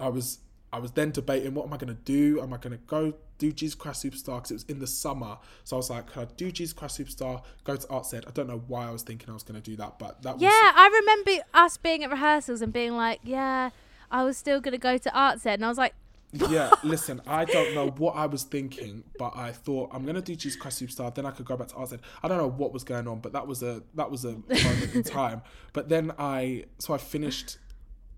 I 0.00 0.08
was 0.08 0.40
I 0.72 0.78
was 0.78 0.92
then 0.92 1.10
debating 1.10 1.54
what 1.54 1.66
am 1.66 1.72
I 1.72 1.76
going 1.76 1.94
to 1.94 2.02
do? 2.02 2.40
Am 2.40 2.52
I 2.52 2.58
going 2.58 2.76
to 2.76 2.82
go 2.86 3.14
do 3.38 3.52
Jesus 3.52 3.74
Christ 3.74 4.04
Superstar 4.04 4.36
because 4.36 4.50
it 4.50 4.54
was 4.54 4.64
in 4.64 4.78
the 4.78 4.86
summer? 4.86 5.38
So 5.64 5.76
I 5.76 5.78
was 5.78 5.90
like, 5.90 6.06
could 6.06 6.28
I 6.28 6.32
do 6.36 6.52
Jesus 6.52 6.72
Christ 6.74 7.00
Superstar? 7.00 7.42
Go 7.64 7.76
to 7.76 7.88
Art 7.88 8.12
Ed. 8.12 8.24
I 8.26 8.30
don't 8.32 8.48
know 8.48 8.62
why 8.66 8.88
I 8.88 8.90
was 8.90 9.02
thinking 9.02 9.30
I 9.30 9.32
was 9.32 9.42
going 9.42 9.60
to 9.60 9.70
do 9.70 9.76
that, 9.76 9.98
but 9.98 10.22
that 10.22 10.34
was 10.34 10.42
Yeah, 10.42 10.48
was 10.48 10.72
I 10.76 10.88
remember 11.00 11.44
us 11.54 11.76
being 11.78 12.04
at 12.04 12.10
rehearsals 12.10 12.60
and 12.60 12.72
being 12.72 12.96
like, 12.96 13.20
yeah, 13.22 13.70
I 14.10 14.24
was 14.24 14.36
still 14.36 14.60
going 14.60 14.72
to 14.72 14.78
go 14.78 14.98
to 14.98 15.18
Art 15.18 15.44
Ed. 15.46 15.54
And 15.54 15.64
I 15.64 15.68
was 15.68 15.78
like, 15.78 15.94
yeah, 16.50 16.70
listen, 16.84 17.22
I 17.26 17.46
don't 17.46 17.74
know 17.74 17.88
what 17.88 18.14
I 18.14 18.26
was 18.26 18.42
thinking, 18.42 19.02
but 19.18 19.34
I 19.34 19.50
thought 19.50 19.88
I'm 19.94 20.04
gonna 20.04 20.20
do 20.20 20.36
Jesus 20.36 20.60
Christ 20.60 20.82
Superstar, 20.82 21.14
then 21.14 21.24
I 21.24 21.30
could 21.30 21.46
go 21.46 21.56
back 21.56 21.68
to 21.68 21.76
Art 21.76 21.90
Ed. 21.90 22.00
I 22.22 22.28
don't 22.28 22.36
know 22.36 22.50
what 22.50 22.70
was 22.70 22.84
going 22.84 23.08
on, 23.08 23.20
but 23.20 23.32
that 23.32 23.46
was 23.46 23.62
a 23.62 23.82
that 23.94 24.10
was 24.10 24.26
a 24.26 24.32
moment 24.48 24.94
in 24.94 25.02
time. 25.04 25.40
But 25.72 25.88
then 25.88 26.12
I 26.18 26.64
so 26.78 26.92
I 26.92 26.98
finished 26.98 27.56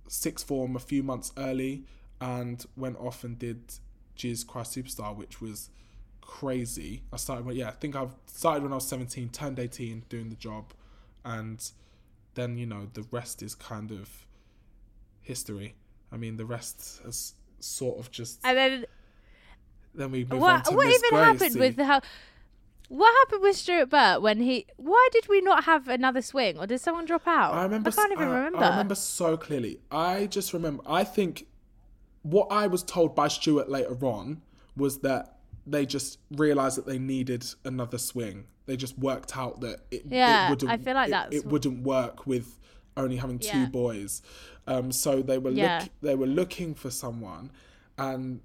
sixth 0.09 0.45
form 0.45 0.75
a 0.75 0.81
few 0.81 1.05
months 1.05 1.33
early 1.37 1.85
and 2.21 2.65
went 2.77 2.99
off 2.99 3.25
and 3.25 3.39
did 3.39 3.75
Jesus 4.15 4.45
Christ 4.45 4.77
Superstar, 4.77 5.17
which 5.17 5.41
was 5.41 5.71
crazy. 6.21 7.03
I 7.13 7.17
started 7.17 7.47
when 7.47 7.57
yeah, 7.57 7.69
I 7.69 7.73
think 7.73 7.97
I've 7.97 8.15
started 8.27 8.63
when 8.63 8.73
I 8.73 8.77
was 8.77 8.87
17, 8.87 9.31
turned 9.31 9.59
18, 9.59 10.05
doing 10.09 10.29
the 10.29 10.37
job, 10.37 10.73
and 11.25 11.71
then 12.35 12.57
you 12.57 12.67
know 12.67 12.89
the 12.93 13.05
rest 13.11 13.43
is 13.43 13.55
kind 13.55 13.91
of 13.91 14.27
history. 15.23 15.75
I 16.13 16.17
mean, 16.17 16.37
the 16.37 16.45
rest 16.45 17.01
has 17.05 17.35
sort 17.59 17.99
of 17.99 18.11
just 18.11 18.41
and 18.45 18.57
then 18.57 18.87
then 19.95 20.11
we 20.11 20.25
move 20.25 20.35
on 20.35 20.41
what 20.41 20.65
to 20.67 20.75
what 20.75 20.87
Miss 20.87 21.03
even 21.05 21.19
happened 21.19 21.57
with 21.57 21.77
the 21.77 21.85
how? 21.85 22.01
What 22.89 23.13
happened 23.21 23.43
with 23.43 23.57
Stuart 23.57 23.91
Burt 23.91 24.21
when 24.21 24.41
he? 24.41 24.67
Why 24.77 25.09
did 25.13 25.29
we 25.29 25.41
not 25.41 25.65
have 25.65 25.89
another 25.89 26.23
swing, 26.23 26.59
or 26.59 26.67
did 26.67 26.81
someone 26.81 27.07
drop 27.07 27.27
out? 27.27 27.55
I 27.55 27.63
remember. 27.63 27.91
I 27.91 27.93
can't 27.93 28.13
even 28.13 28.29
I, 28.29 28.37
remember. 28.37 28.59
I 28.59 28.71
remember 28.71 28.95
so 28.97 29.37
clearly. 29.37 29.79
I 29.91 30.27
just 30.27 30.53
remember. 30.53 30.83
I 30.87 31.05
think 31.05 31.47
what 32.23 32.49
I 32.51 32.67
was 32.67 32.83
told 32.83 33.15
by 33.15 33.29
Stuart 33.29 33.69
later 33.71 33.97
on 34.05 34.43
was 34.77 34.99
that 35.01 35.39
they 35.67 35.87
just 35.87 36.19
realized 36.33 36.77
that 36.79 36.87
they 36.87 36.99
needed 36.99 37.45
another 37.65 37.99
swing. 37.99 38.47
They 38.67 38.77
just 38.77 38.99
worked 38.99 39.37
out 39.37 39.61
that 39.63 39.81
it, 39.91 40.03
Yeah, 40.07 40.47
it 40.47 40.51
wouldn't. 40.51 40.71
I 40.71 40.77
feel 40.79 40.95
like 40.95 41.09
it, 41.09 41.11
that's- 41.13 41.41
it 41.43 41.47
wouldn't 41.47 41.83
work 41.83 42.27
with 42.27 42.59
only 42.97 43.17
having 43.17 43.39
two 43.39 43.49
Yeah. 43.59 43.67
boys. 43.67 44.23
Um, 44.67 44.93
so 44.93 45.23
they 45.23 45.39
were 45.39 45.51
Yeah. 45.51 45.81
look, 45.83 45.91
they 46.03 46.15
were 46.15 46.27
looking 46.27 46.75
for 46.75 46.91
someone, 46.91 47.51
and 47.99 48.41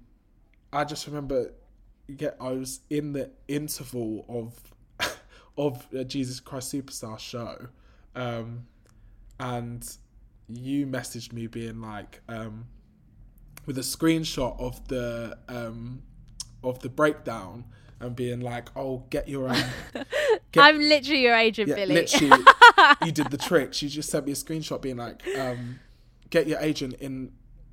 I 0.72 0.84
just 0.84 1.06
remember. 1.06 1.52
Yeah, 2.08 2.30
I 2.40 2.50
was 2.52 2.80
in 2.88 3.12
the 3.12 3.30
interval 3.48 4.24
of 4.28 4.72
of 5.58 5.86
a 5.92 6.04
Jesus 6.04 6.38
Christ 6.38 6.72
Superstar 6.72 7.18
show, 7.18 7.68
um, 8.14 8.66
and 9.40 9.96
you 10.48 10.86
messaged 10.86 11.32
me 11.32 11.46
being 11.48 11.80
like, 11.80 12.20
um, 12.28 12.66
with 13.66 13.76
a 13.78 13.82
screenshot 13.82 14.58
of 14.60 14.86
the 14.88 15.36
um, 15.48 16.02
of 16.62 16.80
the 16.80 16.88
breakdown 16.88 17.64
and 18.00 18.14
being 18.14 18.40
like, 18.40 18.68
"Oh, 18.76 19.04
get 19.10 19.28
your 19.28 19.48
um, 19.48 19.62
get, 20.52 20.64
I'm 20.64 20.78
literally 20.78 21.22
your 21.22 21.34
agent, 21.34 21.68
yeah, 21.68 21.74
Billy. 21.74 21.94
literally, 21.94 22.44
you 23.04 23.12
did 23.12 23.30
the 23.30 23.38
trick." 23.38 23.74
She 23.74 23.88
just 23.88 24.10
sent 24.10 24.26
me 24.26 24.32
a 24.32 24.36
screenshot 24.36 24.80
being 24.80 24.96
like, 24.96 25.26
um, 25.36 25.80
"Get 26.30 26.46
your 26.46 26.60
agent 26.60 26.94
in, 26.94 27.32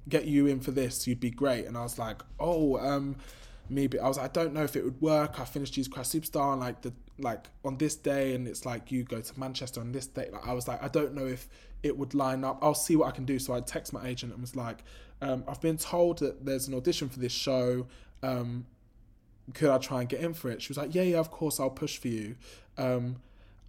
get 0.10 0.26
you 0.26 0.48
in 0.48 0.60
for 0.60 0.72
this. 0.72 1.08
You'd 1.08 1.20
be 1.20 1.32
great." 1.32 1.66
And 1.66 1.78
I 1.78 1.84
was 1.84 2.00
like, 2.00 2.22
"Oh, 2.40 2.78
um, 2.78 3.16
me. 3.70 3.88
But 3.88 4.02
I 4.02 4.08
was 4.08 4.18
like, 4.18 4.30
I 4.38 4.42
don't 4.42 4.54
know 4.54 4.64
if 4.64 4.76
it 4.76 4.84
would 4.84 5.02
work. 5.02 5.40
I 5.40 5.46
finished 5.46 5.74
Jesus 5.74 5.92
Christ 5.92 6.16
Superstar 6.16 6.48
on 6.48 6.60
like 6.60 6.82
the 6.82 6.94
like 7.20 7.48
on 7.64 7.78
this 7.78 7.96
day, 7.96 8.34
and 8.36 8.48
it's 8.48 8.66
like 8.66 8.92
you 8.92 9.04
go 9.04 9.22
to 9.22 9.40
Manchester 9.40 9.82
on 9.82 9.92
this 9.92 10.08
day. 10.08 10.30
Like 10.32 10.48
I 10.48 10.54
was 10.54 10.68
like, 10.68 10.84
I 10.84 10.88
don't 10.88 11.14
know 11.14 11.26
if 11.28 11.48
it 11.84 11.98
would 11.98 12.14
line 12.14 12.44
up. 12.44 12.60
I'll 12.62 12.74
see 12.74 12.96
what 12.96 13.08
I 13.08 13.12
can 13.12 13.26
do. 13.26 13.40
So 13.40 13.54
I 13.54 13.60
text 13.60 13.94
my 13.94 14.06
agent 14.08 14.32
and 14.32 14.42
was 14.42 14.56
like, 14.56 14.84
um, 15.22 15.44
I've 15.48 15.62
been 15.62 15.78
told 15.78 16.20
that 16.20 16.46
there's 16.46 16.68
an 16.68 16.74
audition 16.74 17.10
for 17.10 17.20
this 17.20 17.32
show. 17.32 17.88
Um, 18.22 18.66
could 19.54 19.70
I 19.70 19.78
try 19.78 20.00
and 20.00 20.10
get 20.10 20.22
in 20.22 20.34
for 20.34 20.50
it? 20.50 20.62
She 20.62 20.70
was 20.70 20.78
like, 20.78 20.96
yeah, 20.96 21.02
yeah, 21.02 21.18
of 21.18 21.30
course, 21.30 21.60
I'll 21.60 21.70
push 21.70 21.98
for 21.98 22.08
you. 22.08 22.36
Um, 22.78 23.18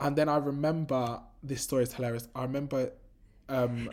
and 0.00 0.16
then 0.16 0.28
I 0.28 0.36
remember 0.36 1.20
this 1.42 1.62
story 1.62 1.82
is 1.82 1.92
hilarious. 1.92 2.28
I 2.34 2.42
remember, 2.42 2.92
um, 3.48 3.90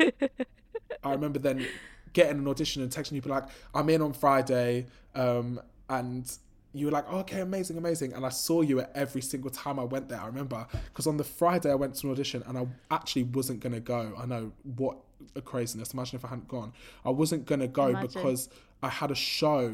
I 1.03 1.11
remember 1.11 1.39
then 1.39 1.65
getting 2.13 2.39
an 2.39 2.47
audition 2.47 2.83
and 2.83 2.91
texting 2.91 3.13
you, 3.13 3.21
be 3.21 3.29
like, 3.29 3.45
I'm 3.73 3.89
in 3.89 4.01
on 4.01 4.13
Friday, 4.13 4.85
um, 5.15 5.59
and 5.91 6.31
you 6.73 6.85
were 6.85 6.91
like, 6.91 7.05
oh, 7.09 7.19
okay, 7.19 7.41
amazing, 7.41 7.77
amazing. 7.77 8.13
And 8.13 8.25
I 8.25 8.29
saw 8.29 8.61
you 8.61 8.79
at 8.79 8.91
every 8.95 9.21
single 9.21 9.51
time 9.51 9.77
I 9.77 9.83
went 9.83 10.07
there. 10.07 10.21
I 10.21 10.25
remember 10.25 10.65
because 10.85 11.05
on 11.05 11.17
the 11.17 11.23
Friday 11.23 11.69
I 11.69 11.75
went 11.75 11.95
to 11.95 12.07
an 12.07 12.13
audition 12.13 12.43
and 12.47 12.57
I 12.57 12.65
actually 12.89 13.23
wasn't 13.23 13.59
gonna 13.59 13.81
go. 13.81 14.13
I 14.17 14.25
know 14.25 14.53
what 14.77 14.97
a 15.35 15.41
craziness. 15.41 15.93
Imagine 15.93 16.17
if 16.17 16.25
I 16.25 16.29
hadn't 16.29 16.47
gone. 16.47 16.71
I 17.05 17.09
wasn't 17.09 17.45
gonna 17.45 17.67
go 17.67 17.87
Imagine. 17.89 18.07
because 18.07 18.49
I 18.81 18.87
had 18.87 19.11
a 19.11 19.15
show 19.15 19.65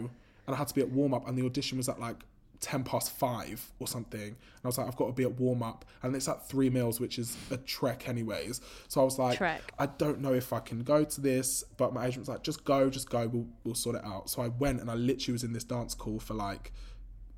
and 0.47 0.55
I 0.55 0.57
had 0.57 0.67
to 0.69 0.73
be 0.73 0.81
at 0.81 0.89
warm 0.89 1.13
up, 1.13 1.27
and 1.27 1.37
the 1.37 1.45
audition 1.45 1.77
was 1.77 1.87
at 1.87 1.99
like 1.99 2.17
10 2.59 2.83
past 2.83 3.11
five 3.11 3.71
or 3.79 3.87
something. 3.87 4.21
And 4.21 4.35
I 4.63 4.67
was 4.67 4.77
like, 4.77 4.87
I've 4.87 4.95
got 4.95 5.07
to 5.07 5.13
be 5.13 5.23
at 5.23 5.39
warm 5.39 5.63
up. 5.63 5.85
And 6.03 6.15
it's 6.15 6.27
at 6.27 6.47
Three 6.47 6.69
Mills, 6.69 6.99
which 6.99 7.19
is 7.19 7.37
a 7.51 7.57
trek, 7.57 8.07
anyways. 8.07 8.61
So 8.87 9.01
I 9.01 9.03
was 9.03 9.19
like, 9.19 9.37
Trek. 9.37 9.61
I 9.77 9.85
don't 9.85 10.21
know 10.21 10.33
if 10.33 10.53
I 10.53 10.59
can 10.59 10.83
go 10.83 11.03
to 11.03 11.21
this. 11.21 11.63
But 11.77 11.93
my 11.93 12.05
agent 12.05 12.21
was 12.21 12.29
like, 12.29 12.43
just 12.43 12.65
go, 12.65 12.89
just 12.89 13.09
go. 13.09 13.27
We'll, 13.27 13.47
we'll 13.63 13.75
sort 13.75 13.95
it 13.95 14.05
out. 14.05 14.29
So 14.29 14.41
I 14.41 14.47
went 14.47 14.81
and 14.81 14.89
I 14.89 14.95
literally 14.95 15.33
was 15.33 15.43
in 15.43 15.53
this 15.53 15.63
dance 15.63 15.93
call 15.93 16.19
for 16.19 16.33
like 16.33 16.71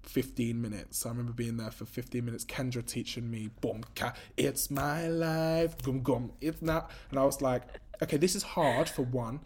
15 0.04 0.60
minutes. 0.62 1.00
So 1.00 1.10
I 1.10 1.12
remember 1.12 1.34
being 1.34 1.58
there 1.58 1.72
for 1.72 1.86
15 1.86 2.24
minutes. 2.24 2.46
Kendra 2.46 2.86
teaching 2.86 3.30
me, 3.30 3.50
boom, 3.62 3.84
ka, 3.96 4.14
it's 4.38 4.72
my 4.72 5.08
life, 5.08 5.82
gum, 5.84 6.02
gum, 6.02 6.32
it's 6.42 6.62
not. 6.62 6.92
And 7.12 7.20
I 7.20 7.26
was 7.26 7.42
like, 7.42 7.64
okay, 8.02 8.18
this 8.18 8.36
is 8.36 8.44
hard 8.44 8.90
for 8.90 9.04
one. 9.04 9.40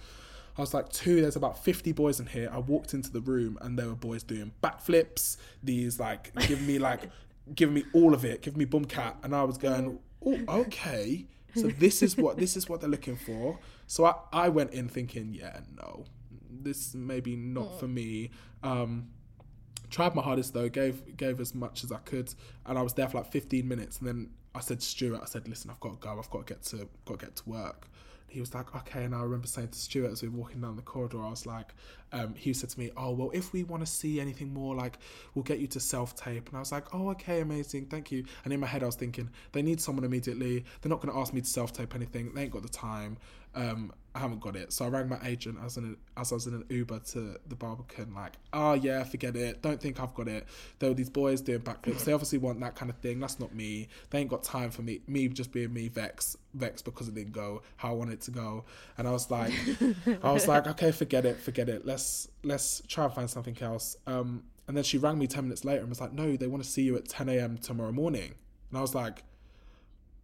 I 0.58 0.62
was 0.62 0.74
like, 0.74 0.90
two, 0.90 1.22
there's 1.22 1.36
about 1.36 1.64
50 1.64 1.92
boys 1.94 2.20
in 2.20 2.28
here. 2.28 2.50
I 2.52 2.60
walked 2.60 2.94
into 2.94 3.12
the 3.12 3.22
room 3.22 3.58
and 3.62 3.78
there 3.78 3.88
were 3.88 3.96
boys 3.96 4.24
doing 4.24 4.52
backflips, 4.62 5.38
these 5.64 6.00
like, 6.00 6.32
giving 6.48 6.68
me 6.68 6.80
like, 6.80 7.10
giving 7.56 7.74
me 7.74 7.86
all 7.94 8.14
of 8.14 8.24
it, 8.24 8.42
giving 8.42 8.60
me 8.60 8.66
boom 8.66 8.86
cat. 8.86 9.18
And 9.24 9.36
I 9.36 9.44
was 9.44 9.58
going, 9.58 10.00
oh, 10.26 10.40
okay. 10.48 11.26
So 11.56 11.68
this 11.68 12.02
is 12.02 12.18
what, 12.18 12.38
this 12.38 12.56
is 12.58 12.68
what 12.68 12.82
they're 12.82 12.90
looking 12.90 13.16
for. 13.16 13.60
So 13.88 14.06
I, 14.06 14.16
I 14.32 14.50
went 14.50 14.74
in 14.74 14.90
thinking, 14.90 15.34
yeah, 15.34 15.60
no, 15.76 16.06
this 16.50 16.94
maybe 16.96 17.36
not 17.36 17.80
for 17.80 17.88
me. 17.88 18.32
Um, 18.64 19.10
tried 19.94 20.16
my 20.16 20.24
hardest 20.24 20.56
though 20.56 20.68
gave 20.68 21.16
gave 21.16 21.40
as 21.40 21.54
much 21.54 21.84
as 21.84 21.92
i 21.92 21.98
could 21.98 22.34
and 22.66 22.80
i 22.80 22.82
was 22.82 22.94
there 22.94 23.08
for 23.08 23.18
like 23.20 23.32
15 23.32 23.68
minutes 23.68 24.00
and 24.00 24.08
then 24.08 24.30
i 24.56 24.60
said 24.60 24.82
stuart 24.82 25.20
i 25.22 25.26
said 25.26 25.48
listen 25.48 25.70
i've 25.70 25.80
got 25.80 26.02
to 26.02 26.08
go 26.08 26.18
i've 26.18 26.30
got 26.32 26.48
to 26.48 26.54
get 26.54 26.64
to 26.64 26.90
got 27.06 27.20
to 27.20 27.26
get 27.28 27.36
to 27.36 27.50
work 27.50 27.88
he 28.34 28.40
was 28.40 28.54
like 28.54 28.76
okay 28.76 29.04
and 29.04 29.14
i 29.14 29.22
remember 29.22 29.48
saying 29.48 29.68
to 29.68 29.78
stuart 29.78 30.12
as 30.12 30.22
we 30.22 30.28
were 30.28 30.40
walking 30.40 30.60
down 30.62 30.76
the 30.76 30.82
corridor 30.82 31.22
i 31.22 31.30
was 31.30 31.46
like 31.46 31.74
um, 32.12 32.36
he 32.36 32.54
said 32.54 32.70
to 32.70 32.80
me 32.80 32.92
oh 32.96 33.12
well 33.12 33.32
if 33.34 33.54
we 33.54 33.64
want 33.64 33.84
to 33.84 33.92
see 33.92 34.20
anything 34.20 34.54
more 34.54 34.76
like 34.76 35.00
we'll 35.34 35.44
get 35.44 35.60
you 35.60 35.68
to 35.68 35.80
self-tape. 35.80 36.48
And 36.48 36.56
i 36.56 36.60
was 36.60 36.72
like 36.72 36.94
oh 36.94 37.10
okay 37.10 37.42
amazing 37.42 37.88
thank 37.88 38.12
you. 38.12 38.24
And 38.44 38.54
in 38.54 38.60
my 38.60 38.68
head 38.68 38.84
i 38.84 38.86
was 38.86 38.96
thinking 38.96 39.30
they 39.52 39.62
need 39.62 39.82
someone 39.82 40.06
immediately. 40.06 40.64
They're 40.82 40.90
not 40.90 41.02
going 41.02 41.14
to 41.14 41.20
ask 41.20 41.34
me 41.34 41.42
to 41.42 41.48
self-tape 41.48 41.96
anything. 41.96 42.34
They 42.34 42.44
ain't 42.44 42.52
got 42.52 42.62
the 42.62 42.70
time 42.70 43.18
um, 43.56 43.94
I 44.16 44.20
haven't 44.20 44.42
got 44.42 44.56
it. 44.56 44.72
So 44.72 44.86
I 44.86 44.90
rang 44.90 45.10
my 45.10 45.18
agent 45.24 45.58
as 45.64 45.78
an 45.78 45.98
as 46.16 46.32
I 46.32 46.36
was 46.36 46.46
in 46.46 46.54
an 46.54 46.66
Uber 46.70 47.00
to 47.00 47.38
the 47.48 47.56
Barbican, 47.56 48.14
like, 48.14 48.34
oh 48.54 48.74
yeah, 48.74 49.04
forget 49.04 49.36
it. 49.36 49.62
Don't 49.64 49.82
think 49.82 50.00
I've 50.00 50.14
got 50.14 50.28
it. 50.28 50.46
There 50.78 50.90
were 50.90 50.96
these 50.96 51.10
boys 51.10 51.42
doing 51.42 51.62
backflips. 51.62 52.04
They 52.04 52.14
obviously 52.14 52.38
want 52.38 52.60
that 52.60 52.76
kind 52.76 52.92
of 52.92 52.98
thing. 52.98 53.20
That's 53.20 53.40
not 53.40 53.56
me. 53.56 53.88
They 54.12 54.20
ain't 54.20 54.30
got 54.30 54.44
time 54.44 54.70
for 54.70 54.84
me. 54.84 55.02
Me 55.08 55.28
just 55.30 55.52
being 55.52 55.74
me, 55.74 55.88
vex, 55.88 56.38
vex 56.54 56.82
because 56.82 57.08
it 57.08 57.16
didn't 57.16 57.34
go 57.34 57.64
how 57.78 57.90
I 57.90 57.94
wanted 57.94 58.14
it 58.14 58.22
to 58.22 58.32
go. 58.32 58.66
And 58.98 59.08
I 59.08 59.12
was 59.12 59.32
like, 59.32 59.52
I 60.24 60.32
was 60.32 60.48
like, 60.48 60.68
okay, 60.68 60.92
forget 60.92 61.26
it, 61.26 61.40
forget 61.40 61.68
it. 61.68 61.86
Let's 61.86 62.28
let's 62.44 62.84
try 62.88 63.06
and 63.06 63.14
find 63.14 63.30
something 63.30 63.58
else. 63.62 63.96
Um, 64.06 64.44
and 64.68 64.78
then 64.78 64.84
she 64.84 65.00
rang 65.00 65.18
me 65.18 65.26
ten 65.26 65.46
minutes 65.46 65.66
later 65.66 65.80
and 65.80 65.90
was 65.90 66.00
like, 66.00 66.14
no, 66.14 66.38
they 66.38 66.48
want 66.48 66.64
to 66.64 66.70
see 66.70 66.84
you 66.84 66.96
at 66.98 67.10
ten 67.10 67.30
a.m. 67.30 67.58
tomorrow 67.58 67.92
morning. 67.92 68.36
And 68.70 68.78
I 68.78 68.82
was 68.82 68.94
like. 68.94 69.24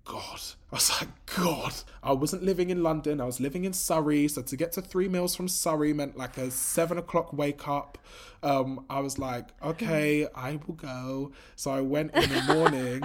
God. 0.09 0.41
I 0.71 0.75
was 0.75 0.89
like, 0.99 1.07
God. 1.37 1.73
I 2.01 2.13
wasn't 2.13 2.41
living 2.43 2.71
in 2.71 2.81
London. 2.81 3.21
I 3.21 3.25
was 3.25 3.39
living 3.39 3.63
in 3.63 3.73
Surrey. 3.73 4.27
So 4.27 4.41
to 4.41 4.57
get 4.57 4.71
to 4.73 4.81
Three 4.81 5.07
Mills 5.07 5.35
from 5.35 5.47
Surrey 5.47 5.93
meant 5.93 6.17
like 6.17 6.37
a 6.37 6.49
seven 6.49 6.97
o'clock 6.97 7.31
wake 7.31 7.67
up. 7.67 7.99
Um, 8.41 8.85
I 8.89 9.01
was 9.01 9.19
like, 9.19 9.49
okay, 9.63 10.27
I 10.35 10.59
will 10.65 10.73
go. 10.73 11.31
So 11.55 11.69
I 11.69 11.81
went 11.81 12.15
in 12.15 12.27
the 12.27 12.41
morning. 12.53 13.03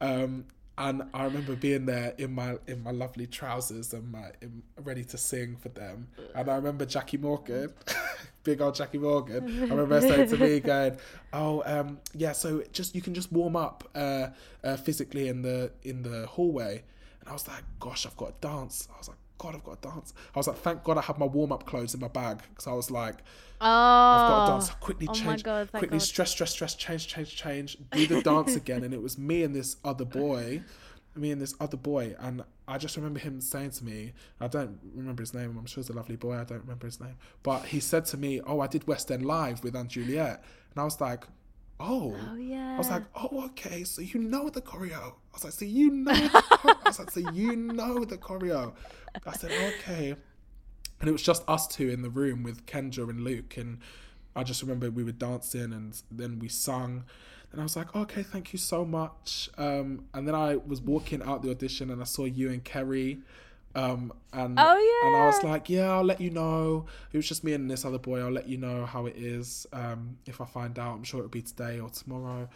Um, 0.00 0.46
and 0.78 1.02
I 1.12 1.24
remember 1.24 1.56
being 1.56 1.86
there 1.86 2.14
in 2.18 2.34
my 2.34 2.56
in 2.66 2.82
my 2.82 2.90
lovely 2.90 3.26
trousers 3.26 3.92
and 3.92 4.10
my 4.10 4.32
in, 4.40 4.62
ready 4.82 5.04
to 5.04 5.18
sing 5.18 5.56
for 5.56 5.68
them. 5.70 6.08
And 6.34 6.50
I 6.50 6.56
remember 6.56 6.84
Jackie 6.86 7.16
Morgan, 7.16 7.72
big 8.46 8.62
old 8.62 8.76
Jackie 8.76 8.98
Morgan. 8.98 9.44
I 9.64 9.74
remember 9.74 10.00
saying 10.00 10.30
to 10.30 10.38
me, 10.38 10.60
going, 10.60 10.96
"Oh, 11.32 11.62
um, 11.66 11.98
yeah, 12.14 12.32
so 12.32 12.62
just 12.72 12.94
you 12.94 13.02
can 13.02 13.12
just 13.12 13.30
warm 13.32 13.56
up 13.56 13.86
uh, 13.94 14.28
uh, 14.64 14.76
physically 14.76 15.28
in 15.28 15.42
the 15.42 15.72
in 15.82 16.02
the 16.02 16.26
hallway." 16.26 16.84
And 17.20 17.28
I 17.28 17.32
was 17.32 17.46
like, 17.46 17.64
"Gosh, 17.80 18.06
I've 18.06 18.16
got 18.16 18.40
to 18.40 18.48
dance." 18.48 18.88
I 18.94 18.96
was 18.96 19.08
like, 19.08 19.18
"God, 19.36 19.56
I've 19.56 19.64
got 19.64 19.82
to 19.82 19.88
dance." 19.88 20.14
I 20.34 20.38
was 20.38 20.46
like, 20.46 20.56
"Thank 20.58 20.84
God 20.84 20.96
I 20.96 21.02
have 21.02 21.18
my 21.18 21.26
warm 21.26 21.52
up 21.52 21.66
clothes 21.66 21.92
in 21.92 22.00
my 22.00 22.08
bag," 22.08 22.38
because 22.48 22.66
I 22.66 22.72
was 22.72 22.90
like. 22.90 23.16
Oh, 23.58 23.64
I've 23.66 24.28
got 24.28 24.44
to 24.44 24.52
dance. 24.52 24.70
Quickly 24.80 25.06
oh 25.08 25.14
change. 25.14 25.42
God, 25.42 25.70
quickly 25.70 25.88
God. 25.88 26.02
stress, 26.02 26.30
stress, 26.30 26.50
stress. 26.50 26.74
Change, 26.74 27.08
change, 27.08 27.34
change. 27.34 27.78
Do 27.90 28.06
the 28.06 28.20
dance 28.20 28.54
again, 28.62 28.84
and 28.84 28.92
it 28.92 29.00
was 29.00 29.16
me 29.16 29.42
and 29.44 29.56
this 29.56 29.76
other 29.82 30.04
boy, 30.04 30.62
me 31.18 31.30
and 31.30 31.40
this 31.40 31.54
other 31.60 31.76
boy, 31.76 32.14
and 32.18 32.42
I 32.68 32.78
just 32.78 32.96
remember 32.96 33.18
him 33.18 33.40
saying 33.40 33.70
to 33.72 33.84
me, 33.84 34.12
I 34.40 34.48
don't 34.48 34.78
remember 34.94 35.22
his 35.22 35.34
name. 35.34 35.56
I'm 35.58 35.66
sure 35.66 35.82
he's 35.82 35.90
a 35.90 35.94
lovely 35.94 36.16
boy. 36.16 36.34
I 36.34 36.44
don't 36.44 36.60
remember 36.60 36.86
his 36.86 37.00
name, 37.00 37.16
but 37.42 37.64
he 37.64 37.80
said 37.80 38.04
to 38.06 38.16
me, 38.16 38.40
"Oh, 38.46 38.60
I 38.60 38.66
did 38.66 38.86
West 38.86 39.10
End 39.10 39.24
Live 39.24 39.62
with 39.62 39.88
& 39.88 39.88
Juliet," 39.88 40.42
and 40.72 40.80
I 40.80 40.84
was 40.84 41.00
like. 41.00 41.24
Oh, 41.78 42.16
Oh, 42.30 42.36
yeah. 42.36 42.74
I 42.74 42.78
was 42.78 42.88
like, 42.88 43.02
oh, 43.14 43.44
okay. 43.48 43.84
So 43.84 44.00
you 44.00 44.18
know 44.18 44.48
the 44.48 44.62
choreo. 44.62 44.98
I 44.98 45.12
was 45.34 45.44
like, 45.44 45.52
so 45.52 45.66
you 45.66 45.90
know. 45.90 46.10
I 46.14 46.74
was 46.86 46.98
like, 46.98 47.10
so 47.10 47.20
you 47.32 47.54
know 47.54 48.02
the 48.02 48.16
choreo. 48.16 48.72
I 49.26 49.32
said, 49.32 49.50
okay 49.52 50.16
and 51.00 51.08
it 51.08 51.12
was 51.12 51.22
just 51.22 51.42
us 51.48 51.66
two 51.66 51.88
in 51.88 52.02
the 52.02 52.10
room 52.10 52.42
with 52.42 52.66
Kendra 52.66 53.08
and 53.08 53.22
Luke 53.22 53.56
and 53.56 53.78
I 54.34 54.42
just 54.42 54.62
remember 54.62 54.90
we 54.90 55.04
were 55.04 55.12
dancing 55.12 55.72
and 55.72 56.00
then 56.10 56.38
we 56.38 56.48
sung 56.48 57.04
and 57.52 57.60
I 57.60 57.64
was 57.64 57.76
like 57.76 57.94
okay 57.94 58.22
thank 58.22 58.52
you 58.52 58.58
so 58.58 58.84
much. 58.84 59.50
Um, 59.56 60.04
and 60.14 60.26
then 60.26 60.34
I 60.34 60.56
was 60.56 60.80
walking 60.80 61.22
out 61.22 61.42
the 61.42 61.50
audition 61.50 61.90
and 61.90 62.00
I 62.00 62.04
saw 62.04 62.24
you 62.24 62.50
and 62.50 62.62
Kerry 62.64 63.18
um, 63.74 64.12
and 64.32 64.58
Oh, 64.58 65.02
and 65.04 65.16
I 65.16 65.26
was 65.26 65.42
like 65.42 65.68
yeah 65.68 65.90
I'll 65.90 66.04
let 66.04 66.20
you 66.20 66.30
know. 66.30 66.86
It 67.12 67.16
was 67.16 67.28
just 67.28 67.44
me 67.44 67.52
and 67.52 67.70
this 67.70 67.84
other 67.84 67.98
boy 67.98 68.20
I'll 68.20 68.30
let 68.30 68.48
you 68.48 68.56
know 68.56 68.86
how 68.86 69.06
it 69.06 69.16
is 69.16 69.66
um, 69.72 70.18
if 70.26 70.40
I 70.40 70.44
find 70.46 70.78
out. 70.78 70.94
I'm 70.96 71.04
sure 71.04 71.20
it'll 71.20 71.30
be 71.30 71.42
today 71.42 71.80
or 71.80 71.90
tomorrow. 71.90 72.48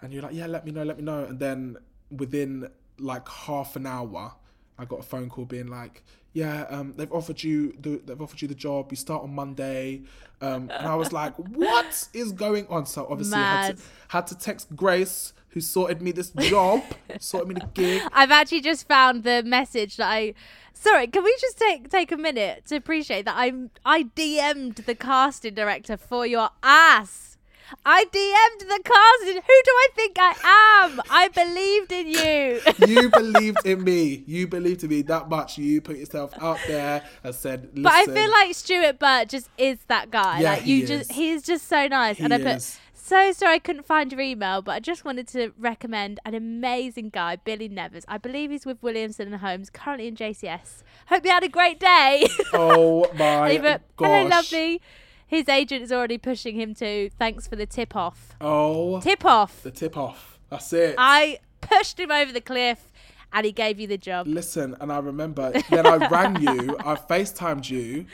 And 0.00 0.12
you're 0.12 0.22
like 0.22 0.34
yeah 0.34 0.46
let 0.46 0.64
me 0.64 0.72
know 0.72 0.82
let 0.84 0.98
me 0.98 1.04
know. 1.04 1.24
And 1.24 1.38
then 1.38 1.76
within 2.10 2.68
like 2.98 3.28
half 3.28 3.76
an 3.76 3.86
hour 3.86 4.32
I 4.78 4.84
got 4.84 5.00
a 5.00 5.02
phone 5.02 5.28
call 5.28 5.44
being 5.46 5.68
like, 5.68 6.02
"Yeah, 6.36 6.66
um, 6.68 6.92
they've 6.98 7.10
offered 7.10 7.42
you 7.42 7.72
the 7.80 8.02
they've 8.04 8.20
offered 8.20 8.42
you 8.42 8.48
the 8.48 8.54
job. 8.54 8.90
You 8.90 8.96
start 8.98 9.22
on 9.22 9.34
Monday." 9.34 10.02
Um, 10.42 10.70
and 10.70 10.86
I 10.86 10.94
was 10.94 11.10
like, 11.10 11.34
"What 11.36 12.08
is 12.12 12.32
going 12.32 12.66
on?" 12.68 12.84
So 12.84 13.06
obviously, 13.08 13.38
I 13.38 13.66
had 13.66 13.76
to, 13.78 13.82
had 14.08 14.26
to 14.26 14.38
text 14.38 14.76
Grace, 14.76 15.32
who 15.48 15.62
sorted 15.62 16.02
me 16.02 16.12
this 16.12 16.32
job, 16.32 16.82
sorted 17.20 17.48
me 17.48 17.54
the 17.54 17.66
gig. 17.72 18.02
I've 18.12 18.30
actually 18.30 18.60
just 18.60 18.86
found 18.86 19.24
the 19.24 19.42
message 19.46 19.96
that 19.96 20.10
I. 20.10 20.34
Sorry, 20.74 21.06
can 21.06 21.24
we 21.24 21.34
just 21.40 21.56
take 21.56 21.88
take 21.88 22.12
a 22.12 22.18
minute 22.18 22.66
to 22.66 22.76
appreciate 22.76 23.24
that 23.24 23.36
I'm 23.38 23.70
I 23.82 24.02
DM'd 24.04 24.76
the 24.76 24.94
casting 24.94 25.54
director 25.54 25.96
for 25.96 26.26
your 26.26 26.50
ass. 26.62 27.35
I 27.84 28.04
DM'd 28.04 28.68
the 28.68 28.80
casting. 28.84 29.34
Who 29.36 29.62
do 29.64 29.70
I 29.70 29.88
think 29.94 30.16
I 30.18 30.84
am? 30.84 31.00
I 31.10 31.28
believed 31.28 31.92
in 31.92 32.06
you. 32.08 32.60
You 32.86 33.10
believed 33.14 33.58
in 33.64 33.84
me. 33.84 34.24
You 34.26 34.46
believed 34.46 34.84
in 34.84 34.90
me 34.90 35.02
that 35.02 35.28
much. 35.28 35.58
You 35.58 35.80
put 35.80 35.96
yourself 35.96 36.32
out 36.40 36.58
there 36.66 37.04
and 37.24 37.34
said, 37.34 37.70
"Listen." 37.74 37.82
But 37.82 37.92
I 37.92 38.04
feel 38.06 38.30
like 38.30 38.54
Stuart 38.54 38.98
Burt 38.98 39.28
just 39.28 39.48
is 39.58 39.78
that 39.88 40.10
guy. 40.10 40.40
Yeah, 40.40 40.52
like 40.52 40.66
you 40.66 40.80
he 40.80 40.86
just 40.86 41.10
is. 41.10 41.16
he's 41.16 41.42
just 41.42 41.68
so 41.68 41.86
nice. 41.88 42.20
and 42.20 42.32
I 42.32 42.38
put 42.38 42.56
is. 42.56 42.78
so 42.94 43.32
sorry 43.32 43.54
I 43.54 43.58
couldn't 43.58 43.86
find 43.86 44.12
your 44.12 44.20
email, 44.20 44.62
but 44.62 44.72
I 44.72 44.80
just 44.80 45.04
wanted 45.04 45.26
to 45.28 45.52
recommend 45.58 46.20
an 46.24 46.34
amazing 46.34 47.10
guy, 47.10 47.36
Billy 47.36 47.68
Nevers. 47.68 48.04
I 48.08 48.18
believe 48.18 48.50
he's 48.50 48.66
with 48.66 48.82
Williamson 48.82 49.32
and 49.32 49.40
Holmes, 49.40 49.70
currently 49.70 50.08
in 50.08 50.14
JCS. 50.16 50.82
Hope 51.08 51.24
you 51.24 51.30
had 51.30 51.44
a 51.44 51.48
great 51.48 51.80
day. 51.80 52.26
Oh 52.52 53.10
my 53.18 53.50
he 53.50 53.58
gosh. 53.58 53.80
Hello, 53.98 54.28
lovely. 54.28 54.80
His 55.26 55.48
agent 55.48 55.82
is 55.82 55.90
already 55.92 56.18
pushing 56.18 56.54
him 56.54 56.74
to. 56.76 57.10
Thanks 57.18 57.46
for 57.48 57.56
the 57.56 57.66
tip 57.66 57.96
off. 57.96 58.36
Oh, 58.40 59.00
Tip 59.00 59.24
off. 59.24 59.62
the 59.62 59.70
tip 59.70 59.96
off. 59.96 60.38
That's 60.50 60.72
it. 60.72 60.94
I 60.98 61.40
pushed 61.60 61.98
him 61.98 62.12
over 62.12 62.32
the 62.32 62.40
cliff, 62.40 62.92
and 63.32 63.44
he 63.44 63.50
gave 63.52 63.80
you 63.80 63.86
the 63.88 63.98
job. 63.98 64.26
Listen, 64.28 64.76
and 64.80 64.92
I 64.92 64.98
remember 64.98 65.52
then 65.70 65.86
I 65.86 65.96
rang 66.08 66.40
you, 66.40 66.76
I 66.78 66.94
FaceTimed 66.94 67.68
you, 67.68 68.06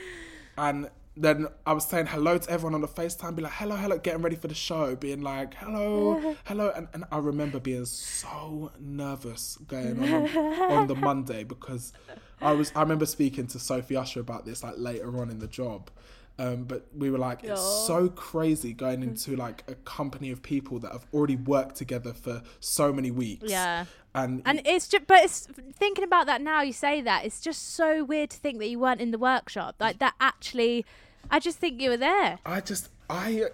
and 0.56 0.88
then 1.14 1.46
I 1.66 1.74
was 1.74 1.84
saying 1.84 2.06
hello 2.06 2.38
to 2.38 2.50
everyone 2.50 2.74
on 2.74 2.80
the 2.80 2.88
FaceTime, 2.88 3.36
be 3.36 3.42
like, 3.42 3.52
hello, 3.52 3.76
hello, 3.76 3.98
getting 3.98 4.22
ready 4.22 4.36
for 4.36 4.48
the 4.48 4.54
show, 4.54 4.96
being 4.96 5.20
like, 5.20 5.52
hello, 5.54 6.34
hello. 6.46 6.72
And, 6.74 6.88
and 6.94 7.04
I 7.12 7.18
remember 7.18 7.60
being 7.60 7.84
so 7.84 8.72
nervous 8.80 9.58
going 9.68 10.02
on 10.02 10.28
on 10.72 10.86
the 10.86 10.94
Monday 10.94 11.44
because 11.44 11.92
I 12.40 12.52
was, 12.52 12.72
I 12.74 12.80
remember 12.80 13.04
speaking 13.04 13.46
to 13.48 13.58
Sophie 13.58 13.96
Usher 13.96 14.20
about 14.20 14.46
this 14.46 14.62
like 14.64 14.76
later 14.78 15.18
on 15.20 15.28
in 15.28 15.38
the 15.38 15.46
job. 15.48 15.90
Um, 16.38 16.64
but 16.64 16.86
we 16.96 17.10
were 17.10 17.18
like, 17.18 17.44
it's 17.44 17.60
so 17.86 18.08
crazy 18.08 18.72
going 18.72 19.02
into 19.02 19.36
like 19.36 19.64
a 19.68 19.74
company 19.74 20.30
of 20.30 20.42
people 20.42 20.78
that 20.80 20.92
have 20.92 21.06
already 21.12 21.36
worked 21.36 21.76
together 21.76 22.12
for 22.12 22.42
so 22.60 22.92
many 22.92 23.10
weeks. 23.10 23.50
Yeah. 23.50 23.84
And, 24.14 24.42
And 24.44 24.60
it's 24.64 24.88
just, 24.88 25.06
but 25.06 25.22
it's 25.24 25.46
thinking 25.74 26.04
about 26.04 26.26
that 26.26 26.42
now. 26.42 26.62
You 26.62 26.72
say 26.72 27.00
that 27.02 27.24
it's 27.24 27.40
just 27.40 27.74
so 27.74 28.04
weird 28.04 28.30
to 28.30 28.36
think 28.36 28.58
that 28.58 28.68
you 28.68 28.78
weren't 28.78 29.00
in 29.00 29.10
the 29.10 29.18
workshop. 29.18 29.76
Like 29.78 29.98
that 30.00 30.14
actually, 30.20 30.84
I 31.30 31.38
just 31.38 31.58
think 31.58 31.80
you 31.80 31.90
were 31.90 31.96
there. 31.96 32.38
I 32.44 32.60
just 32.60 32.88
I 33.08 33.44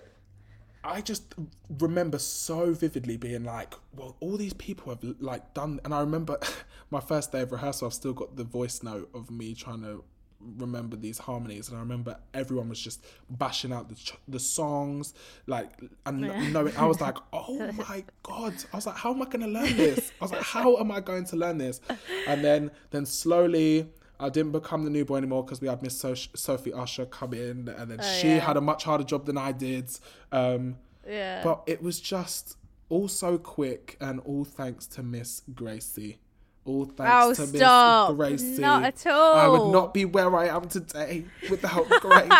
I 0.84 1.00
just 1.00 1.34
remember 1.78 2.18
so 2.18 2.72
vividly 2.72 3.16
being 3.16 3.44
like, 3.44 3.74
well, 3.94 4.16
all 4.20 4.36
these 4.36 4.54
people 4.54 4.94
have 4.94 5.04
like 5.20 5.54
done, 5.54 5.80
and 5.84 5.92
I 5.92 6.00
remember 6.00 6.38
my 6.90 7.00
first 7.00 7.32
day 7.32 7.42
of 7.42 7.52
rehearsal. 7.52 7.88
I've 7.88 7.94
still 7.94 8.14
got 8.14 8.36
the 8.36 8.44
voice 8.44 8.82
note 8.82 9.10
of 9.14 9.30
me 9.30 9.54
trying 9.54 9.82
to 9.82 10.04
remember 10.56 10.96
these 10.96 11.18
harmonies, 11.18 11.68
and 11.68 11.76
I 11.76 11.80
remember 11.80 12.16
everyone 12.34 12.68
was 12.68 12.80
just 12.80 13.04
bashing 13.30 13.72
out 13.72 13.88
the 13.88 13.94
ch- 13.94 14.16
the 14.28 14.38
songs, 14.38 15.14
like, 15.46 15.70
and 16.06 16.20
knowing 16.52 16.76
I 16.76 16.86
was 16.86 17.00
like, 17.00 17.16
oh 17.32 17.72
my 17.72 18.04
god, 18.22 18.54
I 18.72 18.76
was 18.76 18.86
like, 18.86 18.96
how 18.96 19.12
am 19.12 19.22
I 19.22 19.24
going 19.24 19.40
to 19.40 19.48
learn 19.48 19.76
this? 19.76 20.12
I 20.20 20.24
was 20.24 20.32
like, 20.32 20.42
how 20.54 20.76
am 20.76 20.90
I 20.90 21.00
going 21.00 21.24
to 21.26 21.36
learn 21.36 21.58
this? 21.58 21.80
And 22.26 22.44
then 22.44 22.70
then 22.90 23.06
slowly. 23.06 23.88
I 24.20 24.28
didn't 24.30 24.50
become 24.50 24.82
the 24.82 24.90
new 24.90 25.04
boy 25.04 25.18
anymore 25.18 25.44
because 25.44 25.60
we 25.60 25.68
had 25.68 25.80
Miss 25.80 25.96
so- 25.96 26.14
Sophie 26.14 26.72
Usher 26.72 27.06
come 27.06 27.34
in, 27.34 27.68
and 27.68 27.88
then 27.88 28.00
she 28.20 28.30
yeah. 28.30 28.38
had 28.40 28.56
a 28.56 28.60
much 28.60 28.82
harder 28.82 29.04
job 29.04 29.26
than 29.26 29.38
I 29.38 29.52
did. 29.52 29.90
Um, 30.32 30.76
Yeah. 31.08 31.40
but 31.44 31.62
it 31.68 31.80
was 31.80 32.00
just 32.00 32.56
all 32.88 33.06
so 33.06 33.38
quick, 33.38 33.96
and 34.00 34.18
all 34.20 34.44
thanks 34.44 34.88
to 34.88 35.04
Miss 35.04 35.42
Gracie. 35.54 36.18
All 36.68 36.84
thanks 36.84 37.40
Oh, 37.40 37.44
to 37.46 37.56
stop. 37.56 38.10
Miss 38.16 38.16
Gracie. 38.42 38.60
Not 38.60 38.84
at 38.84 39.06
all. 39.06 39.34
I 39.34 39.48
would 39.48 39.72
not 39.72 39.94
be 39.94 40.04
where 40.04 40.34
I 40.36 40.48
am 40.48 40.68
today 40.68 41.24
without 41.50 41.88
Grace. 41.88 42.30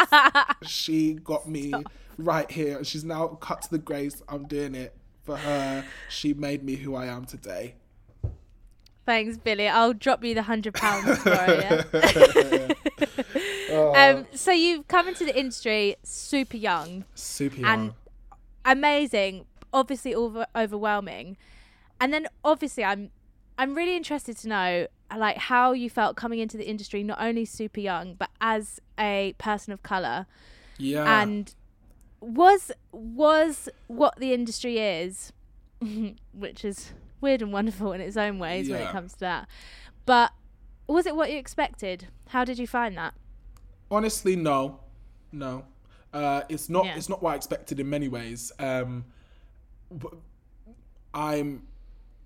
she 0.70 1.14
got 1.14 1.48
me 1.48 1.72
right 2.18 2.50
here. 2.50 2.84
She's 2.84 3.04
now 3.04 3.28
cut 3.28 3.62
to 3.62 3.70
the 3.70 3.78
grace. 3.78 4.22
I'm 4.28 4.46
doing 4.46 4.74
it 4.74 4.94
for 5.22 5.36
her. 5.36 5.84
She 6.10 6.34
made 6.34 6.62
me 6.62 6.74
who 6.76 6.94
I 6.94 7.06
am 7.06 7.24
today. 7.24 7.76
Thanks, 9.06 9.38
Billy. 9.38 9.66
I'll 9.66 9.94
drop 9.94 10.22
you 10.22 10.34
the 10.34 10.42
hundred 10.42 10.74
pounds 10.74 11.16
for 11.22 11.32
it. 11.32 11.86
Yeah? 13.70 14.12
um, 14.18 14.26
so 14.34 14.52
you've 14.52 14.86
come 14.88 15.08
into 15.08 15.24
the 15.24 15.34
industry 15.38 15.96
super 16.02 16.58
young, 16.58 17.04
Super 17.14 17.60
young. 17.60 17.70
and 17.70 17.92
amazing, 18.66 19.46
obviously 19.72 20.14
over- 20.14 20.46
overwhelming, 20.54 21.38
and 21.98 22.12
then 22.12 22.26
obviously 22.44 22.84
I'm 22.84 23.10
I'm 23.58 23.74
really 23.74 23.96
interested 23.96 24.36
to 24.38 24.48
know 24.48 24.86
like 25.16 25.36
how 25.36 25.72
you 25.72 25.90
felt 25.90 26.16
coming 26.16 26.38
into 26.38 26.56
the 26.56 26.68
industry, 26.68 27.02
not 27.02 27.18
only 27.20 27.44
super 27.44 27.80
young 27.80 28.14
but 28.14 28.30
as 28.40 28.80
a 28.98 29.34
person 29.38 29.72
of 29.72 29.82
color, 29.82 30.26
yeah. 30.78 31.22
and 31.22 31.54
was 32.20 32.70
was 32.92 33.68
what 33.88 34.16
the 34.18 34.32
industry 34.32 34.78
is, 34.78 35.32
which 36.32 36.64
is 36.64 36.92
weird 37.20 37.42
and 37.42 37.52
wonderful 37.52 37.92
in 37.92 38.00
its 38.00 38.16
own 38.16 38.38
ways 38.38 38.70
when 38.70 38.80
it 38.80 38.90
comes 38.90 39.12
to 39.14 39.20
that. 39.20 39.48
But 40.06 40.32
was 40.86 41.06
it 41.06 41.14
what 41.14 41.30
you 41.30 41.38
expected? 41.38 42.08
How 42.28 42.44
did 42.44 42.58
you 42.58 42.66
find 42.66 42.96
that? 42.96 43.14
Honestly, 43.90 44.36
no, 44.36 44.80
no. 45.32 45.64
Uh, 46.12 46.42
it's 46.48 46.68
not. 46.68 46.86
Yeah. 46.86 46.96
It's 46.96 47.08
not 47.08 47.22
what 47.22 47.32
I 47.32 47.36
expected 47.36 47.80
in 47.80 47.90
many 47.90 48.08
ways. 48.08 48.52
Um, 48.58 49.04
but 49.90 50.14
I'm. 51.12 51.66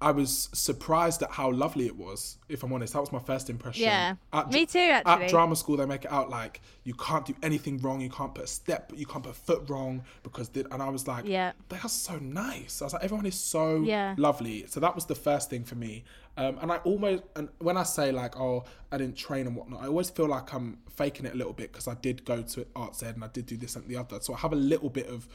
I 0.02 0.10
was 0.10 0.48
surprised 0.52 1.22
at 1.22 1.30
how 1.30 1.50
lovely 1.52 1.86
it 1.86 1.96
was. 1.96 2.36
If 2.48 2.62
I'm 2.64 2.72
honest, 2.72 2.92
that 2.94 3.00
was 3.00 3.12
my 3.12 3.20
first 3.20 3.48
impression. 3.48 3.84
Yeah. 3.84 4.16
At, 4.32 4.50
Me 4.50 4.66
too, 4.66 4.78
Actually, 4.78 5.24
At 5.26 5.30
drama 5.30 5.54
school, 5.56 5.76
they 5.76 5.86
make 5.86 6.04
it 6.04 6.12
out 6.12 6.28
like 6.28 6.60
you 6.84 6.94
can't 6.94 7.24
do 7.24 7.34
anything 7.42 7.78
wrong. 7.78 8.00
You 8.00 8.10
can't 8.10 8.34
put 8.34 8.44
a 8.44 8.48
step. 8.48 8.92
You 8.94 9.06
can't 9.06 9.22
put 9.22 9.30
a 9.30 9.38
foot 9.38 9.70
wrong 9.70 10.02
because. 10.22 10.48
They, 10.48 10.64
and 10.70 10.82
I 10.82 10.88
was 10.90 11.06
like, 11.06 11.24
Yeah. 11.26 11.52
they 11.68 11.78
are 11.78 11.88
so 11.88 12.18
nice. 12.18 12.82
I 12.82 12.86
was 12.86 12.92
like, 12.94 13.04
everyone 13.04 13.26
is 13.26 13.36
so 13.36 13.80
Yeah. 13.82 14.14
lovely. 14.18 14.66
So 14.66 14.80
that 14.80 14.94
was 14.94 15.06
the 15.06 15.14
first 15.14 15.48
thing 15.48 15.64
for 15.64 15.76
me. 15.76 16.04
Um, 16.36 16.58
and 16.60 16.72
I 16.72 16.76
almost, 16.78 17.22
and 17.36 17.48
when 17.58 17.76
I 17.76 17.82
say 17.84 18.10
like, 18.10 18.36
oh, 18.40 18.64
I 18.90 18.98
didn't 18.98 19.16
train 19.16 19.46
and 19.46 19.54
whatnot, 19.54 19.82
I 19.82 19.86
always 19.86 20.10
feel 20.10 20.26
like 20.26 20.52
I'm 20.52 20.78
faking 20.96 21.26
it 21.26 21.34
a 21.34 21.36
little 21.36 21.52
bit 21.52 21.70
because 21.72 21.86
I 21.86 21.94
did 21.94 22.24
go 22.24 22.42
to 22.42 22.66
arts 22.74 23.02
ed 23.02 23.14
and 23.14 23.24
I 23.24 23.28
did 23.28 23.46
do 23.46 23.56
this 23.56 23.76
and 23.76 23.86
the 23.86 23.96
other. 23.96 24.18
So 24.20 24.34
I 24.34 24.38
have 24.38 24.52
a 24.52 24.56
little 24.56 24.88
bit 24.88 25.06
of, 25.06 25.28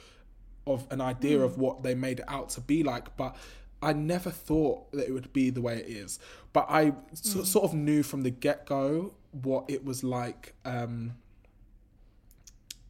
of 0.65 0.86
an 0.91 0.99
idea 0.99 1.39
of 1.39 1.57
what 1.57 1.84
they 1.84 1.93
made 1.95 2.20
it 2.20 2.26
out 2.28 2.49
to 2.51 2.61
be 2.61 2.84
like, 2.84 3.15
but 3.15 3.36
I 3.82 3.94
never 3.94 4.32
thought 4.32 4.92
that 4.92 5.08
it 5.08 5.12
would 5.12 5.32
be 5.34 5.50
the 5.50 5.62
way 5.62 5.78
it 5.78 5.88
is. 5.88 6.20
But 6.54 6.66
I 6.70 6.94
so, 7.14 7.44
sort 7.44 7.66
of 7.66 7.74
knew 7.74 8.04
from 8.04 8.24
the 8.24 8.32
get 8.32 8.66
go 8.66 9.14
what 9.32 9.66
it 9.70 9.86
was 9.86 10.04
like. 10.04 10.56
Um, 10.66 11.14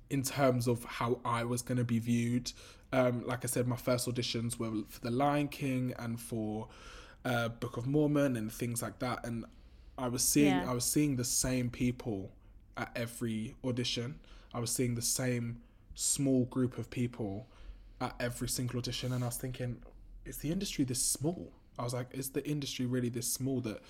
in 0.09 0.23
terms 0.23 0.67
of 0.67 0.83
how 0.85 1.19
I 1.25 1.43
was 1.43 1.61
going 1.61 1.77
to 1.77 1.83
be 1.83 1.99
viewed. 1.99 2.51
Um, 2.93 3.25
like 3.25 3.43
I 3.43 3.47
said, 3.47 3.67
my 3.67 3.75
first 3.75 4.07
auditions 4.07 4.57
were 4.57 4.71
for 4.87 5.01
The 5.01 5.11
Lion 5.11 5.47
King 5.49 5.93
and 5.99 6.19
for 6.19 6.67
uh, 7.25 7.49
Book 7.49 7.77
of 7.77 7.87
Mormon 7.87 8.37
and 8.37 8.51
things 8.51 8.81
like 8.81 8.99
that. 8.99 9.25
And 9.25 9.45
I 9.97 10.07
was 10.07 10.23
seeing 10.23 10.47
Yeah. 10.47 10.69
I 10.69 10.73
was 10.73 10.85
seeing 10.85 11.15
the 11.15 11.25
same 11.25 11.69
people 11.69 12.31
at 12.77 12.91
every 12.95 13.55
audition. 13.65 14.19
I 14.53 14.59
was 14.59 14.71
seeing 14.71 14.95
the 14.95 15.01
same 15.01 15.61
small 15.95 16.45
group 16.45 16.77
of 16.77 16.89
people 16.89 17.47
at 17.99 18.15
every 18.19 18.47
single 18.47 18.77
audition, 18.77 19.11
and 19.11 19.23
I 19.23 19.27
was 19.27 19.37
thinking, 19.37 19.81
is 20.27 20.37
the 20.37 20.51
industry 20.51 20.83
this 20.83 21.01
small? 21.01 21.51
I 21.79 21.83
was 21.83 21.93
like, 21.93 22.07
is 22.11 22.31
the 22.31 22.47
industry 22.47 22.85
really 22.85 23.09
this 23.09 23.31
small 23.31 23.61
that 23.61 23.81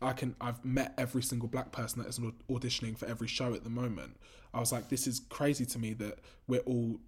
I 0.00 0.12
can 0.12 0.34
I've 0.40 0.64
met 0.64 0.94
every 0.98 1.22
single 1.22 1.48
black 1.48 1.72
person 1.72 2.02
that 2.02 2.08
is 2.08 2.18
auditioning 2.50 2.96
for 2.96 3.06
every 3.06 3.28
show 3.28 3.54
at 3.54 3.64
the 3.64 3.70
moment. 3.70 4.16
I 4.52 4.60
was 4.60 4.72
like, 4.72 4.88
this 4.88 5.06
is 5.06 5.20
crazy 5.28 5.66
to 5.66 5.78
me 5.78 5.94
that 5.94 6.18
we're 6.46 6.60
all. 6.60 7.00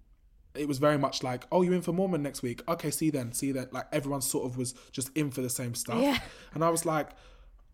It 0.55 0.67
was 0.67 0.79
very 0.79 0.97
much 0.97 1.21
like, 1.21 1.43
oh, 1.51 1.61
you're 1.61 1.75
in 1.75 1.83
for 1.83 1.93
Mormon 1.93 2.23
next 2.23 2.41
week. 2.41 2.63
Okay, 2.67 2.89
see 2.89 3.05
you 3.05 3.11
then, 3.11 3.31
see 3.31 3.47
you 3.47 3.53
then. 3.53 3.67
Like 3.71 3.85
everyone 3.91 4.21
sort 4.21 4.45
of 4.45 4.57
was 4.57 4.73
just 4.91 5.15
in 5.15 5.29
for 5.29 5.41
the 5.41 5.49
same 5.49 5.75
stuff. 5.75 6.01
Yeah. 6.01 6.17
And 6.53 6.63
I 6.63 6.69
was 6.69 6.85
like, 6.85 7.09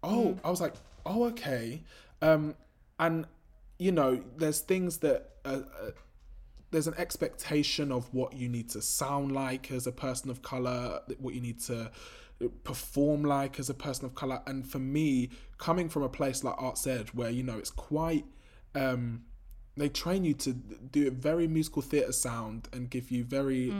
oh, 0.03 0.37
I 0.43 0.49
was 0.49 0.59
like, 0.59 0.73
oh, 1.05 1.25
okay. 1.25 1.81
Um, 2.21 2.55
and 2.99 3.25
you 3.79 3.91
know, 3.91 4.21
there's 4.37 4.59
things 4.59 4.97
that 4.97 5.29
uh, 5.45 5.61
uh, 5.81 5.91
there's 6.73 6.87
an 6.87 6.95
expectation 6.97 7.91
of 7.91 8.11
what 8.13 8.33
you 8.33 8.49
need 8.49 8.67
to 8.71 8.81
sound 8.81 9.31
like 9.31 9.71
as 9.71 9.85
a 9.85 9.91
person 9.91 10.31
of 10.31 10.41
color, 10.41 10.99
what 11.19 11.35
you 11.35 11.39
need 11.39 11.59
to 11.61 11.91
perform 12.63 13.23
like 13.23 13.59
as 13.59 13.69
a 13.69 13.75
person 13.75 14.05
of 14.05 14.15
color. 14.15 14.41
And 14.47 14.67
for 14.67 14.79
me, 14.79 15.29
coming 15.59 15.87
from 15.87 16.01
a 16.01 16.09
place 16.09 16.43
like 16.43 16.55
Arts 16.57 16.87
Ed, 16.87 17.09
where 17.13 17.29
you 17.29 17.43
know 17.43 17.59
it's 17.59 17.69
quite, 17.69 18.25
um, 18.73 19.21
they 19.77 19.87
train 19.87 20.25
you 20.25 20.33
to 20.33 20.53
do 20.53 21.07
a 21.07 21.11
very 21.11 21.47
musical 21.47 21.83
theatre 21.83 22.11
sound 22.11 22.69
and 22.73 22.89
give 22.89 23.11
you 23.11 23.23
very 23.23 23.71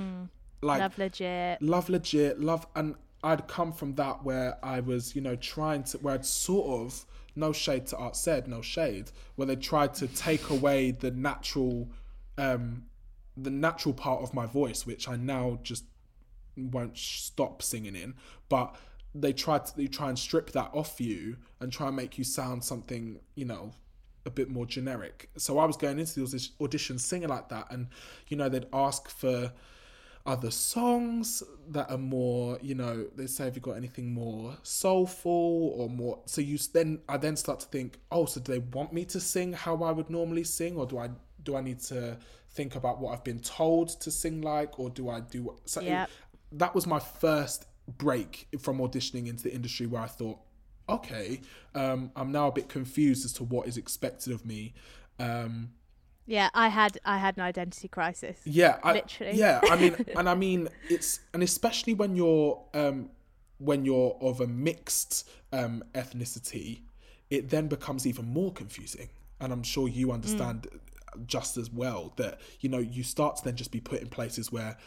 like 0.62 0.80
Love 0.80 0.98
legit. 0.98 1.62
love 1.62 1.90
legit 1.90 2.40
love 2.40 2.66
and 2.76 2.96
i'd 3.24 3.46
come 3.48 3.74
from 3.74 3.96
that 3.96 4.24
where 4.24 4.58
i 4.64 4.80
was 4.80 5.14
you 5.14 5.22
know 5.22 5.36
trying 5.36 5.84
to 5.84 5.98
where 5.98 6.14
i'd 6.14 6.26
sort 6.26 6.82
of 6.82 7.06
no 7.36 7.52
shade 7.52 7.86
to 7.88 7.98
Arts 7.98 8.26
Ed 8.28 8.48
no 8.48 8.62
shade 8.62 9.12
where 9.36 9.46
they 9.46 9.58
tried 9.58 9.94
to 9.96 10.08
take 10.08 10.50
away 10.50 10.92
the 10.92 11.12
natural 11.12 11.90
um 12.38 12.84
the 13.36 13.50
natural 13.50 13.94
part 13.94 14.22
of 14.22 14.34
my 14.34 14.46
voice 14.46 14.86
which 14.86 15.08
i 15.08 15.16
now 15.16 15.60
just 15.64 15.86
won't 16.56 16.98
stop 16.98 17.62
singing 17.62 17.96
in 17.96 18.14
but 18.48 18.76
they 19.16 19.34
try 19.34 19.58
to 19.58 19.76
they 19.76 19.88
try 19.88 20.10
and 20.10 20.18
strip 20.18 20.52
that 20.52 20.70
off 20.74 21.00
you 21.00 21.38
and 21.60 21.72
try 21.72 21.88
and 21.88 21.96
make 21.96 22.18
you 22.18 22.24
sound 22.24 22.64
something 22.64 23.20
you 23.36 23.46
know 23.46 23.72
a 24.26 24.30
bit 24.30 24.50
more 24.50 24.66
generic. 24.66 25.30
So 25.38 25.60
i 25.60 25.66
was 25.66 25.78
going 25.78 26.00
into 26.00 26.26
these 26.26 26.52
auditions 26.60 27.02
singing 27.02 27.30
like 27.30 27.50
that 27.50 27.68
and 27.72 27.88
you 28.28 28.38
know 28.38 28.50
they'd 28.50 28.68
ask 28.72 29.10
for 29.10 29.52
other 30.26 30.52
songs 30.52 31.44
that 31.70 31.92
are 31.92 31.98
more, 31.98 32.58
you 32.62 32.76
know, 32.76 33.06
they 33.16 33.28
say 33.28 33.44
have 33.44 33.56
you 33.56 33.62
got 33.62 33.76
anything 33.76 34.14
more 34.14 34.56
soulful 34.64 35.74
or 35.76 35.90
more? 35.90 36.22
So 36.26 36.40
you 36.40 36.58
then 36.74 37.00
I 37.10 37.18
then 37.18 37.36
start 37.36 37.60
to 37.60 37.66
think, 37.68 38.00
oh, 38.10 38.26
so 38.26 38.40
do 38.40 38.54
they 38.54 38.60
want 38.60 38.94
me 38.94 39.04
to 39.06 39.20
sing 39.20 39.52
how 39.52 39.84
I 39.84 39.92
would 39.92 40.10
normally 40.10 40.46
sing 40.46 40.78
or 40.78 40.86
do 40.86 40.98
I 40.98 41.10
do 41.44 41.56
I 41.56 41.62
need 41.62 41.80
to 41.82 42.18
think 42.52 42.76
about 42.76 43.00
what 43.00 43.14
I've 43.14 43.24
been 43.24 43.40
told 43.40 43.90
to 44.02 44.12
sing 44.12 44.42
like 44.42 44.80
or 44.80 44.90
do 44.90 45.10
I 45.10 45.20
do 45.22 45.56
so 45.66 45.82
it- 45.82 46.10
that 46.52 46.76
was 46.76 46.86
my 46.86 47.00
first 47.00 47.66
break 47.98 48.48
from 48.60 48.78
auditioning 48.78 49.28
into 49.28 49.44
the 49.44 49.54
industry 49.54 49.88
where 49.88 50.02
I 50.04 50.08
thought, 50.08 50.38
okay, 50.88 51.42
um, 51.74 52.12
I'm 52.16 52.32
now 52.32 52.48
a 52.48 52.52
bit 52.52 52.70
confused 52.70 53.26
as 53.26 53.34
to 53.34 53.44
what 53.44 53.68
is 53.68 53.76
expected 53.78 54.32
of 54.34 54.46
me. 54.46 54.74
Um, 55.20 55.72
Yeah, 56.28 56.50
I 56.54 56.68
had 56.70 57.00
I 57.04 57.18
had 57.18 57.38
an 57.38 57.44
identity 57.44 57.88
crisis. 57.88 58.38
yeah, 58.46 58.80
I, 58.84 58.94
Literally. 58.94 59.38
Yeah, 59.38 59.60
I 59.70 59.76
mean, 59.76 59.96
and 60.16 60.30
I 60.30 60.36
mean, 60.36 60.70
it's 60.90 61.20
and 61.34 61.42
especially 61.44 61.94
when 61.96 62.16
you're 62.16 62.64
um, 62.74 63.10
when 63.58 63.84
you're 63.86 64.16
of 64.22 64.40
a 64.40 64.48
mixed 64.48 65.28
um, 65.52 65.84
ethnicity, 65.94 66.82
it 67.30 67.50
then 67.50 67.68
becomes 67.68 68.06
even 68.06 68.26
more 68.26 68.54
confusing. 68.54 69.10
And 69.40 69.52
I'm 69.52 69.64
sure 69.64 69.88
you 69.90 70.12
understand 70.12 70.68
just 71.26 71.58
as 71.58 71.70
well 71.72 72.14
that 72.18 72.40
you 72.60 72.70
know 72.70 72.80
you 72.80 73.04
start 73.04 73.36
to 73.38 73.44
then 73.44 73.56
just 73.56 73.72
be 73.72 73.80
put 73.80 74.02
in 74.02 74.08
places 74.08 74.52
where 74.52 74.78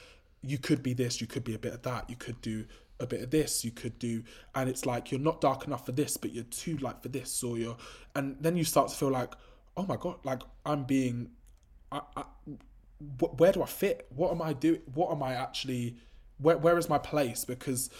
you 0.43 0.59
could 0.59 0.83
be 0.83 0.93
this 0.93 1.21
you 1.21 1.27
could 1.27 1.45
be 1.45 1.55
a 1.55 1.59
bit 1.59 1.73
of 1.73 1.83
that 1.83 2.09
you 2.09 2.17
could 2.17 2.41
do 2.41 2.65
a 3.01 3.07
bit 3.07 3.21
of 3.23 3.31
this 3.31 3.65
you 3.65 3.71
could 3.71 3.99
do 3.99 4.23
and 4.55 4.69
it's 4.69 4.87
like 4.87 5.11
you're 5.11 5.21
not 5.21 5.41
dark 5.41 5.67
enough 5.67 5.85
for 5.85 5.93
this 5.93 6.17
but 6.17 6.33
you're 6.33 6.45
too 6.45 6.77
light 6.79 7.01
for 7.03 7.09
this 7.09 7.43
or 7.43 7.59
you're 7.59 7.77
and 8.15 8.37
then 8.41 8.57
you 8.57 8.65
start 8.65 8.89
to 8.89 8.95
feel 8.95 9.11
like 9.11 9.35
oh 9.77 9.85
my 9.85 9.97
god 9.97 10.17
like 10.25 10.41
i'm 10.65 10.85
being 10.85 11.31
I, 11.93 12.01
I, 12.17 12.25
wh- 13.21 13.39
where 13.39 13.53
do 13.53 13.63
i 13.63 13.67
fit? 13.67 14.07
What 14.15 14.33
am 14.33 14.43
i 14.43 14.53
doing? 14.53 14.81
What 14.95 15.11
am 15.13 15.23
i 15.23 15.35
actually 15.35 15.97
where, 16.39 16.59
where 16.59 16.77
is 16.77 16.89
my 16.89 16.99
place? 16.99 17.45
Because 17.45 17.91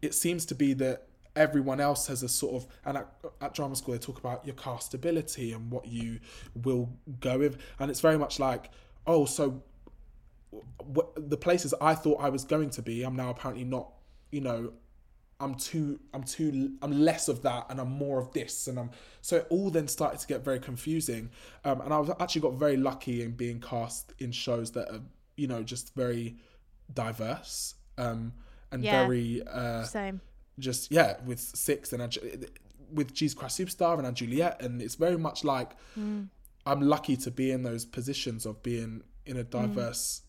it 0.00 0.14
seems 0.14 0.46
to 0.46 0.54
be 0.54 0.72
that 0.74 1.06
everyone 1.36 1.80
else 1.80 2.06
has 2.06 2.22
a 2.22 2.28
sort 2.28 2.54
of 2.62 2.66
and 2.84 2.98
at, 2.98 3.08
at 3.40 3.54
drama 3.54 3.74
school 3.74 3.92
they 3.94 3.98
talk 3.98 4.18
about 4.18 4.44
your 4.44 4.54
castability 4.54 5.54
and 5.54 5.70
what 5.70 5.86
you 5.86 6.20
will 6.62 6.90
go 7.20 7.38
with 7.38 7.58
and 7.78 7.90
it's 7.90 8.00
very 8.00 8.18
much 8.18 8.38
like 8.38 8.70
oh 9.06 9.24
so 9.24 9.62
w- 10.78 11.08
the 11.16 11.36
places 11.36 11.72
i 11.80 11.94
thought 11.94 12.20
i 12.20 12.28
was 12.28 12.44
going 12.44 12.68
to 12.70 12.82
be 12.82 13.02
i'm 13.02 13.16
now 13.16 13.30
apparently 13.30 13.64
not 13.64 13.88
you 14.30 14.40
know 14.40 14.72
i'm 15.40 15.54
too 15.54 15.98
i'm 16.12 16.22
too 16.22 16.72
i'm 16.82 16.92
less 17.00 17.28
of 17.28 17.42
that 17.42 17.66
and 17.70 17.80
i'm 17.80 17.90
more 17.90 18.20
of 18.20 18.30
this 18.32 18.66
and 18.68 18.78
i'm 18.78 18.90
so 19.22 19.36
it 19.38 19.46
all 19.50 19.70
then 19.70 19.88
started 19.88 20.20
to 20.20 20.26
get 20.26 20.44
very 20.44 20.58
confusing 20.60 21.30
um, 21.64 21.80
and 21.80 21.92
i've 21.94 22.10
actually 22.20 22.42
got 22.42 22.52
very 22.54 22.76
lucky 22.76 23.22
in 23.22 23.30
being 23.32 23.58
cast 23.58 24.12
in 24.18 24.30
shows 24.30 24.70
that 24.72 24.88
are 24.92 25.00
you 25.36 25.46
know 25.46 25.62
just 25.62 25.94
very 25.94 26.36
diverse 26.92 27.74
um, 27.98 28.32
and 28.70 28.84
Yeah. 28.84 29.02
very 29.04 29.42
uh, 29.46 29.84
Same. 29.84 30.20
Just 30.58 30.92
yeah 30.92 31.16
with 31.24 31.40
six 31.40 31.92
and 31.92 32.02
Ange- 32.02 32.46
with 32.92 33.14
Jesus 33.14 33.34
Christ 33.38 33.58
Superstar 33.58 34.12
& 34.12 34.14
Juliet 34.14 34.60
and 34.60 34.82
it's 34.82 34.96
very 34.96 35.16
much 35.16 35.44
like 35.44 35.70
Mm. 35.98 36.28
I'm 36.64 36.80
lucky 36.80 37.16
to 37.16 37.30
be 37.30 37.50
in 37.50 37.62
those 37.62 37.84
positions 37.84 38.46
of 38.46 38.62
being 38.62 39.02
in 39.26 39.36
a 39.36 39.44
diverse 39.44 40.22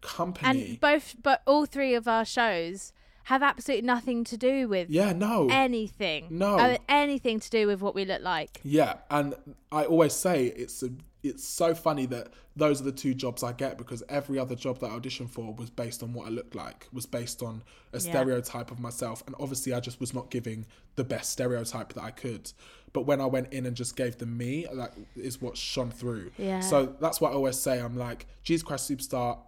company. 0.00 0.70
And 0.70 0.80
both, 0.80 1.16
but 1.22 1.42
all 1.46 1.66
three 1.66 1.94
of 1.94 2.06
our 2.06 2.24
shows 2.24 2.92
have 3.24 3.42
absolutely 3.42 3.86
nothing 3.86 4.24
to 4.24 4.36
do 4.36 4.68
with 4.68 4.90
yeah, 4.90 5.12
no. 5.12 5.48
anything. 5.50 6.26
No. 6.30 6.56
Uh, 6.56 6.78
anything 6.88 7.40
to 7.40 7.50
do 7.50 7.66
with 7.66 7.80
what 7.80 7.94
we 7.94 8.04
look 8.04 8.22
like. 8.22 8.60
Yeah, 8.62 8.96
and 9.10 9.34
I 9.72 9.84
always 9.84 10.12
say 10.12 10.46
it's 10.46 10.82
a, 10.82 10.90
it's 11.22 11.42
so 11.42 11.74
funny 11.74 12.04
that 12.06 12.28
those 12.54 12.80
are 12.80 12.84
the 12.84 12.92
two 12.92 13.14
jobs 13.14 13.42
I 13.42 13.52
get 13.52 13.78
because 13.78 14.02
every 14.08 14.38
other 14.38 14.54
job 14.54 14.78
that 14.80 14.90
I 14.90 14.98
auditioned 14.98 15.30
for 15.30 15.54
was 15.54 15.70
based 15.70 16.02
on 16.02 16.12
what 16.12 16.26
I 16.26 16.30
looked 16.30 16.54
like, 16.54 16.86
was 16.92 17.06
based 17.06 17.42
on 17.42 17.62
a 17.92 18.00
stereotype 18.00 18.70
of 18.70 18.78
myself, 18.78 19.22
and 19.26 19.34
obviously 19.40 19.72
I 19.72 19.80
just 19.80 20.00
was 20.00 20.12
not 20.12 20.30
giving 20.30 20.66
the 20.96 21.04
best 21.04 21.30
stereotype 21.30 21.94
that 21.94 22.02
I 22.02 22.10
could. 22.10 22.52
But 22.92 23.06
when 23.06 23.20
I 23.20 23.26
went 23.26 23.52
in 23.52 23.66
and 23.66 23.74
just 23.74 23.96
gave 23.96 24.18
them 24.18 24.36
me, 24.36 24.66
that 24.72 24.94
is 25.16 25.40
what 25.40 25.56
shone 25.56 25.90
through. 25.90 26.30
Yeah. 26.38 26.60
So 26.60 26.94
that's 27.00 27.20
what 27.20 27.32
I 27.32 27.34
always 27.34 27.58
say. 27.58 27.80
I'm 27.80 27.96
like, 27.96 28.26
Jesus 28.44 28.62
Christ 28.62 28.88
Superstar 28.88 29.38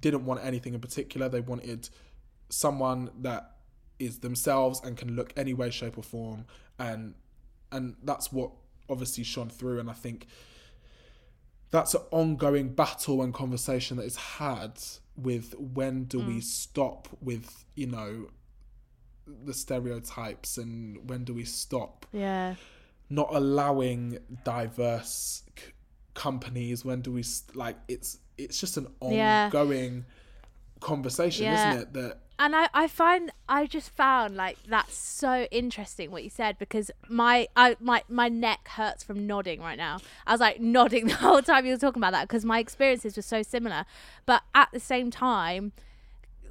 didn't 0.00 0.24
want 0.24 0.44
anything 0.44 0.74
in 0.74 0.80
particular. 0.80 1.28
They 1.28 1.40
wanted 1.40 1.88
someone 2.48 3.10
that 3.20 3.52
is 3.98 4.18
themselves 4.18 4.80
and 4.84 4.96
can 4.96 5.16
look 5.16 5.32
any 5.36 5.54
way, 5.54 5.70
shape, 5.70 5.98
or 5.98 6.02
form, 6.02 6.44
and 6.78 7.14
and 7.72 7.96
that's 8.02 8.32
what 8.32 8.50
obviously 8.88 9.24
shone 9.24 9.48
through. 9.48 9.80
And 9.80 9.90
I 9.90 9.94
think 9.94 10.26
that's 11.70 11.94
an 11.94 12.02
ongoing 12.10 12.74
battle 12.74 13.22
and 13.22 13.34
conversation 13.34 13.96
that 13.96 14.04
is 14.04 14.16
had 14.16 14.80
with 15.16 15.54
when 15.58 16.04
do 16.04 16.18
we 16.18 16.36
mm. 16.38 16.42
stop 16.42 17.08
with 17.20 17.64
you 17.74 17.86
know 17.86 18.26
the 19.26 19.54
stereotypes 19.54 20.58
and 20.58 21.08
when 21.08 21.24
do 21.24 21.34
we 21.34 21.44
stop 21.44 22.06
Yeah. 22.12 22.54
not 23.08 23.28
allowing 23.32 24.18
diverse 24.44 25.42
c- 25.58 25.72
companies 26.14 26.84
when 26.84 27.00
do 27.00 27.12
we 27.12 27.22
st- 27.22 27.56
like 27.56 27.76
it's 27.88 28.18
it's 28.38 28.60
just 28.60 28.76
an 28.76 28.86
Yeah. 29.02 29.46
ongoing 29.46 30.04
conversation 30.80 31.44
Yeah. 31.46 31.70
isn't 31.70 31.82
it 31.82 31.92
that 31.94 32.20
and 32.38 32.54
I, 32.54 32.68
I 32.74 32.88
find 32.88 33.32
I 33.48 33.66
just 33.66 33.90
found 33.90 34.36
like 34.36 34.58
that's 34.68 34.96
so 34.96 35.46
interesting 35.50 36.10
what 36.10 36.24
you 36.24 36.30
said 36.30 36.58
because 36.58 36.90
my 37.08 37.48
I 37.56 37.76
my 37.80 38.02
my 38.08 38.28
neck 38.28 38.68
hurts 38.68 39.02
from 39.02 39.26
nodding 39.26 39.60
right 39.60 39.78
now. 39.78 39.98
I 40.26 40.32
was 40.32 40.40
like 40.40 40.60
nodding 40.76 41.06
the 41.06 41.14
whole 41.14 41.42
time 41.42 41.64
you 41.64 41.72
were 41.72 41.78
talking 41.78 42.00
about 42.00 42.12
that 42.12 42.28
because 42.28 42.44
my 42.44 42.58
experiences 42.58 43.16
were 43.16 43.22
so 43.22 43.42
similar, 43.42 43.84
but 44.26 44.42
at 44.54 44.68
the 44.72 44.80
same 44.80 45.10
time, 45.10 45.72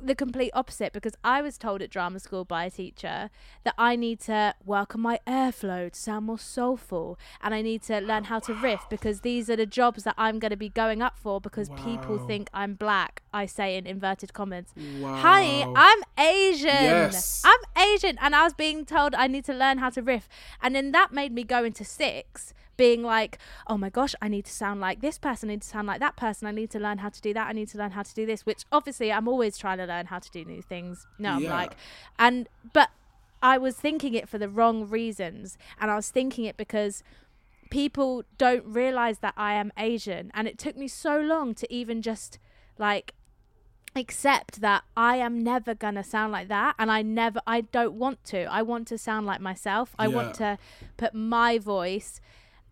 the 0.08 0.16
complete 0.16 0.51
opposite 0.53 0.93
because 0.93 1.14
I 1.24 1.41
was 1.41 1.58
told 1.58 1.82
at 1.82 1.89
drama 1.89 2.20
school 2.20 2.45
by 2.45 2.66
a 2.66 2.70
teacher 2.70 3.30
that 3.64 3.74
I 3.78 3.95
need 3.95 4.20
to 4.22 4.56
work 4.64 4.95
on 4.95 5.01
my 5.01 5.20
airflow 5.28 5.91
to 5.91 5.99
sound 5.99 6.26
more 6.26 6.39
soulful 6.39 7.20
and 7.41 7.53
I 7.53 7.62
need 7.62 7.82
to 7.84 7.99
learn 7.99 8.26
how 8.26 8.39
to 8.39 8.53
riff 8.53 8.82
because 8.89 9.22
these 9.22 9.49
are 9.49 9.56
the 9.56 9.66
jobs 9.66 10.03
that 10.03 10.16
I'm 10.18 10.39
going 10.39 10.51
to 10.51 10.58
be 10.58 10.70
going 10.70 11.01
up 11.01 11.18
for 11.18 11.41
because 11.41 11.70
people 11.70 12.18
think 12.20 12.49
I'm 12.53 12.76
black. 12.76 13.24
I 13.34 13.45
say 13.45 13.78
in 13.78 13.86
inverted 13.86 14.34
commas. 14.34 14.68
Honey, 15.01 15.66
I'm 15.76 15.99
Asian. 16.18 16.68
Yes. 16.68 17.41
I'm 17.45 17.84
Asian 17.89 18.18
and 18.22 18.36
I 18.36 18.43
was 18.43 18.53
being 18.53 18.86
told 18.86 19.16
I 19.16 19.28
need 19.28 19.45
to 19.45 19.53
learn 19.53 19.80
how 19.80 19.89
to 19.91 20.01
riff. 20.01 20.30
And 20.62 20.76
then 20.76 20.91
that 20.91 21.12
made 21.12 21.32
me 21.32 21.43
go 21.43 21.64
into 21.64 21.84
six 21.84 22.53
being 22.78 23.04
like, 23.04 23.38
oh 23.68 23.78
my 23.78 23.90
gosh, 23.90 24.16
I 24.22 24.28
need 24.28 24.46
to 24.46 24.52
sound 24.52 24.82
like 24.82 25.02
this 25.02 25.18
person, 25.18 25.50
I 25.50 25.54
need 25.54 25.62
to 25.62 25.68
sound 25.68 25.88
like 25.88 26.00
that 26.00 26.16
person, 26.16 26.48
I 26.48 26.52
need 26.52 26.70
to 26.72 26.80
learn 26.80 27.00
how 27.00 27.10
to 27.10 27.22
do 27.22 27.34
that, 27.34 27.48
I 27.48 27.54
need 27.54 27.70
to 27.70 27.78
learn 27.78 27.92
how 27.92 28.04
to 28.04 28.14
do 28.14 28.26
this, 28.26 28.46
which 28.46 28.64
obviously 28.72 29.12
I'm 29.12 29.28
always 29.28 29.58
trying 29.58 29.78
to 29.80 29.86
learn 29.86 30.08
how 30.08 30.20
to 30.20 30.32
do 30.32 30.46
new 30.46 30.62
things. 30.62 31.08
No, 31.20 31.32
I'm 31.32 31.44
like, 31.44 31.76
and, 32.20 32.50
but 32.74 32.90
I 33.42 33.60
was 33.60 33.76
thinking 33.76 34.16
it 34.16 34.28
for 34.28 34.40
the 34.40 34.50
wrong 34.50 34.90
reasons. 34.90 35.58
And 35.80 35.92
I 35.92 35.96
was 35.96 36.10
thinking 36.10 36.46
it 36.46 36.58
because 36.58 37.04
people 37.70 38.24
don't 38.38 38.66
realize 38.66 39.20
that 39.20 39.36
I 39.38 39.54
am 39.54 39.72
Asian. 39.78 40.32
And 40.34 40.48
it 40.48 40.58
took 40.58 40.76
me 40.76 40.88
so 40.88 41.20
long 41.20 41.54
to 41.56 41.72
even 41.74 42.02
just 42.02 42.40
like 42.80 43.14
accept 43.96 44.62
that 44.62 44.84
I 44.98 45.18
am 45.18 45.44
never 45.44 45.74
gonna 45.74 46.04
sound 46.04 46.34
like 46.34 46.50
that 46.50 46.76
and 46.78 46.92
I 46.92 47.02
never 47.02 47.40
I 47.48 47.62
don't 47.62 47.94
want 47.94 48.24
to. 48.26 48.46
I 48.46 48.62
want 48.62 48.88
to 48.90 48.98
sound 48.98 49.26
like 49.26 49.42
myself. 49.42 49.96
I 49.98 50.08
want 50.08 50.34
to 50.36 50.58
put 50.98 51.14
my 51.14 51.60
voice 51.60 52.20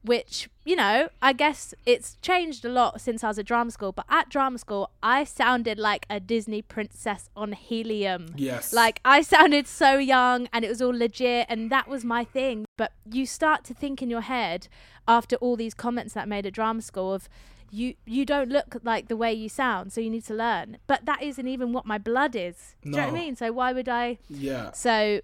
which, 0.03 0.49
you 0.65 0.75
know, 0.75 1.09
I 1.21 1.33
guess 1.33 1.73
it's 1.85 2.17
changed 2.21 2.65
a 2.65 2.69
lot 2.69 2.99
since 3.01 3.23
I 3.23 3.29
was 3.29 3.39
at 3.39 3.45
drama 3.45 3.71
school, 3.71 3.91
but 3.91 4.05
at 4.09 4.29
drama 4.29 4.57
school 4.57 4.91
I 5.01 5.23
sounded 5.23 5.79
like 5.79 6.05
a 6.09 6.19
Disney 6.19 6.61
princess 6.61 7.29
on 7.35 7.53
helium. 7.53 8.33
Yes. 8.35 8.73
Like 8.73 8.99
I 9.05 9.21
sounded 9.21 9.67
so 9.67 9.97
young 9.97 10.47
and 10.51 10.65
it 10.65 10.69
was 10.69 10.81
all 10.81 10.95
legit 10.95 11.47
and 11.49 11.71
that 11.71 11.87
was 11.87 12.03
my 12.03 12.23
thing. 12.23 12.65
But 12.77 12.91
you 13.09 13.25
start 13.25 13.63
to 13.65 13.73
think 13.73 14.01
in 14.01 14.09
your 14.09 14.21
head 14.21 14.67
after 15.07 15.37
all 15.37 15.55
these 15.55 15.73
comments 15.73 16.13
that 16.13 16.23
I 16.23 16.25
made 16.25 16.45
at 16.45 16.53
drama 16.53 16.81
school 16.81 17.13
of 17.13 17.29
you 17.71 17.95
you 18.05 18.23
don't 18.23 18.49
look 18.49 18.77
like 18.83 19.07
the 19.07 19.17
way 19.17 19.33
you 19.33 19.49
sound, 19.49 19.91
so 19.93 19.99
you 19.99 20.09
need 20.09 20.25
to 20.25 20.33
learn. 20.33 20.77
But 20.85 21.05
that 21.05 21.23
isn't 21.23 21.47
even 21.47 21.73
what 21.73 21.85
my 21.87 21.97
blood 21.97 22.35
is. 22.35 22.75
Do 22.83 22.89
you 22.89 22.95
know 22.95 23.03
what 23.03 23.09
I 23.09 23.11
mean? 23.11 23.35
So 23.35 23.51
why 23.51 23.73
would 23.73 23.89
I 23.89 24.19
yeah 24.29 24.71
so 24.73 25.21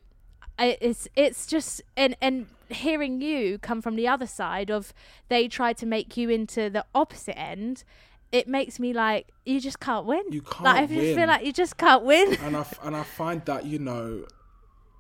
it's 0.58 1.08
it's 1.16 1.46
just 1.46 1.82
and 1.96 2.16
and 2.22 2.48
hearing 2.70 3.22
you 3.22 3.58
come 3.60 3.82
from 3.82 3.96
the 3.96 4.08
other 4.08 4.28
side 4.28 4.70
of 4.70 4.94
they 5.28 5.48
try 5.48 5.74
to 5.74 5.86
make 5.86 6.16
you 6.16 6.30
into 6.30 6.70
the 6.70 6.86
opposite 6.94 7.38
end 7.38 7.84
it 8.32 8.48
makes 8.48 8.80
me 8.80 8.94
like 8.94 9.28
you 9.46 9.60
just 9.60 9.80
can't 9.80 10.06
win 10.06 10.24
You 10.30 10.42
like 10.62 10.76
i 10.76 10.80
can't 10.80 10.92
win. 10.92 11.16
feel 11.16 11.28
like 11.28 11.46
you 11.46 11.54
just 11.54 11.78
can't 11.78 12.04
win 12.04 12.36
and 12.36 12.56
I 12.56 12.62
f- 12.62 12.80
and 12.84 12.96
I 12.96 13.04
find 13.04 13.44
that 13.46 13.66
you 13.66 13.80
know, 13.80 14.26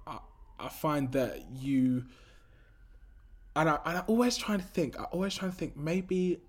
I, 0.07 0.19
I 0.59 0.69
find 0.69 1.11
that 1.13 1.45
you, 1.53 2.05
and 3.55 3.69
I 3.69 3.79
and 3.85 3.97
I 3.99 4.01
always 4.07 4.37
try 4.37 4.57
to 4.57 4.63
think. 4.63 4.99
I 4.99 5.03
always 5.05 5.35
try 5.35 5.47
to 5.47 5.53
think 5.53 5.77
maybe, 5.77 6.39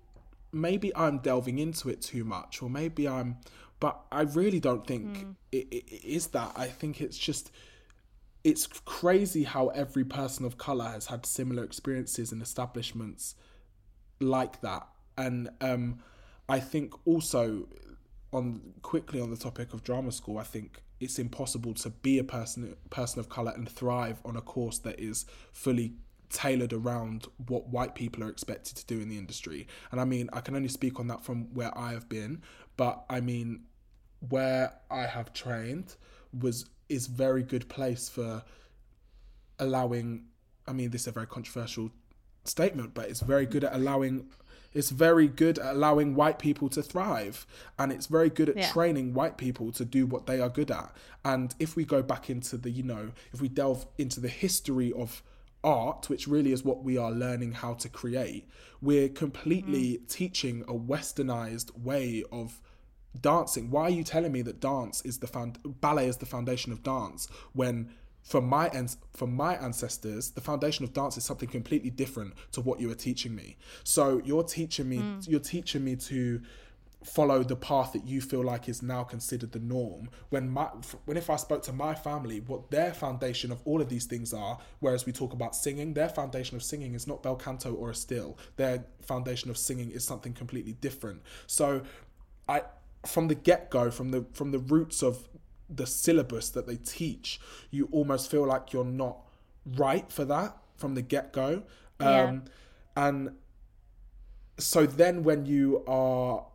maybe 0.51 0.95
I'm 0.95 1.19
delving 1.19 1.59
into 1.59 1.89
it 1.89 2.01
too 2.01 2.23
much, 2.23 2.61
or 2.61 2.69
maybe 2.69 3.07
I'm, 3.07 3.37
but 3.79 3.99
I 4.11 4.21
really 4.21 4.59
don't 4.59 4.85
think 4.85 5.17
mm. 5.17 5.35
it, 5.51 5.67
it, 5.71 5.83
it 5.87 6.05
is 6.05 6.27
that. 6.27 6.51
I 6.55 6.67
think 6.67 7.01
it's 7.01 7.17
just. 7.17 7.51
It's 8.43 8.67
crazy 8.67 9.43
how 9.43 9.67
every 9.69 10.03
person 10.03 10.45
of 10.45 10.57
color 10.57 10.85
has 10.85 11.07
had 11.07 11.25
similar 11.25 11.63
experiences 11.63 12.31
in 12.31 12.41
establishments 12.41 13.35
like 14.19 14.61
that. 14.61 14.87
And 15.17 15.49
um 15.61 15.99
i 16.51 16.59
think 16.59 16.93
also 17.05 17.67
on 18.33 18.61
quickly 18.81 19.19
on 19.19 19.29
the 19.29 19.37
topic 19.37 19.73
of 19.73 19.83
drama 19.83 20.11
school 20.11 20.37
i 20.37 20.43
think 20.43 20.83
it's 20.99 21.17
impossible 21.17 21.73
to 21.73 21.89
be 21.89 22.19
a 22.19 22.23
person 22.23 22.75
person 22.89 23.19
of 23.19 23.29
color 23.29 23.51
and 23.55 23.67
thrive 23.67 24.21
on 24.23 24.35
a 24.35 24.41
course 24.41 24.77
that 24.79 24.99
is 24.99 25.25
fully 25.51 25.93
tailored 26.29 26.71
around 26.71 27.27
what 27.47 27.67
white 27.67 27.95
people 27.95 28.23
are 28.23 28.29
expected 28.29 28.77
to 28.77 28.85
do 28.85 29.01
in 29.01 29.09
the 29.09 29.17
industry. 29.17 29.67
And 29.91 29.99
i 29.99 30.05
mean 30.05 30.29
i 30.31 30.41
can 30.41 30.55
only 30.55 30.69
speak 30.69 30.99
on 30.99 31.07
that 31.07 31.23
from 31.23 31.53
where 31.53 31.75
i 31.77 31.91
have 31.91 32.07
been 32.07 32.41
but 32.77 33.03
i 33.09 33.19
mean 33.19 33.63
where 34.29 34.73
i 34.89 35.05
have 35.05 35.33
trained 35.33 35.95
was 36.39 36.69
is 36.91 37.07
very 37.07 37.43
good 37.43 37.67
place 37.69 38.09
for 38.09 38.43
allowing 39.59 40.25
i 40.67 40.73
mean 40.73 40.89
this 40.89 41.01
is 41.01 41.07
a 41.07 41.11
very 41.11 41.27
controversial 41.27 41.89
statement 42.43 42.93
but 42.93 43.07
it's 43.09 43.21
very 43.21 43.45
good 43.45 43.63
at 43.63 43.73
allowing 43.73 44.25
it's 44.73 44.89
very 44.89 45.27
good 45.27 45.59
at 45.59 45.75
allowing 45.75 46.15
white 46.15 46.39
people 46.39 46.69
to 46.69 46.81
thrive 46.81 47.45
and 47.77 47.91
it's 47.91 48.07
very 48.07 48.29
good 48.29 48.49
at 48.49 48.55
Yeah. 48.57 48.71
training 48.71 49.13
white 49.13 49.37
people 49.37 49.71
to 49.73 49.83
do 49.85 50.05
what 50.05 50.25
they 50.27 50.39
are 50.39 50.49
good 50.49 50.71
at 50.71 50.91
and 51.23 51.53
if 51.59 51.75
we 51.75 51.83
go 51.85 52.01
back 52.01 52.29
into 52.29 52.57
the 52.57 52.71
you 52.71 52.83
know 52.83 53.11
if 53.33 53.41
we 53.41 53.49
delve 53.49 53.85
into 53.97 54.19
the 54.19 54.29
history 54.29 54.91
of 54.93 55.21
art, 55.63 56.09
which 56.09 56.27
really 56.27 56.51
is 56.51 56.65
what 56.65 56.83
we 56.83 56.97
are 56.97 57.11
learning 57.11 57.51
how 57.51 57.75
to 57.75 57.87
create, 57.87 58.49
we're 58.81 59.07
completely 59.07 59.99
Mm. 59.99 60.07
teaching 60.09 60.61
a 60.63 60.73
westernized 60.73 61.69
way 61.77 62.23
of 62.31 62.59
dancing. 63.19 63.69
Why 63.69 63.83
are 63.83 63.89
you 63.89 64.03
telling 64.03 64.31
me 64.31 64.41
that 64.43 64.59
dance 64.59 65.01
is 65.03 65.17
the 65.19 65.27
found 65.27 65.59
ballet 65.81 66.07
is 66.07 66.17
the 66.17 66.25
foundation 66.25 66.71
of 66.71 66.83
dance 66.83 67.27
when 67.53 67.91
from 68.23 68.45
my 68.47 68.67
ans- 68.69 68.97
from 69.13 69.35
my 69.35 69.55
ancestors, 69.55 70.31
the 70.31 70.41
foundation 70.41 70.85
of 70.85 70.93
dance 70.93 71.17
is 71.17 71.25
something 71.25 71.49
completely 71.49 71.89
different 71.89 72.33
to 72.51 72.61
what 72.61 72.79
you 72.79 72.89
are 72.91 72.95
teaching 72.95 73.35
me. 73.35 73.57
So 73.83 74.21
you're 74.23 74.43
teaching 74.43 74.87
me 74.87 74.97
Mm. 74.99 75.27
you're 75.27 75.39
teaching 75.39 75.83
me 75.83 75.95
to 75.95 76.41
follow 77.03 77.43
the 77.43 77.55
path 77.55 77.93
that 77.93 78.05
you 78.05 78.21
feel 78.21 78.43
like 78.43 78.69
is 78.69 78.83
now 78.83 79.03
considered 79.03 79.51
the 79.53 79.59
norm 79.59 80.07
when 80.29 80.47
my 80.47 80.65
when 81.05 81.17
if 81.17 81.31
i 81.31 81.35
spoke 81.35 81.63
to 81.63 81.73
my 81.73 81.95
family 81.95 82.39
what 82.41 82.69
their 82.69 82.93
foundation 82.93 83.51
of 83.51 83.59
all 83.65 83.81
of 83.81 83.89
these 83.89 84.05
things 84.05 84.31
are 84.35 84.59
whereas 84.81 85.03
we 85.03 85.11
talk 85.11 85.33
about 85.33 85.55
singing 85.55 85.95
their 85.95 86.07
foundation 86.09 86.55
of 86.55 86.61
singing 86.61 86.93
is 86.93 87.07
not 87.07 87.23
bel 87.23 87.35
canto 87.35 87.73
or 87.73 87.89
Estill 87.89 88.37
their 88.55 88.85
foundation 89.01 89.49
of 89.49 89.57
singing 89.57 89.89
is 89.89 90.05
something 90.05 90.31
completely 90.31 90.73
different 90.73 91.23
so 91.47 91.81
i 92.47 92.61
from 93.05 93.27
the 93.27 93.35
get-go 93.35 93.89
from 93.91 94.11
the 94.11 94.25
from 94.33 94.51
the 94.51 94.59
roots 94.59 95.01
of 95.01 95.27
the 95.69 95.85
syllabus 95.87 96.49
that 96.49 96.67
they 96.67 96.75
teach 96.75 97.39
you 97.71 97.87
almost 97.91 98.29
feel 98.29 98.45
like 98.45 98.73
you're 98.73 98.83
not 98.85 99.17
right 99.65 100.11
for 100.11 100.25
that 100.25 100.55
from 100.75 100.95
the 100.95 101.01
get-go 101.01 101.63
Yeah. 101.99 102.23
um 102.23 102.43
and 102.95 103.31
so 104.57 104.85
then 104.85 105.23
when 105.23 105.45
you 105.45 105.83
are 105.87 106.45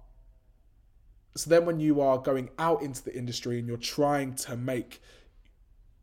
so 1.35 1.51
then 1.51 1.67
when 1.67 1.81
you 1.81 2.01
are 2.01 2.19
going 2.19 2.51
out 2.59 2.83
into 2.83 3.03
the 3.03 3.15
industry 3.15 3.59
and 3.59 3.67
you're 3.69 3.77
trying 3.77 4.35
to 4.37 4.57
make 4.57 5.03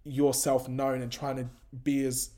yourself 0.04 0.68
known 0.68 1.02
and 1.02 1.12
trying 1.12 1.38
to 1.38 1.48
be 1.84 2.04
as 2.06 2.32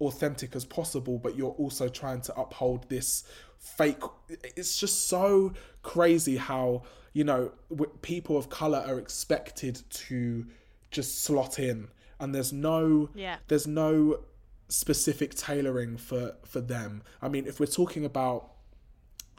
authentic 0.00 0.54
as 0.54 0.64
possible 0.64 1.18
but 1.18 1.36
you're 1.36 1.52
also 1.52 1.88
trying 1.88 2.20
to 2.20 2.34
uphold 2.38 2.88
this 2.88 3.24
fake 3.58 4.00
it's 4.28 4.78
just 4.78 5.08
so 5.08 5.52
crazy 5.82 6.36
how 6.36 6.82
you 7.14 7.24
know 7.24 7.50
w- 7.70 7.90
people 8.02 8.36
of 8.36 8.50
color 8.50 8.84
are 8.86 8.98
expected 8.98 9.80
to 9.88 10.44
just 10.90 11.22
slot 11.24 11.58
in 11.58 11.88
and 12.20 12.34
there's 12.34 12.52
no 12.52 13.08
Yeah. 13.14 13.36
there's 13.48 13.66
no 13.66 14.20
specific 14.68 15.34
tailoring 15.34 15.96
for 15.96 16.36
for 16.44 16.60
them 16.60 17.02
i 17.22 17.28
mean 17.28 17.46
if 17.46 17.58
we're 17.60 17.66
talking 17.66 18.04
about 18.04 18.50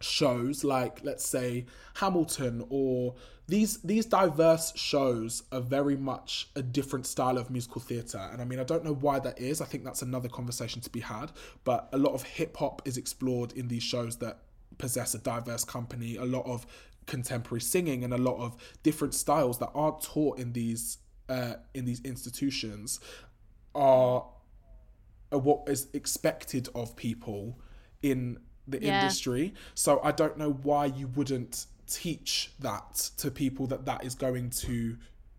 shows 0.02 0.64
like 0.64 1.00
let's 1.04 1.26
say 1.26 1.66
Hamilton 1.96 2.66
or 2.70 3.16
these 3.48 3.78
these 3.82 4.06
diverse 4.06 4.74
shows 4.76 5.44
are 5.54 5.62
very 5.62 5.96
much 5.96 6.50
a 6.56 6.62
different 6.62 7.06
style 7.06 7.38
of 7.38 7.50
musical 7.50 7.80
theatre 7.80 8.30
and 8.32 8.42
I 8.42 8.46
mean 8.46 8.60
I 8.60 8.64
don't 8.66 8.84
know 8.84 8.94
why 8.94 9.20
that 9.20 9.40
is 9.40 9.62
I 9.62 9.66
think 9.66 9.86
that's 9.86 10.02
another 10.02 10.28
conversation 10.28 10.82
to 10.82 10.90
be 10.90 11.00
had 11.00 11.32
but 11.64 11.88
a 11.94 11.98
lot 11.98 12.14
of 12.14 12.24
hip 12.24 12.58
hop 12.58 12.82
is 12.86 12.98
explored 12.98 13.54
in 13.54 13.70
these 13.70 13.84
shows 13.84 14.18
that 14.18 14.40
possess 14.78 15.16
a 15.16 15.20
diverse 15.20 15.64
company 15.64 16.18
a 16.18 16.26
lot 16.26 16.46
of 16.46 16.66
contemporary 17.06 17.62
singing 17.62 18.04
and 18.04 18.14
a 18.14 18.18
lot 18.18 18.38
of 18.38 18.56
different 18.84 19.14
styles 19.14 19.60
that 19.60 19.70
aren't 19.76 20.02
taught 20.02 20.40
in 20.40 20.54
these 20.54 20.98
uh, 21.30 21.56
in 21.74 21.86
these 21.86 22.02
institutions 22.02 23.00
are 23.74 24.26
are 25.32 25.40
what 25.40 25.68
is 25.68 25.88
expected 25.94 26.70
of 26.76 26.96
people 26.96 27.60
in 28.02 28.40
the 28.68 28.80
Yeah. 28.82 28.96
industry. 29.02 29.54
So 29.74 30.00
I 30.04 30.12
don't 30.12 30.38
know 30.38 30.52
why 30.52 30.86
you 30.86 31.08
wouldn't 31.08 31.66
teach 31.88 32.52
that 32.60 32.96
to 33.18 33.30
people 33.32 33.68
that 33.68 33.86
that 33.86 34.04
is 34.04 34.16
going 34.16 34.50
to 34.52 34.98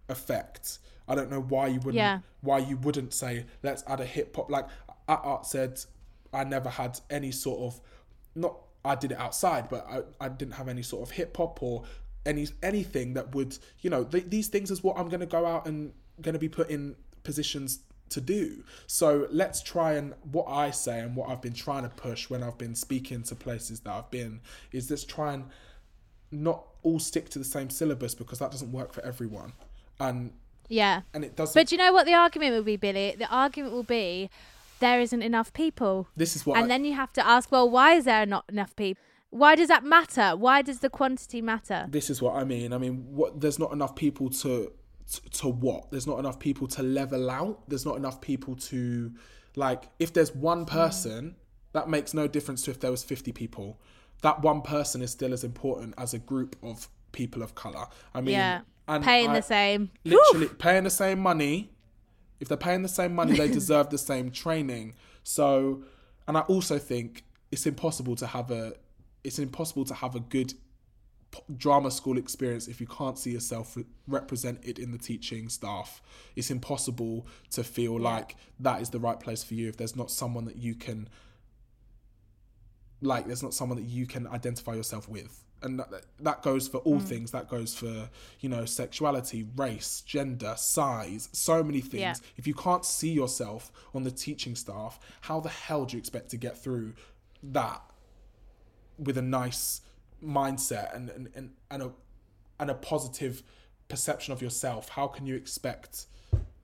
affect. 0.09 0.79
I 1.09 1.15
don't 1.15 1.31
know 1.31 1.41
why 1.41 1.69
you 1.69 1.77
wouldn't 1.81 1.95
Yeah. 1.97 2.21
why 2.41 2.59
you 2.59 2.77
wouldn't 2.77 3.13
say 3.15 3.47
let's 3.63 3.83
add 3.87 4.01
a 4.01 4.05
hip 4.07 4.35
hop 4.35 4.51
like 4.51 4.67
at 5.09 5.21
Arts 5.23 5.55
Ed 5.55 5.81
I 6.33 6.45
never 6.45 6.69
had 6.69 7.01
any 7.11 7.31
sort 7.33 7.61
of 7.61 7.81
not 8.35 8.57
I 8.87 8.95
did 8.95 9.13
it 9.13 9.19
outside 9.19 9.69
but 9.69 9.87
I, 9.89 10.03
I 10.25 10.29
didn't 10.29 10.55
have 10.55 10.69
any 10.69 10.83
sort 10.83 11.09
of 11.09 11.15
hip 11.15 11.37
hop 11.37 11.63
or 11.63 11.85
any 12.25 12.49
anything 12.63 13.15
that 13.15 13.35
would 13.35 13.57
you 13.81 13.91
know 13.91 14.05
th- 14.05 14.25
these 14.29 14.49
things 14.49 14.71
is 14.71 14.83
what 14.83 14.99
I'm 14.99 15.09
going 15.09 15.21
to 15.21 15.27
go 15.27 15.47
out 15.47 15.67
and 15.67 15.93
going 16.21 16.33
to 16.35 16.39
be 16.39 16.49
put 16.49 16.71
in 16.71 16.97
positions 17.23 17.81
to 18.09 18.21
do. 18.21 18.63
So 18.87 19.27
let's 19.31 19.63
try 19.63 19.95
and 19.95 20.15
what 20.31 20.47
I 20.49 20.71
say 20.71 21.01
and 21.01 21.17
what 21.17 21.29
I've 21.29 21.43
been 21.43 21.53
trying 21.53 21.83
to 21.83 21.89
push 21.89 22.31
when 22.31 22.43
I've 22.43 22.59
been 22.59 22.75
speaking 22.75 23.23
to 23.25 23.35
places 23.35 23.81
that 23.81 23.93
I've 23.93 24.11
been 24.11 24.41
is 24.73 24.91
let's 24.91 25.05
try 25.05 25.35
and 25.35 25.45
not 26.31 26.65
all 26.83 26.99
stick 26.99 27.29
to 27.31 27.39
the 27.39 27.45
same 27.45 27.71
syllabus 27.71 28.15
because 28.15 28.39
that 28.39 28.51
doesn't 28.51 28.73
work 28.73 28.93
for 28.93 29.05
everyone. 29.05 29.53
And 29.99 30.33
Yeah. 30.69 31.03
and 31.15 31.25
it 31.25 31.37
doesn't 31.37 31.59
But 31.59 31.69
do 31.69 31.75
you 31.75 31.79
know 31.83 31.93
what 31.93 32.07
the 32.07 32.15
argument 32.15 32.55
will 32.55 32.63
be, 32.63 32.77
Billy? 32.77 33.17
The 33.19 33.29
argument 33.29 33.73
will 33.73 33.83
be 33.83 34.31
there 34.79 35.01
isn't 35.01 35.23
enough 35.23 35.53
people. 35.53 36.09
this 36.17 36.37
is 36.37 36.45
what 36.47 36.57
and 36.57 36.67
I, 36.67 36.69
then 36.69 36.85
you 36.85 36.95
have 36.95 37.13
to 37.15 37.27
ask, 37.27 37.51
well, 37.51 37.69
why 37.69 37.95
is 37.95 38.05
there 38.05 38.27
not 38.27 38.45
enough 38.49 38.75
people? 38.77 39.03
Why 39.31 39.55
does 39.55 39.69
that 39.69 39.85
matter? 39.85 40.37
Why 40.37 40.63
does 40.63 40.81
the 40.81 40.91
quantity 40.91 41.43
matter? 41.43 41.87
this 41.89 42.11
is 42.11 42.23
what 42.23 42.37
I 42.37 42.45
mean. 42.45 42.73
I 42.73 42.79
mean, 42.79 43.05
what 43.11 43.41
there's 43.41 43.59
not 43.59 43.73
enough 43.73 43.95
people 43.97 44.31
to, 44.31 44.73
to 45.13 45.21
to 45.31 45.49
what? 45.49 45.91
There's 45.91 46.07
not 46.07 46.19
enough 46.19 46.39
people 46.39 46.67
to 46.69 46.83
level 46.83 47.31
out. 47.31 47.69
There's 47.69 47.85
not 47.85 47.97
enough 47.97 48.21
people 48.21 48.57
to 48.57 49.13
like 49.57 49.89
if 49.99 50.13
there's 50.13 50.35
one 50.35 50.65
mm. 50.65 50.69
person, 50.69 51.37
that 51.73 51.89
makes 51.89 52.15
no 52.15 52.29
difference 52.29 52.63
to 52.65 52.71
if 52.71 52.81
there 52.81 52.91
was 52.91 53.03
50 53.03 53.33
people. 53.33 53.79
That 54.23 54.41
one 54.41 54.63
person 54.63 55.03
is 55.03 55.11
still 55.11 55.33
as 55.33 55.45
important 55.45 55.95
as 55.99 56.15
a 56.15 56.19
group 56.19 56.57
of 56.63 56.89
people 57.13 57.43
of 57.43 57.55
color. 57.55 57.87
I 58.15 58.21
mean, 58.21 58.35
yeah. 58.35 58.61
and 58.89 59.05
Paying 59.05 59.31
I- 59.31 59.35
the 59.35 59.43
same. 59.43 59.91
literally 60.05 60.49
paying 60.49 60.85
the 60.85 60.91
same 60.91 61.19
money. 61.19 61.73
If 62.41 62.49
they're 62.49 62.57
paying 62.57 62.83
the 62.83 62.89
same 62.89 63.15
money, 63.15 63.37
they 63.37 63.49
deserve 63.49 63.91
the 63.91 63.99
same 63.99 64.31
training. 64.31 64.95
So, 65.23 65.83
and 66.29 66.37
I 66.37 66.41
also 66.43 66.79
think 66.79 67.25
it's 67.51 67.67
impossible 67.67 68.17
to 68.17 68.27
have 68.27 68.51
a 68.51 68.75
it's 69.25 69.39
impossible 69.39 69.85
to 69.87 69.95
have 69.95 70.15
a 70.15 70.21
good 70.21 70.55
p- 71.33 71.41
drama 71.57 71.91
school 71.91 72.17
experience 72.17 72.69
if 72.69 72.81
you 72.81 72.87
can't 72.87 73.19
see 73.19 73.31
yourself 73.33 73.77
re- 73.77 73.85
represented 74.07 74.79
in 74.79 74.93
the 74.93 74.99
teaching 74.99 75.49
staff. 75.49 76.01
It's 76.37 76.51
impossible 76.51 77.27
to 77.51 77.65
feel 77.65 77.99
like 77.99 78.37
that 78.61 78.81
is 78.81 78.91
the 78.91 79.01
right 79.01 79.19
place 79.19 79.43
for 79.43 79.55
you 79.55 79.69
if 79.69 79.77
there's 79.77 79.97
not 79.97 80.11
someone 80.11 80.45
that 80.45 80.57
you 80.57 80.75
can 80.75 81.09
like 83.03 83.27
there's 83.27 83.43
not 83.43 83.53
someone 83.53 83.79
that 83.79 83.89
you 83.89 84.07
can 84.07 84.27
identify 84.27 84.73
yourself 84.75 85.09
with 85.09 85.45
and 85.63 85.79
that, 85.79 86.05
that 86.21 86.43
goes 86.43 86.69
for 86.69 86.79
all 86.79 86.99
mm. 86.99 87.03
things. 87.03 87.31
That 87.31 87.49
goes 87.49 87.75
for 87.75 88.09
you 88.41 88.49
know 88.49 88.65
sexuality 88.65 89.47
race 89.57 90.03
gender 90.07 90.55
size 90.57 91.29
so 91.33 91.63
many 91.63 91.81
things. 91.81 92.01
Yeah. 92.01 92.15
if 92.37 92.47
you 92.47 92.55
can't 92.55 92.85
see 92.85 93.11
yourself 93.11 93.73
on 93.95 94.05
the 94.05 94.11
teaching 94.11 94.55
staff 94.55 94.99
how 95.23 95.41
the 95.41 95.49
hell 95.49 95.85
do 95.85 95.97
you 95.97 95.99
expect 95.99 96.31
to 96.31 96.37
get 96.37 96.57
through 96.63 96.95
that 97.43 97.83
with 98.99 99.19
a 99.19 99.23
nice 99.23 99.81
mindset 100.25 100.95
and 100.95 101.11
and, 101.11 101.29
and, 101.35 101.51
and 101.71 101.83
a 101.83 101.91
and 102.59 102.71
a 102.71 102.75
positive 102.75 103.43
perception 103.89 104.33
of 104.33 104.43
yourself? 104.43 104.91
How 104.91 105.07
can 105.07 105.27
you 105.27 105.35
expect 105.35 106.07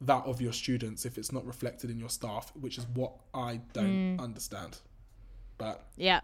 that 0.01 0.25
of 0.25 0.41
your 0.41 0.53
students 0.53 1.05
if 1.05 1.17
it's 1.17 1.31
not 1.31 1.47
reflected 1.47 1.89
in 1.89 2.01
your 2.01 2.09
staff 2.09 2.51
which 2.61 2.77
is 2.77 2.85
what 2.95 3.13
i 3.35 3.61
don't 3.73 4.17
mm. 4.17 4.21
understand? 4.21 4.79
But 5.59 5.85
Yeah. 5.97 6.21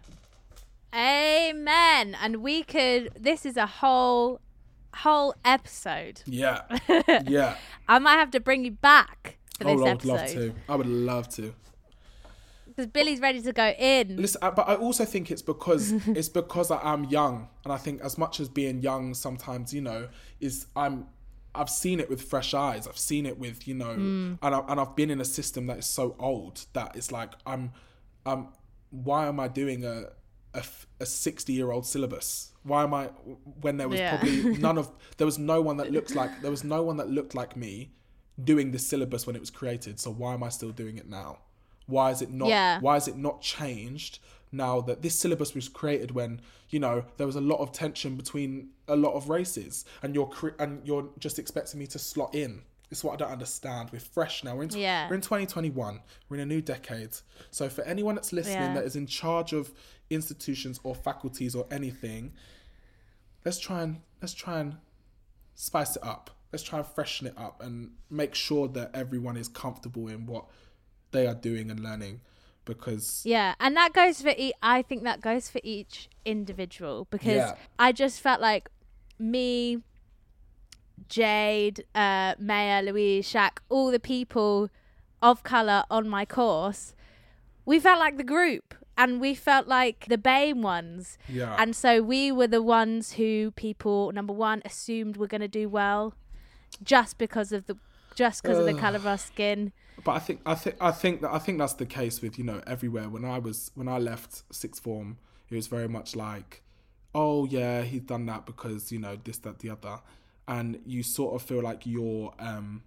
Amen. 0.93 2.15
And 2.21 2.37
we 2.37 2.63
could. 2.63 3.11
This 3.19 3.45
is 3.45 3.57
a 3.57 3.65
whole, 3.65 4.41
whole 4.93 5.35
episode. 5.45 6.21
yeah 6.25 6.61
yeah 7.27 7.55
I 7.87 7.99
might 7.99 8.15
have 8.15 8.31
to 8.31 8.39
bring 8.39 8.65
you 8.65 8.71
back 8.71 9.37
for 9.61 9.69
oh 9.69 9.77
this 9.77 9.87
i 9.87 9.93
would 9.93 10.05
love 10.05 10.27
to 10.27 10.55
i 10.69 10.75
would 10.75 10.87
love 10.87 11.27
to 11.27 11.53
because 12.79 12.91
Billy's 12.91 13.19
ready 13.19 13.41
to 13.41 13.51
go 13.51 13.73
in. 13.77 14.15
Listen, 14.15 14.41
uh, 14.41 14.51
but 14.51 14.69
I 14.69 14.75
also 14.75 15.03
think 15.03 15.31
it's 15.31 15.41
because 15.41 15.91
it's 16.07 16.29
because 16.29 16.71
I 16.71 16.79
am 16.93 17.03
young, 17.05 17.49
and 17.65 17.73
I 17.73 17.77
think 17.77 18.01
as 18.01 18.17
much 18.17 18.39
as 18.39 18.47
being 18.47 18.81
young, 18.81 19.13
sometimes 19.13 19.73
you 19.73 19.81
know, 19.81 20.07
is 20.39 20.67
I'm 20.77 21.07
I've 21.53 21.69
seen 21.69 21.99
it 21.99 22.09
with 22.09 22.21
fresh 22.21 22.53
eyes. 22.53 22.87
I've 22.87 22.97
seen 22.97 23.25
it 23.25 23.37
with 23.37 23.67
you 23.67 23.73
know, 23.73 23.91
and 23.91 24.39
I, 24.41 24.59
and 24.69 24.79
I've 24.79 24.95
been 24.95 25.09
in 25.09 25.19
a 25.19 25.25
system 25.25 25.67
that 25.67 25.79
is 25.79 25.85
so 25.85 26.15
old 26.19 26.65
that 26.73 26.95
it's 26.95 27.11
like 27.11 27.33
I'm, 27.45 27.73
um, 28.25 28.53
why 28.91 29.27
am 29.27 29.41
I 29.41 29.49
doing 29.49 29.83
a 29.83 30.11
a, 30.53 30.63
a 30.99 31.05
60 31.05 31.53
year 31.53 31.71
old 31.71 31.85
syllabus 31.85 32.51
why 32.63 32.83
am 32.83 32.93
i 32.93 33.05
when 33.61 33.77
there 33.77 33.87
was 33.87 33.99
Yeah. 33.99 34.17
probably 34.17 34.57
none 34.67 34.77
of 34.77 34.89
there 35.17 35.25
was 35.25 35.37
no 35.37 35.61
one 35.61 35.77
that 35.77 35.91
looks 35.91 36.15
like 36.15 36.41
there 36.41 36.51
was 36.51 36.63
no 36.63 36.81
one 36.83 36.97
that 36.97 37.09
looked 37.09 37.35
like 37.35 37.55
me 37.55 37.91
doing 38.43 38.71
this 38.71 38.87
syllabus 38.87 39.27
when 39.27 39.35
it 39.35 39.39
was 39.39 39.49
created 39.51 39.99
so 39.99 40.11
why 40.11 40.33
am 40.33 40.43
i 40.43 40.49
still 40.49 40.71
doing 40.71 40.97
it 40.97 41.07
now 41.09 41.39
why 41.85 42.11
is 42.11 42.21
it 42.21 42.31
not 42.31 42.49
Yeah. 42.49 42.79
why 42.79 42.95
is 42.97 43.07
it 43.07 43.17
not 43.17 43.41
changed 43.41 44.19
now 44.51 44.81
that 44.81 45.01
this 45.03 45.13
syllabus 45.19 45.53
was 45.53 45.69
created 45.69 46.11
when 46.11 46.41
you 46.69 46.79
know 46.79 47.03
there 47.17 47.27
was 47.27 47.35
a 47.35 47.41
lot 47.41 47.57
of 47.59 47.71
tension 47.71 48.15
between 48.15 48.69
a 48.87 48.95
lot 48.95 49.13
of 49.13 49.29
races 49.29 49.85
and 50.01 50.15
you're 50.15 50.27
cre- 50.27 50.57
and 50.57 50.85
you're 50.87 51.09
just 51.19 51.37
expecting 51.37 51.79
me 51.79 51.85
to 51.87 51.99
slot 51.99 52.33
in 52.33 52.61
it's 52.91 53.03
what 53.03 53.13
i 53.13 53.15
don't 53.15 53.31
understand 53.31 53.89
we're 53.91 53.99
fresh 53.99 54.43
now 54.43 54.55
we're 54.55 54.63
in, 54.63 54.69
Yeah. 54.69 55.07
we're 55.09 55.15
in 55.15 55.21
2021 55.21 55.99
we're 56.27 56.37
in 56.37 56.41
a 56.43 56.45
new 56.45 56.61
decade 56.61 57.11
so 57.51 57.69
for 57.69 57.83
anyone 57.83 58.15
that's 58.15 58.33
listening 58.33 58.55
Yeah. 58.61 58.73
that 58.75 58.83
is 58.83 58.95
in 58.95 59.05
charge 59.07 59.53
of 59.53 59.71
institutions 60.09 60.79
or 60.83 60.95
faculties 60.95 61.55
or 61.55 61.67
anything 61.71 62.33
let's 63.45 63.59
try 63.59 63.81
and 63.83 64.01
let's 64.21 64.33
try 64.33 64.59
and 64.59 64.77
spice 65.55 65.95
it 65.95 66.03
up 66.03 66.31
let's 66.51 66.63
try 66.63 66.79
and 66.79 66.87
freshen 66.87 67.27
it 67.27 67.37
up 67.37 67.61
and 67.61 67.91
make 68.09 68.33
sure 68.33 68.67
that 68.67 68.89
everyone 68.93 69.37
is 69.37 69.47
comfortable 69.47 70.07
in 70.07 70.25
what 70.25 70.45
they 71.11 71.27
are 71.27 71.35
doing 71.35 71.69
and 71.69 71.79
learning 71.79 72.21
because 72.65 73.23
Yeah, 73.25 73.55
and 73.59 73.75
that 73.77 73.93
goes 73.93 74.21
for 74.21 74.29
e- 74.29 74.53
I 74.61 74.83
think 74.83 75.03
that 75.03 75.21
goes 75.21 75.49
for 75.49 75.59
each 75.63 76.07
individual 76.23 77.07
because 77.09 77.35
Yeah. 77.35 77.55
I 77.79 77.91
just 77.91 78.19
felt 78.21 78.41
like 78.41 78.69
me, 79.17 79.81
Jade, 81.07 81.85
uh, 81.95 82.35
Maya, 82.39 82.81
Louise, 82.81 83.31
Shaq, 83.31 83.59
all 83.69 83.91
the 83.91 83.99
people 83.99 84.69
of 85.21 85.43
color 85.43 85.83
on 85.89 86.07
my 86.09 86.25
course, 86.25 86.93
we 87.65 87.79
felt 87.79 87.99
like 87.99 88.17
the 88.17 88.23
group 88.23 88.73
and 88.97 89.21
we 89.21 89.33
felt 89.33 89.67
like 89.67 90.05
the 90.09 90.17
BAME 90.17 90.61
ones. 90.61 91.17
Yeah. 91.29 91.55
And 91.57 91.75
so 91.75 92.01
we 92.01 92.31
were 92.31 92.47
the 92.47 92.61
ones 92.61 93.13
who 93.13 93.51
people 93.51 94.11
number 94.11 94.33
one 94.33 94.61
assumed 94.65 95.15
were 95.15 95.27
going 95.27 95.41
to 95.41 95.47
do 95.47 95.69
well, 95.69 96.13
just 96.83 97.17
because 97.17 97.51
of 97.51 97.65
the 97.67 97.77
just 98.15 98.43
because 98.43 98.57
of 98.57 98.65
the 98.65 98.73
color 98.73 98.97
of 98.97 99.07
our 99.07 99.17
skin. 99.17 99.71
But 100.03 100.11
I 100.11 100.19
think 100.19 100.41
I 100.45 100.55
think 100.55 100.75
I 100.81 100.91
think 100.91 101.21
that 101.21 101.31
I 101.31 101.39
think 101.39 101.59
that's 101.59 101.73
the 101.73 101.85
case 101.85 102.21
with 102.21 102.37
you 102.37 102.43
know 102.43 102.61
everywhere. 102.67 103.07
When 103.07 103.23
I 103.23 103.39
was 103.39 103.71
when 103.75 103.87
I 103.87 103.97
left 103.97 104.43
sixth 104.53 104.83
form, 104.83 105.17
it 105.49 105.55
was 105.55 105.67
very 105.67 105.87
much 105.87 106.15
like, 106.15 106.61
oh 107.15 107.45
yeah, 107.45 107.83
he's 107.83 108.01
done 108.01 108.25
that 108.25 108.45
because 108.45 108.91
you 108.91 108.99
know 108.99 109.17
this 109.23 109.37
that 109.39 109.59
the 109.59 109.69
other, 109.69 109.99
and 110.49 110.79
you 110.85 111.03
sort 111.03 111.35
of 111.35 111.41
feel 111.47 111.61
like 111.61 111.85
your 111.85 112.33
um 112.39 112.83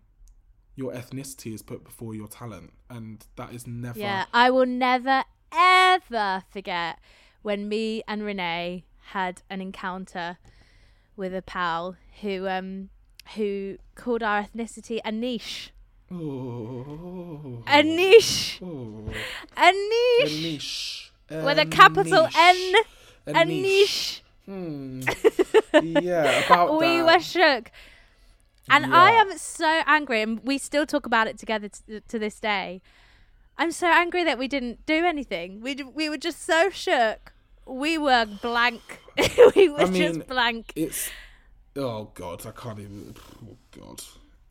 your 0.75 0.93
ethnicity 0.93 1.55
is 1.55 1.63
put 1.63 1.85
before 1.85 2.15
your 2.15 2.29
talent, 2.29 2.73
and 2.91 3.25
that 3.37 3.53
is 3.55 3.67
never. 3.67 3.99
Yeah, 3.99 4.25
I 4.35 4.51
will 4.51 4.67
never 4.67 5.23
ever 5.55 6.43
forget 6.51 6.99
when 7.43 7.69
me 7.69 8.03
and 8.09 8.23
Renee 8.23 8.85
had 9.13 9.43
an 9.51 9.61
encounter 9.61 10.39
with 11.17 11.35
a 11.35 11.43
pal 11.43 11.97
who 12.23 12.49
um 12.49 12.89
who 13.37 13.77
called 13.95 14.23
our 14.23 14.43
ethnicity 14.45 14.99
a 15.05 15.13
niche. 15.13 15.73
Oh, 16.11 17.63
A 17.67 17.83
niche. 17.83 18.61
oh, 18.63 19.05
A 19.57 19.69
a 19.69 19.73
niche. 19.73 20.43
niche 20.43 21.13
With 21.31 21.59
a 21.59 21.67
capital 21.67 22.25
niche. 22.25 22.37
N. 22.37 22.75
A 23.29 23.41
A 23.41 23.45
niche. 23.45 24.22
Hmm. 24.47 25.03
yeah, 25.83 26.45
about 26.45 26.79
we 26.79 26.99
that. 26.99 27.07
were 27.07 27.21
shook. 27.21 27.71
And 28.71 28.87
I 28.95 29.11
am 29.11 29.37
so 29.39 29.83
angry, 29.87 30.23
and 30.23 30.41
we 30.45 30.57
still 30.57 30.87
talk 30.87 31.05
about 31.05 31.27
it 31.27 31.37
together 31.39 31.69
t- 31.69 32.01
to 32.09 32.19
this 32.19 32.39
day. 32.41 32.81
I'm 33.59 33.71
so 33.73 33.87
angry 33.87 34.25
that 34.25 34.39
we 34.39 34.49
didn't 34.49 34.87
do 34.87 35.05
anything. 35.05 35.61
We 35.61 35.75
d- 35.75 35.83
we 35.83 36.09
were 36.09 36.17
just 36.17 36.43
so 36.45 36.71
shook. 36.71 37.33
We 37.67 37.99
were 37.99 38.25
blank. 38.25 39.01
we 39.57 39.69
were 39.69 39.81
I 39.81 39.85
mean, 39.87 39.95
just 40.15 40.27
blank. 40.27 40.73
It's 40.75 41.11
oh 41.77 42.11
god, 42.15 42.47
I 42.47 42.53
can't 42.53 42.79
even. 42.79 43.15
Oh 43.45 43.57
god, 43.79 44.03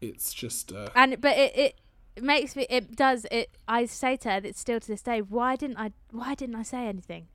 it's 0.01 0.33
just. 0.33 0.71
Uh, 0.71 0.89
And 0.95 1.19
but 1.19 1.37
it, 1.37 1.55
it 1.55 1.75
it 2.15 2.23
makes 2.23 2.55
me 2.55 2.67
it 2.69 2.95
does 2.95 3.25
it. 3.31 3.49
I 3.67 3.85
say 3.85 4.17
to 4.17 4.29
her 4.31 4.39
that 4.41 4.55
still 4.55 4.79
to 4.79 4.87
this 4.87 5.01
day. 5.01 5.21
Why 5.21 5.55
didn't 5.55 5.77
I? 5.77 5.91
Why 6.11 6.35
didn't 6.35 6.55
I 6.55 6.63
say 6.63 6.85
anything? 6.85 7.27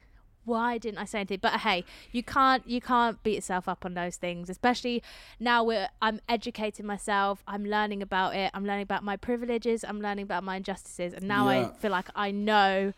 Why 0.46 0.78
didn't 0.78 0.98
I 0.98 1.04
say 1.04 1.18
anything? 1.18 1.40
But 1.42 1.60
hey, 1.60 1.84
you 2.12 2.22
can't 2.22 2.66
you 2.66 2.80
can't 2.80 3.22
beat 3.22 3.34
yourself 3.34 3.68
up 3.68 3.84
on 3.84 3.92
those 3.94 4.16
things, 4.16 4.48
especially 4.48 5.02
now 5.38 5.62
we're 5.62 5.88
I'm 6.00 6.20
educating 6.28 6.86
myself. 6.86 7.42
I'm 7.46 7.64
learning 7.66 8.00
about 8.00 8.34
it. 8.34 8.50
I'm 8.54 8.64
learning 8.64 8.84
about 8.84 9.02
my 9.04 9.16
privileges. 9.16 9.84
I'm 9.84 10.00
learning 10.00 10.22
about 10.22 10.44
my 10.44 10.56
injustices, 10.56 11.12
and 11.12 11.26
now 11.28 11.50
Yeah. 11.50 11.68
I 11.68 11.72
feel 11.74 11.90
like 11.90 12.08
I 12.14 12.30
know. 12.30 12.94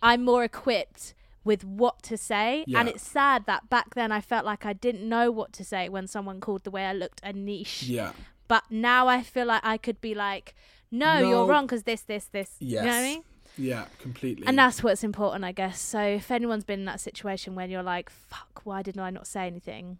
I'm 0.00 0.24
more 0.24 0.42
equipped 0.42 1.14
with 1.44 1.64
what 1.64 2.02
to 2.04 2.16
say, 2.16 2.64
and 2.74 2.88
it's 2.88 3.06
sad 3.06 3.46
that 3.46 3.68
back 3.68 3.94
then 3.94 4.10
I 4.12 4.20
felt 4.20 4.44
like 4.44 4.64
I 4.64 4.72
didn't 4.72 5.08
know 5.08 5.30
what 5.30 5.52
to 5.54 5.64
say 5.64 5.88
when 5.88 6.06
someone 6.06 6.40
called 6.40 6.62
the 6.64 6.70
way 6.70 6.84
I 6.86 6.92
looked 6.92 7.20
a 7.24 7.32
niche 7.32 7.84
yeah. 7.84 8.12
but 8.46 8.62
now 8.70 9.08
I 9.08 9.22
feel 9.22 9.46
like 9.46 9.60
I 9.64 9.76
could 9.76 10.00
be 10.00 10.14
like, 10.14 10.54
no, 10.90 11.20
No. 11.20 11.28
you're 11.28 11.46
wrong 11.46 11.66
because 11.66 11.82
this, 11.82 12.02
this, 12.02 12.26
this. 12.26 12.50
Yes. 12.60 12.70
You 12.84 12.88
know 12.88 12.96
what 12.96 12.98
I 12.98 13.02
mean? 13.02 13.22
Yeah, 13.58 13.86
completely. 13.98 14.46
And 14.46 14.56
that's 14.58 14.82
what's 14.82 15.04
important, 15.04 15.44
I 15.44 15.52
guess. 15.52 15.80
So 15.80 16.00
if 16.00 16.30
anyone's 16.30 16.64
been 16.64 16.80
in 16.80 16.86
that 16.86 17.00
situation 17.00 17.54
when 17.54 17.70
you're 17.70 17.82
like, 17.82 18.08
fuck, 18.10 18.62
why 18.64 18.82
didn't 18.82 19.02
I 19.02 19.10
not 19.10 19.26
say 19.26 19.46
anything? 19.46 19.98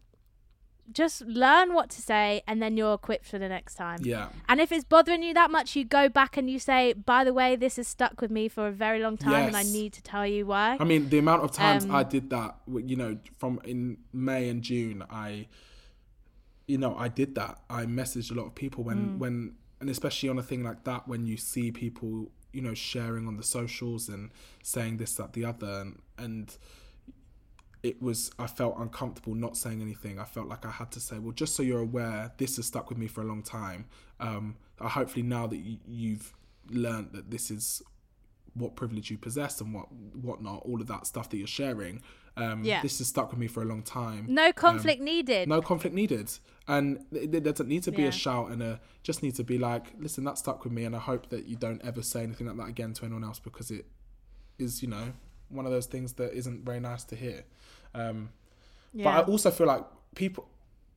Just 0.90 1.22
learn 1.22 1.74
what 1.74 1.90
to 1.90 2.02
say 2.02 2.42
and 2.46 2.60
then 2.60 2.76
you're 2.76 2.94
equipped 2.94 3.24
for 3.26 3.38
the 3.38 3.48
next 3.48 3.76
time. 3.76 4.00
yeah. 4.02 4.30
And 4.48 4.60
if 4.60 4.72
it's 4.72 4.84
bothering 4.84 5.22
you 5.22 5.32
that 5.34 5.50
much, 5.50 5.76
you 5.76 5.84
go 5.84 6.08
back 6.08 6.36
and 6.36 6.50
you 6.50 6.58
say, 6.58 6.92
by 6.92 7.24
the 7.24 7.32
way, 7.32 7.54
this 7.54 7.76
has 7.76 7.86
stuck 7.86 8.20
with 8.20 8.30
me 8.30 8.48
for 8.48 8.66
a 8.66 8.72
very 8.72 8.98
long 9.00 9.16
time 9.16 9.46
and 9.46 9.56
I 9.56 9.62
need 9.62 9.92
to 9.92 10.02
tell 10.02 10.26
you 10.26 10.44
why. 10.46 10.76
I 10.80 10.84
mean, 10.84 11.08
the 11.08 11.18
amount 11.18 11.44
of 11.44 11.52
times 11.52 11.84
Um, 11.84 11.94
I 11.94 12.02
did 12.02 12.30
that, 12.30 12.56
you 12.66 12.96
know, 12.96 13.16
from 13.38 13.60
in 13.64 13.98
May 14.12 14.48
and 14.48 14.60
June, 14.62 15.04
I, 15.08 15.46
you 16.66 16.78
know, 16.78 16.96
I 16.96 17.08
did 17.08 17.34
that. 17.36 17.60
I 17.70 17.84
messaged 17.84 18.30
a 18.30 18.34
lot 18.34 18.46
of 18.46 18.54
people 18.54 18.82
when, 18.82 19.18
when, 19.18 19.54
and 19.80 19.88
especially 19.88 20.30
on 20.30 20.38
a 20.38 20.42
thing 20.42 20.62
like 20.64 20.84
that, 20.84 21.06
when 21.06 21.26
you 21.26 21.36
see 21.36 21.70
people, 21.70 22.32
you 22.52 22.60
know, 22.60 22.74
sharing 22.74 23.26
on 23.26 23.36
the 23.36 23.42
socials 23.42 24.08
and 24.08 24.30
saying 24.62 24.98
this, 24.98 25.14
that, 25.14 25.32
the 25.32 25.44
other, 25.44 25.80
and, 25.80 25.98
and 26.18 26.56
it 27.82 28.00
was, 28.00 28.30
I 28.38 28.46
felt 28.46 28.76
uncomfortable 28.78 29.34
not 29.34 29.56
saying 29.56 29.82
anything. 29.82 30.18
I 30.18 30.24
felt 30.24 30.48
like 30.48 30.64
I 30.64 30.70
had 30.70 30.90
to 30.92 31.00
say, 31.00 31.18
well, 31.18 31.32
just 31.32 31.54
so 31.56 31.62
you're 31.62 31.80
aware, 31.80 32.32
this 32.38 32.56
has 32.56 32.66
stuck 32.66 32.88
with 32.88 32.98
me 32.98 33.06
for 33.06 33.22
a 33.22 33.24
long 33.24 33.42
time. 33.42 33.86
Um, 34.20 34.56
hopefully 34.80 35.22
now 35.22 35.46
that 35.46 35.56
you, 35.56 35.78
you've 35.86 36.32
learned 36.70 37.12
that 37.12 37.30
this 37.30 37.50
is 37.50 37.82
what 38.54 38.76
privilege 38.76 39.10
you 39.10 39.18
possess 39.18 39.60
and 39.60 39.74
what 39.74 39.90
whatnot, 39.92 40.62
all 40.64 40.80
of 40.80 40.86
that 40.86 41.06
stuff 41.06 41.30
that 41.30 41.38
you're 41.38 41.46
sharing. 41.46 42.02
Um, 42.36 42.64
Yeah. 42.64 42.80
This 42.82 42.98
has 42.98 43.08
stuck 43.08 43.30
with 43.30 43.38
me 43.38 43.46
for 43.46 43.62
a 43.62 43.66
long 43.66 43.82
time. 43.82 44.26
no 44.28 44.52
conflict 44.52 45.00
needed. 45.02 45.48
No 45.48 45.60
conflict 45.60 45.94
needed. 45.94 46.30
And 46.66 47.04
it 47.12 47.42
doesn't 47.42 47.68
need 47.68 47.82
to 47.84 47.92
be 47.92 48.02
Yeah. 48.02 48.08
a 48.08 48.12
shout 48.12 48.50
and 48.50 48.62
a 48.62 48.80
just 49.02 49.22
need 49.22 49.34
to 49.34 49.44
be 49.44 49.58
like, 49.58 49.92
listen, 49.98 50.24
that 50.24 50.38
stuck 50.38 50.64
with 50.64 50.72
me 50.72 50.84
and 50.84 50.94
I 50.96 50.98
hope 51.00 51.28
that 51.30 51.46
you 51.46 51.56
don't 51.56 51.82
ever 51.82 52.02
say 52.02 52.22
anything 52.22 52.46
like 52.46 52.56
that 52.56 52.68
again 52.68 52.92
to 52.94 53.04
anyone 53.04 53.24
else 53.24 53.38
because 53.38 53.70
it 53.70 53.84
is, 54.58 54.82
you 54.82 54.88
know, 54.88 55.12
one 55.48 55.66
of 55.66 55.72
those 55.72 55.86
things 55.86 56.14
that 56.14 56.32
isn't 56.32 56.64
very 56.64 56.80
nice 56.80 57.04
to 57.04 57.16
hear. 57.16 57.44
Um, 57.94 58.30
But 58.94 59.06
I 59.06 59.20
also 59.22 59.50
feel 59.50 59.66
like 59.66 59.84
people 60.14 60.48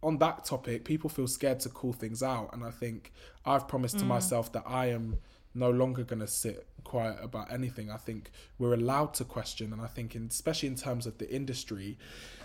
on 0.04 0.18
that 0.20 0.46
topic, 0.46 0.86
people 0.86 1.10
feel 1.10 1.28
scared 1.28 1.60
to 1.62 1.70
call 1.70 1.92
things 1.94 2.22
out, 2.22 2.54
and 2.54 2.64
I 2.64 2.70
think 2.70 3.12
I've 3.46 3.68
promised 3.68 3.96
Mm. 3.96 4.00
to 4.00 4.06
myself 4.06 4.52
that 4.52 4.64
I 4.68 4.88
am 4.88 5.18
no 5.54 5.72
longer 5.72 6.04
going 6.04 6.20
to 6.20 6.28
sit 6.28 6.68
quiet 6.86 7.18
about 7.22 7.52
anything. 7.52 7.92
I 7.92 7.98
think 7.98 8.32
we're 8.58 8.74
allowed 8.74 9.14
to 9.16 9.26
question, 9.26 9.74
and 9.74 9.82
I 9.82 9.88
think, 9.88 10.16
in, 10.16 10.28
especially 10.28 10.70
in 10.70 10.76
terms 10.76 11.06
of 11.06 11.18
the 11.18 11.30
industry, 11.30 11.98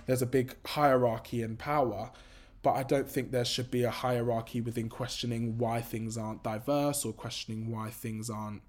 there's 0.06 0.22
a 0.22 0.26
big 0.26 0.56
hierarchy 0.66 1.42
and 1.42 1.56
power. 1.56 2.10
But 2.62 2.72
I 2.72 2.82
don't 2.82 3.08
think 3.08 3.30
there 3.30 3.44
should 3.44 3.70
be 3.70 3.84
a 3.84 3.90
hierarchy 3.90 4.60
within 4.60 4.88
questioning 4.90 5.56
why 5.56 5.80
things 5.80 6.18
aren't 6.18 6.42
diverse 6.42 7.04
or 7.04 7.12
questioning 7.12 7.70
why 7.70 7.88
things 7.88 8.28
aren't 8.28 8.62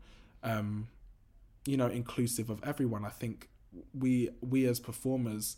um, 0.44 0.88
you 1.66 1.78
know 1.78 1.88
inclusive 1.88 2.50
of 2.50 2.62
everyone 2.64 3.06
i 3.06 3.10
think 3.10 3.50
we 3.98 4.30
we 4.42 4.66
as 4.66 4.80
performers 4.80 5.58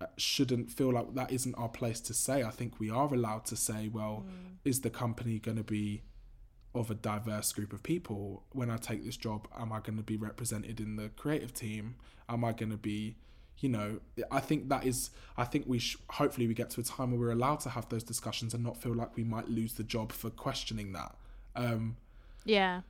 uh, 0.00 0.06
shouldn't 0.16 0.70
feel 0.70 0.92
like 0.92 1.14
that 1.14 1.30
isn't 1.30 1.54
our 1.54 1.68
place 1.68 2.00
to 2.00 2.14
say 2.14 2.42
i 2.42 2.50
think 2.50 2.80
we 2.80 2.90
are 2.90 3.12
allowed 3.12 3.44
to 3.44 3.56
say 3.56 3.88
well 3.88 4.24
is 4.64 4.80
the 4.80 4.90
company 4.90 5.38
going 5.38 5.56
to 5.56 5.64
be 5.64 6.02
of 6.74 6.90
a 6.90 6.94
diverse 6.94 7.52
group 7.52 7.72
of 7.72 7.82
people 7.82 8.42
when 8.52 8.70
i 8.70 8.76
take 8.76 9.04
this 9.04 9.16
job 9.16 9.46
am 9.58 9.72
i 9.72 9.78
going 9.80 9.96
to 9.96 10.02
be 10.02 10.16
represented 10.16 10.80
in 10.80 10.96
the 10.96 11.08
creative 11.16 11.52
team 11.54 11.94
am 12.28 12.44
i 12.44 12.52
going 12.52 12.70
to 12.70 12.76
be 12.76 13.16
you 13.58 13.68
know 13.68 14.00
i 14.30 14.40
think 14.40 14.68
that 14.68 14.84
is 14.84 15.10
i 15.36 15.44
think 15.44 15.64
we 15.66 15.78
sh- 15.78 15.96
hopefully 16.10 16.46
we 16.48 16.54
get 16.54 16.70
to 16.70 16.80
a 16.80 16.84
time 16.84 17.10
where 17.12 17.20
we're 17.20 17.30
allowed 17.30 17.60
to 17.60 17.68
have 17.68 17.88
those 17.88 18.02
discussions 18.02 18.52
and 18.54 18.64
not 18.64 18.76
feel 18.76 18.92
like 18.94 19.16
we 19.16 19.22
might 19.24 19.48
lose 19.48 19.74
the 19.74 19.84
job 19.84 20.10
for 20.10 20.30
questioning 20.30 20.92
that 20.92 21.14
um 21.54 21.96
yeah. 22.44 22.80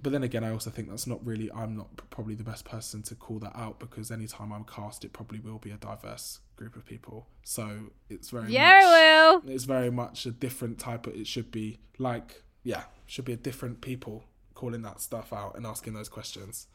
but 0.00 0.12
then 0.12 0.22
again, 0.22 0.44
I 0.44 0.50
also 0.50 0.70
think 0.70 0.88
that's 0.88 1.06
not 1.06 1.24
really. 1.24 1.50
I'm 1.52 1.76
not 1.76 1.88
probably 2.10 2.34
the 2.34 2.44
best 2.44 2.64
person 2.64 3.02
to 3.04 3.14
call 3.14 3.38
that 3.40 3.56
out 3.56 3.78
because 3.80 4.10
anytime 4.10 4.52
I'm 4.52 4.64
cast, 4.64 5.04
it 5.04 5.12
probably 5.12 5.38
will 5.40 5.58
be 5.58 5.70
a 5.70 5.76
diverse 5.76 6.40
group 6.56 6.76
of 6.76 6.84
people. 6.84 7.26
So 7.44 7.90
it's 8.10 8.30
very 8.30 8.50
Yeah, 8.52 8.80
much, 8.80 8.84
it 8.84 9.44
will. 9.46 9.54
It's 9.54 9.64
very 9.64 9.90
much 9.90 10.26
a 10.26 10.30
different 10.32 10.78
type 10.78 11.06
of. 11.06 11.14
It 11.14 11.26
should 11.26 11.50
be 11.50 11.78
like 11.98 12.42
yeah, 12.64 12.84
should 13.06 13.24
be 13.24 13.32
a 13.32 13.36
different 13.36 13.80
people 13.80 14.24
calling 14.54 14.82
that 14.82 15.00
stuff 15.00 15.32
out 15.32 15.56
and 15.56 15.66
asking 15.66 15.94
those 15.94 16.08
questions. 16.08 16.66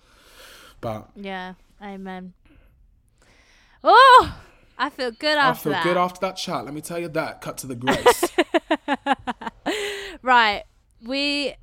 But 0.82 1.10
Yeah. 1.16 1.54
Amen. 1.82 2.34
Oh, 3.84 4.36
I 4.78 4.90
feel 4.90 5.12
good 5.12 5.38
after 5.38 5.70
that. 5.70 5.80
I 5.80 5.84
feel 5.84 5.92
that. 5.94 5.96
good 5.96 5.98
after 5.98 6.20
that 6.22 6.36
chat. 6.38 6.66
Let 6.66 6.74
me 6.74 6.82
tell 6.82 7.00
you 7.00 7.08
that. 7.10 7.42
Cut 7.42 7.58
to 7.60 7.68
the 7.68 7.76
grace. 7.84 8.24
right. 10.22 10.64
We. 11.06 11.56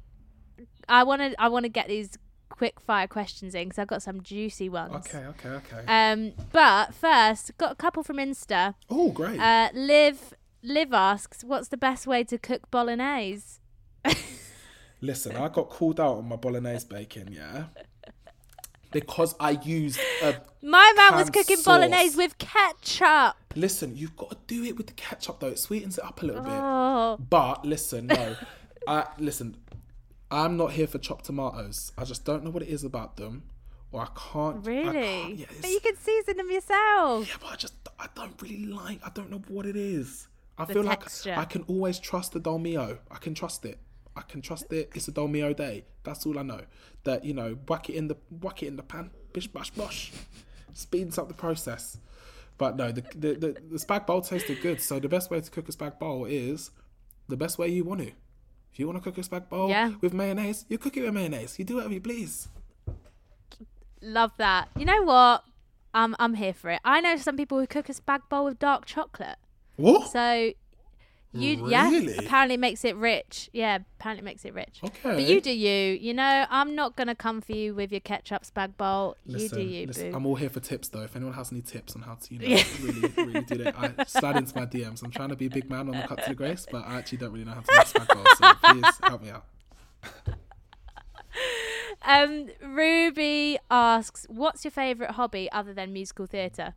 I 0.89 1.03
want 1.03 1.23
to. 1.23 1.41
I 1.41 1.49
want 1.49 1.65
to 1.65 1.69
get 1.69 1.89
these 1.89 2.11
quick 2.49 2.79
fire 2.81 3.07
questions 3.09 3.55
in 3.55 3.65
because 3.69 3.79
I've 3.81 3.89
got 3.89 4.03
some 4.03 4.23
juicy 4.23 4.69
ones. 4.69 4.95
okay, 4.95 5.25
okay, 5.27 5.49
okay. 5.49 5.85
Um, 5.87 6.33
but 6.53 6.95
first, 6.95 7.57
got 7.59 7.73
a 7.73 7.75
couple 7.75 8.03
from 8.03 8.17
Insta. 8.17 8.75
oh, 8.91 9.11
great. 9.11 9.39
Uh, 9.41 9.71
Liv. 9.75 10.35
Liv 10.63 10.93
asks, 10.95 11.45
"What's 11.45 11.69
the 11.69 11.77
best 11.77 12.07
way 12.07 12.25
to 12.25 12.39
cook 12.39 12.71
bolognese?" 12.71 13.61
Listen, 15.01 15.37
I 15.37 15.49
got 15.49 15.69
called 15.69 16.01
out 16.01 16.17
on 16.19 16.29
my 16.29 16.37
bolognese 16.37 16.87
bacon, 16.89 17.29
yeah, 17.31 17.65
because 18.91 19.35
I 19.39 19.51
used 19.51 19.99
a 20.23 20.37
My 20.63 20.93
man 20.97 21.17
was 21.17 21.29
cooking 21.31 21.57
sauce. 21.57 21.65
bolognese 21.79 22.17
with 22.17 22.39
ketchup. 22.39 23.37
Listen, 23.55 23.97
you've 23.97 24.17
got 24.17 24.31
to 24.31 24.37
do 24.47 24.65
it 24.65 24.77
with 24.77 24.87
the 24.87 24.93
ketchup 24.95 25.41
though. 25.41 25.49
It 25.49 25.59
sweetens 25.59 25.99
it 25.99 26.05
up 26.05 26.23
a 26.23 26.27
little 26.27 26.43
Oh. 26.47 27.17
bit. 27.19 27.29
But 27.31 27.65
listen, 27.67 28.07
no. 28.07 28.37
uh, 28.87 29.05
listen, 29.19 29.57
I'm 30.31 30.57
not 30.57 30.73
here 30.73 30.87
for 30.87 30.99
chopped 30.99 31.27
tomatoes. 31.27 31.93
I 31.99 32.05
just 32.05 32.25
don't 32.25 32.43
know 32.45 32.51
what 32.51 32.63
it 32.63 32.69
is 32.69 32.83
about 32.85 33.17
them, 33.17 33.43
or 33.93 34.01
I 34.03 34.09
can't. 34.17 34.57
I 34.67 34.71
Really? 34.71 34.93
can't- 34.93 35.39
yeah, 35.39 35.47
but 35.61 35.71
you 35.71 35.81
can 35.81 35.97
season 35.97 36.37
them 36.39 36.51
yourself. 36.51 37.29
yeah, 37.29 37.35
but 37.41 37.53
I 37.53 37.57
just 37.57 37.75
I 37.99 38.07
don't 38.15 38.41
really 38.41 38.67
like. 38.67 39.01
I 39.05 39.11
don't 39.11 39.31
know 39.31 39.43
what 39.49 39.67
it 39.67 39.77
is. 39.77 40.29
I 40.57 40.65
The 40.65 40.75
feel 40.75 40.85
texture. 40.85 41.31
like 41.31 41.39
I 41.39 41.45
can 41.45 41.63
always 41.65 41.99
trust 41.99 42.33
the 42.33 42.41
Dolmio. 42.41 42.99
I 43.11 43.17
can 43.19 43.35
trust 43.35 43.65
it. 43.65 43.79
I 44.17 44.23
can 44.23 44.41
trust 44.43 44.73
it. 44.73 44.91
It's 44.95 45.09
a 45.09 45.13
Dolmio 45.13 45.55
day. 45.57 45.85
That's 46.05 46.25
all 46.27 46.39
I 46.39 46.43
know. 46.43 46.61
That 47.05 47.25
you 47.25 47.35
know, 47.35 47.57
whack 47.69 47.91
it 47.91 47.95
in 47.95 48.09
the 48.09 48.17
whack 48.41 48.63
it 48.63 48.67
in 48.69 48.77
the 48.77 48.83
pan. 48.83 49.11
Bish 49.33 49.49
bash 49.49 49.71
bosh. 49.71 50.13
Speeds 50.73 51.19
up 51.19 51.29
the 51.29 51.35
process. 51.35 51.99
But 52.59 52.77
no, 52.77 52.93
the 52.93 53.03
the, 53.17 53.35
the 53.35 53.57
the 53.73 53.79
spag 53.79 54.07
bowl 54.07 54.21
tasted 54.21 54.61
good. 54.63 54.81
So 54.81 55.01
the 55.01 55.09
best 55.09 55.31
way 55.31 55.41
to 55.41 55.51
cook 55.51 55.69
a 55.69 55.73
spag 55.73 55.99
bowl 55.99 56.25
is 56.27 56.71
the 57.29 57.37
best 57.37 57.59
way 57.59 57.69
you 57.69 57.85
want 57.85 58.01
to. 58.03 58.09
If 58.73 58.79
you 58.79 58.87
want 58.87 59.03
to 59.03 59.11
cook 59.11 59.19
a 59.19 59.29
spag 59.29 59.49
bowl 59.49 59.69
Yeah. 59.69 59.93
with 60.01 60.13
mayonnaise, 60.13 60.65
you 60.69 60.79
cook 60.79 60.97
it 60.97 61.03
with 61.05 61.15
mayonnaise. 61.15 61.59
You 61.59 61.65
do 61.65 61.77
whatever 61.77 61.95
you 61.95 62.01
please. 62.01 62.49
Love 64.01 64.33
that. 64.39 64.69
You 64.77 64.85
know 64.85 65.03
what? 65.03 65.45
I'm 65.95 66.15
I'm 66.19 66.35
here 66.35 66.53
for 66.53 66.71
it. 66.71 66.81
I 66.85 67.01
know 67.01 67.17
some 67.17 67.37
people 67.37 67.59
who 67.59 67.67
cook 67.67 67.89
a 67.89 67.95
spag 67.95 68.21
bowl 68.29 68.45
with 68.47 68.59
dark 68.59 68.85
chocolate. 68.85 69.37
What? 69.77 70.11
So 70.11 70.53
you 71.35 71.65
Really? 71.67 71.71
yeah, 72.15 72.21
apparently 72.21 72.55
it 72.55 72.61
makes 72.61 72.85
it 72.85 72.97
rich. 72.97 73.51
Yeah, 73.53 73.79
apparently 73.99 74.23
it 74.23 74.25
makes 74.25 74.45
it 74.45 74.55
rich. 74.55 74.79
Okay. 74.85 74.95
But 75.03 75.23
you 75.23 75.41
do 75.41 75.51
you. 75.51 75.95
You 75.95 76.15
know, 76.15 76.47
I'm 76.49 76.75
not 76.75 76.97
gonna 76.97 77.15
come 77.15 77.41
for 77.41 77.53
you 77.53 77.75
with 77.75 77.91
your 77.91 78.01
ketchup 78.01 78.45
spag 78.45 78.77
bowl. 78.77 79.17
you 79.27 79.49
do 79.49 79.61
you, 79.61 79.87
listen. 79.87 80.15
I'm 80.15 80.27
all 80.27 80.37
here 80.37 80.49
for 80.51 80.61
tips 80.61 80.89
though. 80.89 81.03
If 81.03 81.17
anyone 81.17 81.35
has 81.35 81.51
any 81.53 81.63
tips 81.63 81.97
on 81.97 82.03
how 82.03 82.15
to, 82.15 82.35
you 82.35 82.41
know, 82.41 82.63
really, 82.83 83.13
really 83.17 83.41
do 83.47 83.65
that, 83.65 83.75
I 83.77 84.05
slide 84.05 84.37
into 84.37 84.59
my 84.59 84.67
DMs. 84.67 85.03
I'm 85.03 85.11
trying 85.11 85.31
to 85.31 85.37
be 85.37 85.47
a 85.47 85.51
big 85.51 85.69
man 85.69 85.89
on 85.89 85.97
the 86.01 86.07
cut 86.07 86.23
to 86.25 86.29
the 86.31 86.35
grace, 86.35 86.67
but 86.71 86.87
I 86.87 86.97
actually 86.97 87.19
don't 87.19 87.33
really 87.33 87.45
know 87.45 87.53
how 87.53 87.61
to 87.61 87.73
make 87.77 87.87
spag 87.87 88.09
bowls. 88.15 88.39
So 88.39 88.73
please 88.73 88.99
help 89.03 89.23
me 89.23 89.31
out. 89.31 89.45
Um, 92.07 92.49
Ruby 92.63 93.59
asks, 93.71 94.27
"What's 94.29 94.65
your 94.65 94.71
favourite 94.71 95.13
hobby 95.15 95.51
other 95.51 95.73
than 95.73 95.93
musical 95.93 96.27
theatre?" 96.27 96.75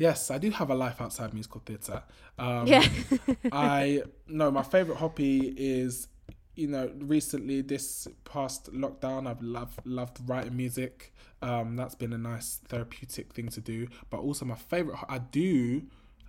Yes, 0.00 0.30
I 0.30 0.38
do 0.38 0.50
have 0.50 0.70
a 0.70 0.74
life 0.74 0.98
outside 1.02 1.34
musical 1.34 1.60
theatre. 1.64 2.02
Um, 2.38 2.66
Yeah. 2.66 2.86
I 3.52 4.02
no, 4.26 4.50
my 4.50 4.62
favorite 4.62 4.96
hobby 4.96 5.52
is, 5.58 6.08
you 6.56 6.68
know, 6.68 6.90
recently 6.98 7.60
this 7.60 8.08
past 8.24 8.72
lockdown, 8.72 9.28
I've 9.28 9.42
loved 9.42 9.80
loved 9.84 10.16
writing 10.26 10.56
music. 10.56 11.12
Um, 11.42 11.76
that's 11.76 11.94
been 11.94 12.14
a 12.14 12.18
nice 12.18 12.60
therapeutic 12.68 13.34
thing 13.34 13.48
to 13.50 13.60
do. 13.60 13.88
But 14.08 14.20
also, 14.20 14.46
my 14.46 14.54
favorite, 14.56 14.96
I 15.08 15.18
do 15.18 15.82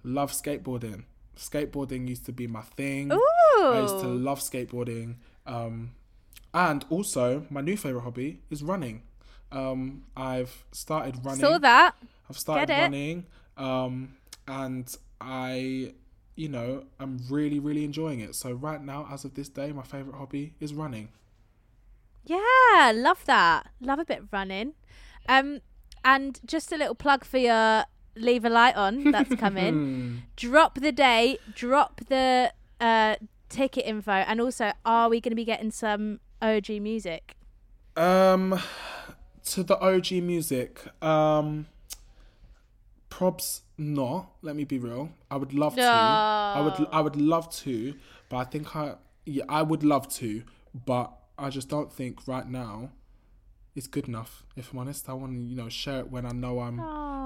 love 0.04 0.34
skateboarding. 0.34 1.06
Skateboarding 1.38 2.10
used 2.10 2.26
to 2.26 2.34
be 2.34 2.48
my 2.48 2.62
thing. 2.62 3.12
Ooh. 3.14 3.20
I 3.64 3.80
used 3.82 4.00
to 4.02 4.08
love 4.08 4.40
skateboarding. 4.42 5.16
Um, 5.46 5.92
and 6.54 6.84
also, 6.90 7.46
my 7.50 7.62
new 7.62 7.78
favorite 7.78 8.02
hobby 8.02 8.42
is 8.50 8.64
running. 8.64 9.04
Um, 9.52 10.04
I've 10.16 10.66
started 10.74 11.24
running. 11.26 11.40
Saw 11.40 11.58
that. 11.60 11.96
I've 12.30 12.38
started 12.38 12.68
Get 12.68 12.78
it? 12.80 12.82
running, 12.84 13.26
um, 13.62 14.16
and 14.48 14.94
I, 15.20 15.94
you 16.36 16.50
know, 16.50 16.86
I'm 17.00 17.20
really, 17.30 17.60
really 17.60 17.86
enjoying 17.86 18.20
it. 18.20 18.36
So 18.36 18.52
right 18.52 18.84
now, 18.84 19.08
as 19.12 19.24
of 19.24 19.36
this 19.36 19.50
day, 19.50 19.72
my 19.72 19.84
favorite 19.84 20.16
hobby 20.16 20.56
is 20.60 20.74
running. 20.74 21.10
Yeah, 22.26 22.92
love 22.94 23.24
that. 23.26 23.68
Love 23.80 24.00
a 24.00 24.06
bit 24.06 24.20
of 24.20 24.34
running. 24.34 24.74
Um, 25.30 25.62
and 26.04 26.40
just 26.46 26.72
a 26.72 26.78
little 26.78 26.96
plug 26.96 27.24
for 27.24 27.38
your 27.38 27.86
leave 28.16 28.44
a 28.44 28.50
light 28.50 28.76
on 28.76 29.12
that's 29.12 29.36
coming. 29.36 30.24
drop 30.36 30.80
the 30.80 30.92
date, 30.92 31.40
drop 31.54 32.02
the 32.08 32.52
uh 32.80 33.16
ticket 33.50 33.86
info, 33.86 34.12
and 34.12 34.42
also, 34.42 34.72
are 34.86 35.10
we 35.10 35.22
going 35.22 35.32
to 35.32 35.36
be 35.36 35.46
getting 35.46 35.72
some 35.72 36.20
OG 36.42 36.70
music? 36.82 37.36
Um, 37.96 38.60
to 39.46 39.64
the 39.64 39.78
OG 39.80 40.12
music, 40.24 40.82
um, 41.04 41.68
props 43.12 43.62
not. 43.78 44.32
Let 44.42 44.56
me 44.56 44.64
be 44.64 44.80
real. 44.80 45.12
I 45.30 45.36
would 45.38 45.54
love 45.54 45.76
to. 45.76 45.82
I 45.84 46.62
would. 46.62 46.88
I 46.92 47.02
would 47.02 47.16
love 47.16 47.54
to, 47.58 47.94
but 48.30 48.38
I 48.38 48.44
think 48.46 48.76
I. 48.76 48.96
Yeah, 49.26 49.44
I 49.48 49.62
would 49.62 49.84
love 49.84 50.08
to, 50.16 50.42
but 50.86 51.12
I 51.38 51.52
just 51.52 51.70
don't 51.70 51.94
think 51.94 52.28
right 52.28 52.48
now. 52.50 52.90
It's 53.76 53.88
good 53.88 54.08
enough. 54.10 54.44
If 54.58 54.74
I'm 54.74 54.80
honest, 54.80 55.08
I 55.08 55.14
want 55.14 55.32
to, 55.34 55.40
you 55.40 55.56
know, 55.56 55.70
share 55.70 56.00
it 56.00 56.12
when 56.12 56.26
I 56.26 56.32
know 56.34 56.60
I'm, 56.60 56.78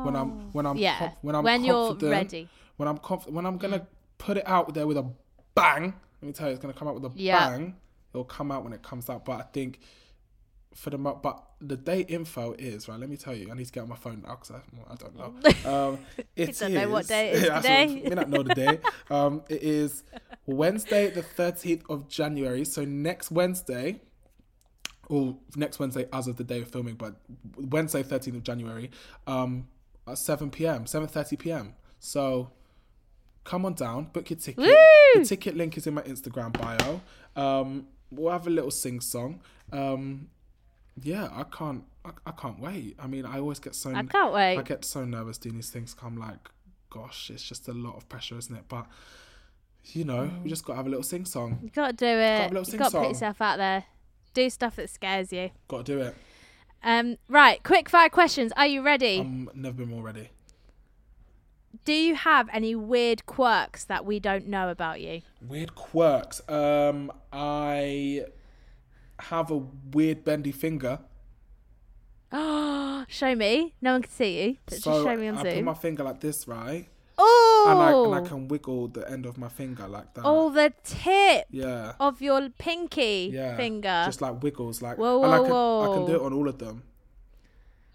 when 0.06 0.16
I'm, 0.16 0.32
oh. 0.32 0.50
when 0.52 0.66
I'm, 0.68 0.78
Yeah, 0.78 1.00
conf- 1.00 1.14
when 1.22 1.34
I'm 1.36 1.44
when 1.44 1.64
you're 1.66 1.96
ready. 1.96 2.48
when 2.78 2.88
I'm 2.88 3.00
confident, 3.00 3.36
when 3.36 3.48
I'm 3.48 3.58
gonna 3.58 3.88
put 4.20 4.38
it 4.38 4.44
out 4.48 4.72
there 4.76 4.86
with 4.86 4.98
a 4.98 5.08
bang. 5.56 5.94
Let 6.22 6.28
me 6.28 6.34
tell 6.34 6.48
you, 6.48 6.54
it's 6.54 6.62
gonna 6.62 6.76
come 6.76 6.88
out 6.88 6.94
with 6.94 7.06
a 7.06 7.12
Yeah. 7.16 7.50
bang. 7.50 7.76
It'll 8.14 8.26
come 8.26 8.52
out 8.52 8.64
when 8.64 8.74
it 8.74 8.84
comes 8.84 9.10
out. 9.10 9.26
But 9.26 9.40
I 9.40 9.42
think 9.54 9.80
for 10.76 10.90
the 10.92 10.98
mo- 10.98 11.20
but 11.24 11.42
the 11.62 11.76
date 11.78 12.10
info 12.12 12.54
is 12.60 12.88
right. 12.88 13.00
Let 13.00 13.10
me 13.10 13.16
tell 13.18 13.34
you, 13.34 13.50
I 13.50 13.56
need 13.56 13.66
to 13.66 13.72
get 13.72 13.82
on 13.82 13.90
my 13.90 13.96
phone 13.96 14.22
now 14.28 14.36
because 14.36 14.52
I, 14.52 14.92
I 14.92 14.96
don't 14.96 15.16
know. 15.18 15.34
Um, 15.90 16.00
it 16.36 16.60
don't 16.60 16.74
know 16.74 16.90
what 16.90 17.02
is- 17.04 17.08
day 17.08 17.30
it 17.32 17.36
is 17.44 17.50
today. 17.50 18.02
may 18.04 18.16
not 18.16 18.30
know 18.30 18.44
the 18.44 18.54
day. 18.54 18.80
Um, 19.10 19.42
it 19.50 19.64
is 19.64 20.04
Wednesday, 20.46 21.10
the 21.10 21.22
thirteenth 21.24 21.84
of 21.90 22.08
January. 22.10 22.66
So 22.66 22.84
next 22.86 23.32
Wednesday, 23.32 24.02
or 25.08 25.38
next 25.56 25.80
Wednesday 25.80 26.08
as 26.12 26.28
of 26.28 26.36
the 26.38 26.44
day 26.44 26.62
of 26.62 26.70
filming, 26.70 26.96
but 26.96 27.16
Wednesday, 27.58 28.04
thirteenth 28.04 28.38
of 28.38 28.44
January, 28.44 28.92
um, 29.28 29.68
at 30.08 30.18
seven 30.18 30.50
p.m., 30.52 30.86
seven 30.88 31.08
thirty 31.08 31.36
p.m. 31.38 31.74
So 32.00 32.52
come 33.44 33.66
on 33.66 33.74
down, 33.76 34.06
book 34.12 34.30
your 34.30 34.38
ticket. 34.40 34.58
Woo! 34.66 34.76
The 35.22 35.26
ticket 35.26 35.56
link 35.56 35.78
is 35.78 35.88
in 35.88 35.94
my 35.94 36.02
Instagram 36.02 36.52
bio. 36.54 37.02
Um, 37.36 37.88
we'll 38.12 38.32
have 38.34 38.48
a 38.48 38.50
little 38.50 38.72
sing 38.72 39.00
song. 39.00 39.42
Um, 39.72 40.28
yeah, 41.02 41.30
I 41.34 41.44
can't, 41.44 41.84
I, 42.04 42.12
I 42.26 42.32
can't 42.32 42.60
wait. 42.60 42.96
I 43.00 43.08
mean, 43.08 43.26
I 43.26 43.40
always 43.40 43.60
get 43.60 43.76
so, 43.76 43.92
I 43.94 44.04
can't 44.04 44.34
wait. 44.34 44.58
I 44.58 44.62
get 44.62 44.86
so 44.86 45.06
nervous 45.06 45.38
doing 45.38 45.56
these 45.56 45.70
things. 45.70 45.94
'cause 45.94 46.06
I'm 46.08 46.18
like, 46.18 46.50
gosh, 46.90 47.30
it's 47.30 47.44
just 47.44 47.68
a 47.68 47.74
lot 47.74 47.96
of 47.98 48.08
pressure, 48.10 48.38
isn't 48.38 48.56
it? 48.56 48.64
But 48.68 48.86
you 49.94 50.04
know, 50.04 50.32
we 50.44 50.50
just 50.50 50.66
got 50.66 50.74
to 50.74 50.78
have 50.78 50.88
a 50.88 50.90
little 50.90 51.04
sing 51.04 51.26
song. 51.26 51.60
You 51.62 51.70
got 51.70 51.88
to 51.90 51.94
do 51.94 52.06
it. 52.08 52.52
little 52.54 52.72
You 52.74 52.80
got 52.80 52.92
to 52.92 52.98
put 53.00 53.08
yourself 53.10 53.40
out 53.42 53.58
there. 53.58 53.84
Do 54.34 54.50
stuff 54.50 54.78
that 54.78 54.90
scares 54.90 55.32
you. 55.32 55.52
Got 55.68 55.86
to 55.86 55.96
do 55.96 56.02
it. 56.02 56.16
Um, 56.84 57.18
right, 57.30 57.62
quick 57.64 57.88
fire 57.90 58.10
questions. 58.10 58.52
Are 58.58 58.66
you 58.68 58.82
ready? 58.82 59.20
I'm 59.20 59.50
never 59.54 59.78
been 59.78 59.90
more 59.90 60.02
ready. 60.04 60.30
Do 61.84 61.94
you 61.94 62.16
have 62.16 62.50
any 62.52 62.74
weird 62.74 63.26
quirks 63.28 63.84
that 63.86 64.06
we 64.06 64.20
don't 64.20 64.48
know 64.48 64.70
about 64.70 65.02
you? 65.02 65.22
Weird 65.42 65.76
quirks. 65.76 66.42
Um, 66.50 67.12
I 67.32 68.26
have 69.20 69.52
a 69.52 69.58
weird 69.94 70.24
bendy 70.24 70.52
finger. 70.52 71.00
show 73.08 73.36
me. 73.36 73.74
No 73.82 73.94
one 73.94 74.02
can 74.02 74.12
see 74.12 74.44
you. 74.44 74.58
But 74.66 74.76
so 74.80 74.92
just 74.92 75.04
show 75.06 75.16
me 75.18 75.28
on 75.28 75.38
I 75.38 75.54
put 75.56 75.64
my 75.64 75.74
finger 75.74 76.04
like 76.04 76.20
this, 76.20 76.48
right? 76.48 76.88
Oh, 77.18 77.68
And 77.70 77.80
I, 77.80 78.18
and 78.18 78.26
I 78.26 78.28
can 78.30 78.48
wiggle 78.50 78.90
the 78.90 79.10
end 79.10 79.26
of 79.26 79.38
my 79.38 79.48
finger 79.48 79.88
like 79.88 80.14
that. 80.16 80.24
oh, 80.26 80.50
the 80.50 80.74
tip 80.84 81.46
yeah. 81.50 81.94
of 82.00 82.22
your 82.22 82.50
pinky 82.50 83.32
Yeah. 83.34 83.56
finger. 83.56 84.04
Just 84.06 84.22
like 84.22 84.44
wiggles, 84.44 84.82
like 84.82 84.98
Whoa, 84.98 85.24
and 85.24 85.34
I 85.34 85.40
whoa, 85.40 85.84
can 85.84 85.92
I 85.92 85.96
can 85.96 86.06
do 86.08 86.16
it 86.16 86.22
on 86.26 86.34
all 86.34 86.50
of 86.50 86.58
them. 86.58 86.84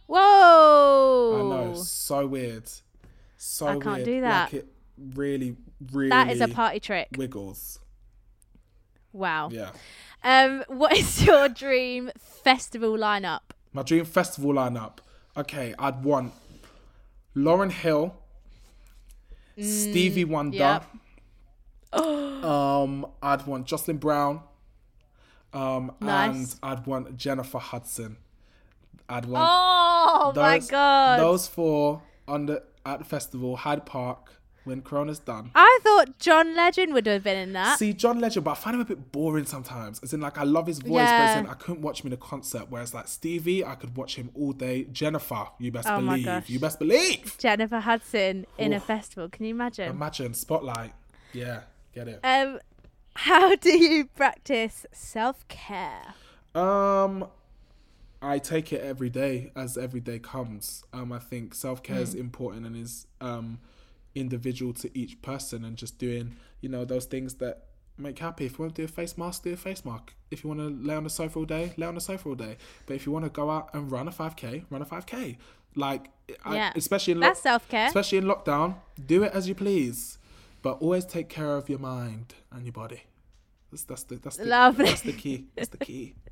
Whoa! 0.06 1.36
I 1.36 1.42
know, 1.66 1.74
so 1.74 2.26
weird. 2.26 2.64
So 3.36 3.66
I 3.66 3.72
can't 3.78 3.84
weird. 3.96 4.04
do 4.04 4.20
that. 4.22 4.52
Like 4.52 4.62
it 4.62 4.68
really, 5.14 5.56
really 5.92 6.08
That 6.10 6.30
is 6.30 6.40
a 6.40 6.48
party 6.48 6.80
trick. 6.80 7.08
wiggles. 7.16 7.78
Wow. 9.12 9.50
Yeah. 9.50 9.70
Um, 10.22 10.64
what 10.68 10.96
is 10.96 11.24
your 11.26 11.48
dream 11.48 12.10
festival 12.18 12.96
lineup? 12.96 13.40
My 13.72 13.82
dream 13.82 14.04
festival 14.04 14.52
lineup. 14.52 14.98
Okay, 15.36 15.74
I'd 15.78 16.02
want 16.04 16.32
Lauryn 17.36 17.70
Hill, 17.70 18.14
Stevie 19.60 20.24
Wonder. 20.24 20.56
yep. 20.56 20.84
um, 22.00 23.06
I'd 23.22 23.46
want 23.46 23.66
Jocelyn 23.66 23.98
Brown. 23.98 24.40
Um, 25.52 25.92
Nice. 26.00 26.34
and 26.34 26.54
I'd 26.62 26.86
want 26.86 27.16
Jennifer 27.16 27.58
Hudson. 27.58 28.16
I'd 29.08 29.24
want 29.26 29.44
Oh 29.50 30.32
my 30.36 30.58
those, 30.58 30.70
god! 30.70 31.18
those 31.20 31.46
four 31.48 32.02
on 32.28 32.46
the 32.46 32.62
at 32.86 33.00
the 33.00 33.04
festival, 33.04 33.56
Hyde 33.56 33.84
Park, 33.84 34.39
when 34.64 34.82
Corona's 34.82 35.18
done. 35.18 35.50
I 35.54 35.78
thought 35.82 36.18
John 36.18 36.54
Legend 36.54 36.92
would 36.92 37.06
have 37.06 37.24
been 37.24 37.38
in 37.38 37.52
that. 37.54 37.78
See 37.78 37.92
John 37.92 38.18
Legend, 38.20 38.44
but 38.44 38.52
I 38.52 38.54
find 38.54 38.74
him 38.74 38.80
a 38.82 38.84
bit 38.84 39.10
boring 39.12 39.46
sometimes. 39.46 40.00
As 40.02 40.12
in, 40.12 40.20
like, 40.20 40.36
I 40.38 40.44
love 40.44 40.66
his 40.66 40.78
voice, 40.80 41.08
but 41.08 41.20
as 41.20 41.38
in, 41.40 41.46
I 41.46 41.54
couldn't 41.54 41.82
watch 41.82 42.00
him 42.02 42.08
in 42.08 42.12
a 42.12 42.16
concert. 42.18 42.66
Whereas, 42.68 42.92
like 42.92 43.08
Stevie, 43.08 43.64
I 43.64 43.74
could 43.74 43.96
watch 43.96 44.16
him 44.16 44.30
all 44.34 44.52
day. 44.52 44.84
Jennifer, 44.84 45.46
you 45.58 45.72
best 45.72 45.88
Oh 45.88 46.00
believe, 46.00 46.48
you 46.48 46.58
best 46.60 46.78
believe. 46.78 47.36
Jennifer 47.38 47.80
Hudson 47.80 48.46
in 48.58 48.72
a 48.72 48.80
festival. 48.80 49.28
Can 49.28 49.46
you 49.46 49.54
imagine? 49.54 49.88
Imagine 49.90 50.34
Spotlight. 50.34 50.92
Yeah, 51.32 51.62
get 51.94 52.08
it. 52.08 52.20
Um, 52.22 52.58
how 53.14 53.54
do 53.56 53.70
you 53.76 54.04
practice 54.06 54.84
self 54.92 55.46
care? 55.48 56.14
Um, 56.54 57.26
I 58.22 58.38
take 58.38 58.72
it 58.72 58.82
every 58.82 59.08
day 59.08 59.52
as 59.56 59.78
every 59.78 60.00
day 60.00 60.18
comes. 60.18 60.84
Um, 60.92 61.12
I 61.12 61.18
think 61.18 61.54
self 61.54 61.82
care 61.82 61.96
Mm. 61.96 62.02
is 62.02 62.14
important 62.14 62.66
and 62.66 62.76
is 62.76 63.06
um 63.20 63.58
individual 64.14 64.72
to 64.74 64.98
each 64.98 65.20
person, 65.22 65.64
and 65.64 65.76
just 65.76 65.98
doing 65.98 66.36
you 66.60 66.68
know 66.68 66.84
those 66.84 67.06
things 67.06 67.34
that 67.34 67.64
make 67.98 68.18
happy. 68.18 68.46
If 68.46 68.58
you 68.58 68.64
want 68.64 68.74
to 68.76 68.82
do 68.82 68.84
a 68.86 68.88
face 68.88 69.16
mask, 69.18 69.44
do 69.44 69.52
a 69.52 69.56
face 69.56 69.84
mask. 69.84 70.14
If 70.30 70.42
you 70.42 70.48
want 70.48 70.60
to 70.60 70.68
lay 70.68 70.94
on 70.94 71.04
the 71.04 71.10
sofa 71.10 71.38
all 71.38 71.44
day, 71.44 71.72
lay 71.76 71.86
on 71.86 71.94
the 71.94 72.00
sofa 72.00 72.28
all 72.28 72.34
day. 72.34 72.56
But 72.86 72.94
if 72.94 73.06
you 73.06 73.12
want 73.12 73.24
to 73.26 73.30
go 73.30 73.50
out 73.50 73.70
and 73.74 73.90
run 73.90 74.08
a 74.08 74.10
5k, 74.10 74.64
run 74.70 74.80
a 74.82 74.86
5k. 74.86 75.36
Like, 75.76 76.10
I, 76.44 76.54
Yeah. 76.54 76.72
especially 76.74 77.12
in 77.12 77.20
That's 77.20 77.40
self-care. 77.40 77.86
Especially 77.88 78.18
in 78.18 78.24
lockdown, 78.24 78.76
do 79.04 79.22
it 79.22 79.32
as 79.32 79.48
you 79.48 79.54
please, 79.54 80.18
but 80.62 80.80
always 80.80 81.04
take 81.04 81.28
care 81.28 81.56
of 81.56 81.68
your 81.68 81.78
mind 81.78 82.34
and 82.50 82.64
your 82.64 82.72
body. 82.72 83.02
That's, 83.70 83.84
that's 83.84 84.02
the 84.04 84.16
that's 84.16 84.36
the, 84.36 84.46
Lovely. 84.46 84.86
That's 84.86 85.02
the 85.02 85.12
key. 85.12 85.46
That's 85.54 85.68
the 85.68 85.78
key. 85.78 86.14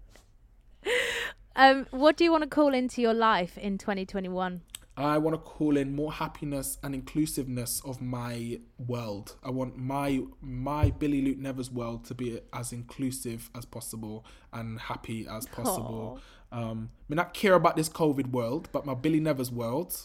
Um, 1.56 1.88
what 1.90 2.16
do 2.16 2.22
you 2.22 2.30
want 2.30 2.44
to 2.44 2.48
call 2.48 2.72
into 2.72 3.02
your 3.02 3.14
life 3.14 3.58
in 3.58 3.78
2021? 3.78 4.60
I 4.99 5.16
want 5.18 5.34
to 5.34 5.38
call 5.38 5.76
in 5.76 5.94
more 5.94 6.12
happiness 6.12 6.76
and 6.82 6.92
inclusiveness 6.92 7.80
of 7.84 8.03
my 8.03 8.59
world. 8.78 9.36
I 9.44 9.51
want 9.51 9.78
my 9.78 10.22
my 10.40 10.90
Billy 10.90 11.22
Luke 11.22 11.38
Nevers 11.38 11.70
world 11.70 12.05
to 12.07 12.14
be 12.14 12.40
as 12.53 12.72
inclusive 12.72 13.49
as 13.55 13.64
possible 13.64 14.26
and 14.53 14.80
happy 14.80 15.26
as 15.28 15.46
possible. 15.46 16.20
Um, 16.51 16.90
I 16.92 17.05
mean, 17.12 17.18
I 17.20 17.24
care 17.24 17.55
about 17.55 17.76
this 17.76 17.88
COVID 17.88 18.32
world, 18.32 18.70
but 18.72 18.86
my 18.86 18.94
Billy 18.94 19.20
Nevers 19.20 19.53
world 19.53 19.96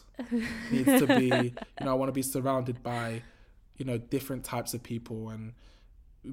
needs 0.72 1.00
to 1.00 1.08
be. 1.08 1.54
You 1.80 1.86
know, 1.88 1.92
I 1.92 1.96
want 1.96 2.10
to 2.10 2.14
be 2.14 2.22
surrounded 2.22 2.84
by, 2.84 3.24
you 3.78 3.86
know, 3.86 3.98
different 3.98 4.44
types 4.44 4.74
of 4.74 4.84
people 4.84 5.30
and 5.30 5.54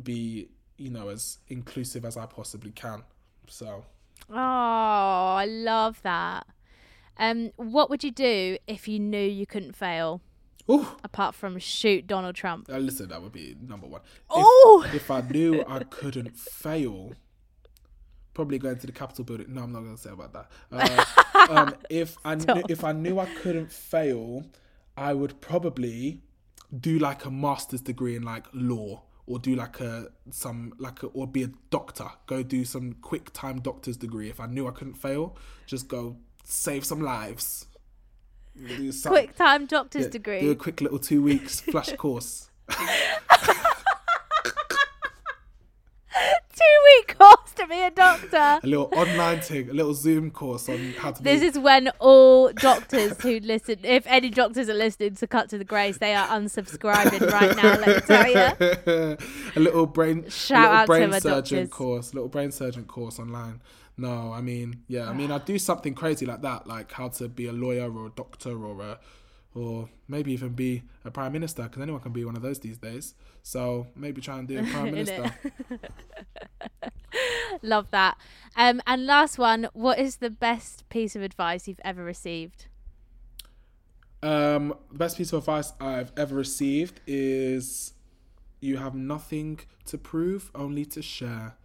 be, 0.05 0.49
you 0.77 0.91
know, 0.91 1.09
as 1.09 1.39
inclusive 1.49 2.05
as 2.05 2.17
I 2.17 2.27
possibly 2.27 2.73
can. 2.73 3.03
So. 3.49 3.85
Oh, 4.29 4.35
I 4.35 5.47
love 5.47 6.01
that. 6.03 6.47
Um, 7.17 7.51
what 7.57 7.91
would 7.91 8.03
you 8.03 8.11
do 8.11 8.59
if 8.67 8.89
you 8.89 8.99
knew 8.99 9.21
you 9.21 9.47
couldn't 9.47 9.77
fail? 9.77 10.21
Ooh. 10.71 10.87
Apart 11.03 11.35
from 11.35 11.59
shoot 11.59 12.07
Donald 12.07 12.35
Trump. 12.35 12.69
Uh, 12.71 12.79
listen, 12.79 13.09
that 13.09 13.21
would 13.21 13.33
be 13.33 13.57
number 13.61 13.87
one. 13.87 14.01
If, 14.03 14.17
Oh! 14.31 14.87
if 14.95 15.11
I 15.11 15.21
knew 15.23 15.65
I 15.67 15.81
couldn't 15.81 16.37
fail, 16.37 17.13
probably 18.35 18.59
going 18.59 18.79
to 18.79 18.87
the 18.87 18.93
Capitol 18.93 19.25
building. 19.25 19.53
No, 19.53 19.63
I'm 19.63 19.73
not 19.73 19.81
going 19.81 19.97
to 19.97 20.01
say 20.01 20.11
about 20.11 20.33
that. 20.33 20.51
Uh, 20.71 21.51
um, 21.51 21.75
if 21.91 22.17
I 22.25 22.37
knew, 22.37 22.63
if 22.69 22.85
I 22.85 22.93
knew 22.93 23.19
I 23.19 23.27
couldn't 23.27 23.73
fail, 23.73 24.45
I 24.97 25.13
would 25.15 25.41
probably 25.41 26.23
do 26.79 26.99
like 26.99 27.25
a 27.25 27.31
master's 27.31 27.81
degree 27.81 28.15
in 28.15 28.23
like 28.23 28.47
law 28.53 29.03
or 29.27 29.39
do 29.39 29.57
like 29.57 29.81
a 29.81 30.09
some 30.31 30.73
like 30.79 31.03
a, 31.03 31.07
or 31.07 31.27
be 31.27 31.43
a 31.43 31.51
doctor. 31.71 32.07
Go 32.27 32.43
do 32.43 32.65
some 32.65 32.93
quick 32.95 33.33
time 33.33 33.61
doctor's 33.61 33.97
degree. 33.97 34.29
If 34.31 34.39
I 34.41 34.47
knew 34.47 34.69
I 34.69 34.71
couldn't 34.71 34.95
fail, 34.95 35.37
just 35.67 35.89
go 35.89 36.17
save 36.51 36.85
some 36.85 37.01
lives. 37.01 37.67
Do 38.57 38.93
some- 38.93 39.13
Quick 39.13 39.37
time 39.37 39.67
doctor's 39.67 40.05
yeah, 40.05 40.11
degree. 40.11 40.41
Do 40.41 40.51
a 40.51 40.57
quick 40.57 40.81
little 40.81 40.99
two 40.99 41.23
weeks 41.23 41.61
flash 41.61 41.93
course. 41.95 42.51
Two 46.53 46.97
week 46.99 47.17
course 47.17 47.53
to 47.57 47.67
be 47.69 47.81
a 47.81 47.91
doctor. 47.91 48.37
a 48.63 48.67
little 48.67 48.91
online 48.95 49.41
thing, 49.41 49.71
a 49.71 49.73
little 49.73 49.95
Zoom 49.95 50.31
course 50.31 50.69
on 50.69 50.93
how 50.99 51.13
to 51.13 51.23
This 51.23 51.41
be. 51.41 51.47
is 51.47 51.59
when 51.59 51.89
all 52.01 52.53
doctors 52.53 53.19
who 53.23 53.39
listen, 53.41 53.77
if 53.85 54.05
any 54.07 54.29
doctors 54.29 54.69
are 54.69 54.75
listening 54.75 55.15
to 55.15 55.27
Cut 55.27 55.49
to 55.51 55.59
the 55.59 55.65
Grace, 55.65 55.97
they 55.99 56.15
are 56.15 56.27
unsubscribing 56.29 57.31
right 57.31 57.57
now. 57.57 57.79
Let 57.79 57.87
me 57.87 58.01
tell 58.03 58.29
you. 58.29 59.17
a 59.57 59.61
little 59.61 59.87
brain, 59.87 60.29
Shout 60.29 60.59
a 60.59 60.63
little 60.63 60.77
out 60.77 60.81
to 60.83 60.87
brain 60.87 61.13
surgeon 61.21 61.59
doctors. 61.59 61.69
course, 61.71 62.13
little 62.15 62.29
brain 62.29 62.51
surgeon 62.53 62.85
course 62.85 63.19
online. 63.19 63.61
No, 63.97 64.33
I 64.33 64.41
mean, 64.41 64.83
yeah, 64.89 65.09
I 65.09 65.13
mean, 65.13 65.31
I'd 65.31 65.45
do 65.45 65.59
something 65.59 65.95
crazy 65.95 66.25
like 66.25 66.43
that, 66.43 66.67
like 66.67 66.93
how 66.93 67.09
to 67.09 67.29
be 67.29 67.47
a 67.47 67.53
lawyer 67.53 67.93
or 67.93 68.07
a 68.07 68.11
doctor 68.11 68.65
or 68.65 68.81
a, 68.81 68.99
or 69.55 69.89
maybe 70.09 70.33
even 70.33 70.51
be 70.51 70.83
a 71.05 71.11
prime 71.11 71.33
minister, 71.33 71.65
because 71.65 71.83
anyone 71.83 72.01
can 72.01 72.13
be 72.13 72.25
one 72.25 72.37
of 72.37 72.43
those 72.43 72.61
these 72.61 72.79
days. 72.79 73.15
So 73.43 73.89
maybe 73.95 74.21
try 74.21 74.39
and 74.39 74.49
do 74.49 74.59
a 74.59 74.63
prime 74.65 74.93
minister. 74.93 75.35
Love 77.63 77.91
that. 77.91 78.17
Um, 78.57 78.81
and 78.87 79.07
last 79.07 79.39
one, 79.39 79.69
what 79.73 79.99
is 79.99 80.17
the 80.17 80.31
best 80.31 80.89
piece 80.89 81.15
of 81.15 81.23
advice 81.23 81.69
you've 81.69 81.81
ever 81.85 82.03
received? 82.03 82.67
Um, 84.23 84.75
the 84.91 84.99
best 84.99 85.17
piece 85.17 85.33
of 85.33 85.41
advice 85.41 85.73
I've 85.81 86.13
ever 86.17 86.35
received 86.35 87.01
is 87.07 87.95
you 88.61 88.77
have 88.77 88.95
nothing 88.95 89.61
to 89.87 89.99
prove, 89.99 90.51
only 90.55 90.85
to 90.87 91.03
share. 91.03 91.57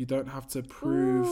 You 0.00 0.06
don't 0.06 0.28
have 0.28 0.48
to 0.48 0.62
prove 0.62 1.26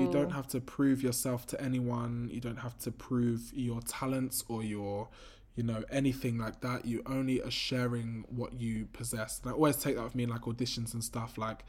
you 0.00 0.08
don't 0.10 0.30
have 0.30 0.46
to 0.48 0.60
prove 0.62 1.02
yourself 1.02 1.46
to 1.48 1.60
anyone. 1.60 2.30
You 2.32 2.40
don't 2.40 2.56
have 2.60 2.78
to 2.78 2.90
prove 2.90 3.52
your 3.52 3.82
talents 3.82 4.44
or 4.48 4.62
your 4.62 5.08
you 5.56 5.62
know 5.62 5.84
anything 5.90 6.38
like 6.38 6.62
that. 6.62 6.86
You 6.86 7.02
only 7.04 7.42
are 7.42 7.50
sharing 7.50 8.24
what 8.30 8.58
you 8.58 8.86
possess. 8.94 9.40
And 9.42 9.50
I 9.52 9.54
always 9.54 9.76
take 9.76 9.96
that 9.96 10.04
with 10.04 10.14
me 10.14 10.22
in 10.22 10.30
like 10.30 10.40
auditions 10.42 10.94
and 10.94 11.04
stuff 11.04 11.36
like 11.36 11.66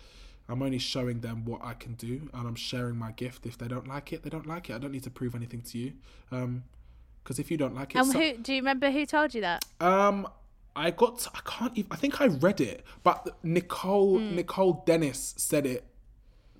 I'm 0.47 0.61
only 0.61 0.79
showing 0.79 1.19
them 1.19 1.43
what 1.43 1.59
I 1.61 1.73
can 1.73 1.95
do 1.95 2.29
and 2.33 2.47
I'm 2.47 2.55
sharing 2.55 2.95
my 2.95 3.11
gift. 3.11 3.45
If 3.45 3.57
they 3.57 3.67
don't 3.67 3.87
like 3.87 4.13
it, 4.13 4.23
they 4.23 4.29
don't 4.29 4.47
like 4.47 4.69
it. 4.69 4.75
I 4.75 4.77
don't 4.77 4.93
need 4.93 5.03
to 5.03 5.09
prove 5.11 5.35
anything 5.35 5.61
to 5.63 5.77
you. 5.77 5.91
Um 6.31 6.63
because 7.21 7.37
if 7.37 7.51
you 7.51 7.57
don't 7.57 7.75
like 7.75 7.95
it, 7.95 7.97
And 7.97 8.07
so- 8.07 8.17
who 8.17 8.37
do 8.37 8.53
you 8.53 8.61
remember 8.61 8.89
who 8.91 9.05
told 9.05 9.35
you 9.35 9.41
that? 9.41 9.65
um, 9.81 10.25
I 10.73 10.91
got. 10.91 11.27
I 11.35 11.39
can't 11.43 11.77
even. 11.77 11.91
I 11.91 11.97
think 11.97 12.21
I 12.21 12.27
read 12.27 12.61
it, 12.61 12.85
but 13.03 13.37
Nicole 13.43 14.19
Nicole 14.19 14.83
Dennis 14.85 15.33
said 15.35 15.65
it 15.65 15.83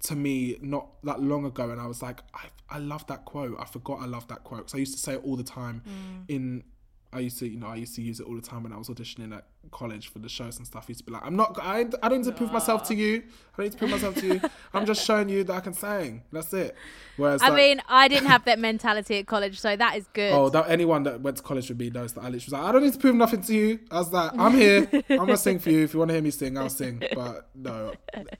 to 0.03 0.15
me 0.15 0.57
not 0.61 0.87
that 1.03 1.21
long 1.21 1.45
ago, 1.45 1.69
and 1.69 1.79
I 1.79 1.87
was 1.87 2.01
like, 2.01 2.21
I 2.33 2.47
I 2.69 2.79
love 2.79 3.05
that 3.07 3.25
quote. 3.25 3.57
I 3.59 3.65
forgot 3.65 3.99
I 4.01 4.05
love 4.05 4.27
that 4.27 4.43
quote 4.43 4.61
because 4.61 4.75
I 4.75 4.77
used 4.77 4.93
to 4.93 4.99
say 4.99 5.13
it 5.13 5.21
all 5.23 5.35
the 5.35 5.43
time 5.43 5.83
mm. 5.87 6.25
in. 6.27 6.63
I 7.11 7.19
used 7.19 7.39
to, 7.39 7.47
you 7.47 7.59
know, 7.59 7.67
I 7.67 7.75
used 7.75 7.95
to 7.95 8.03
use 8.03 8.19
it 8.19 8.27
all 8.27 8.35
the 8.35 8.41
time 8.41 8.61
when 8.61 8.71
I 8.71 8.77
was 8.77 8.87
auditioning 8.87 9.35
at 9.35 9.45
college 9.71 10.09
for 10.09 10.19
the 10.19 10.29
shows 10.29 10.57
and 10.57 10.67
stuff. 10.67 10.85
I 10.87 10.89
used 10.89 10.99
to 10.99 11.05
be 11.05 11.11
like, 11.11 11.25
I'm 11.25 11.35
not, 11.35 11.57
I, 11.59 11.87
I 12.03 12.09
don't 12.09 12.19
need 12.19 12.25
to 12.25 12.31
prove 12.31 12.51
myself 12.51 12.87
to 12.89 12.95
you. 12.95 13.23
I 13.53 13.57
don't 13.57 13.65
need 13.65 13.71
to 13.71 13.77
prove 13.79 13.91
myself 13.91 14.15
to 14.15 14.27
you. 14.27 14.41
I'm 14.75 14.85
just 14.85 15.03
showing 15.03 15.27
you 15.27 15.43
that 15.45 15.53
I 15.53 15.59
can 15.59 15.73
sing. 15.73 16.21
That's 16.31 16.53
it. 16.53 16.75
Whereas, 17.17 17.41
I 17.41 17.49
like, 17.49 17.57
mean, 17.57 17.81
I 17.89 18.07
didn't 18.09 18.27
have 18.27 18.45
that 18.45 18.59
mentality 18.59 19.17
at 19.17 19.25
college, 19.25 19.59
so 19.59 19.75
that 19.75 19.97
is 19.97 20.07
good. 20.13 20.33
Oh, 20.33 20.49
that 20.49 20.69
anyone 20.69 21.01
that 21.03 21.21
went 21.21 21.37
to 21.37 21.43
college 21.43 21.69
with 21.69 21.79
me 21.79 21.89
knows 21.89 22.13
that 22.13 22.21
I 22.21 22.29
literally 22.29 22.45
was 22.45 22.53
like, 22.53 22.61
I 22.61 22.71
don't 22.71 22.83
need 22.83 22.93
to 22.93 22.99
prove 22.99 23.15
nothing 23.15 23.41
to 23.41 23.53
you. 23.55 23.79
I 23.89 23.97
was 23.97 24.13
like, 24.13 24.31
I'm 24.37 24.53
here. 24.53 24.87
I'm 25.09 25.17
gonna 25.17 25.37
sing 25.37 25.57
for 25.57 25.71
you. 25.71 25.83
If 25.83 25.93
you 25.93 25.99
want 25.99 26.09
to 26.09 26.13
hear 26.13 26.21
me 26.21 26.31
sing, 26.31 26.57
I'll 26.59 26.69
sing. 26.69 27.01
But 27.15 27.49
no, 27.55 27.93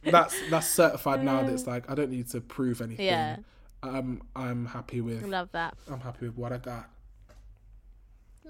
that's 0.04 0.36
that's 0.52 0.70
certified 0.70 1.24
now. 1.24 1.42
That 1.42 1.54
it's 1.54 1.66
like 1.66 1.90
I 1.90 1.96
don't 1.96 2.12
need 2.12 2.30
to 2.30 2.42
prove 2.42 2.82
anything. 2.82 3.08
Yeah. 3.08 3.38
I'm 3.82 4.22
I'm 4.36 4.66
happy 4.66 5.02
with 5.02 5.24
Love 5.24 5.50
that. 5.54 5.74
I'm 5.90 6.02
happy 6.02 6.28
with 6.28 6.38
what 6.38 6.52
I 6.52 6.58
got. 6.58 6.90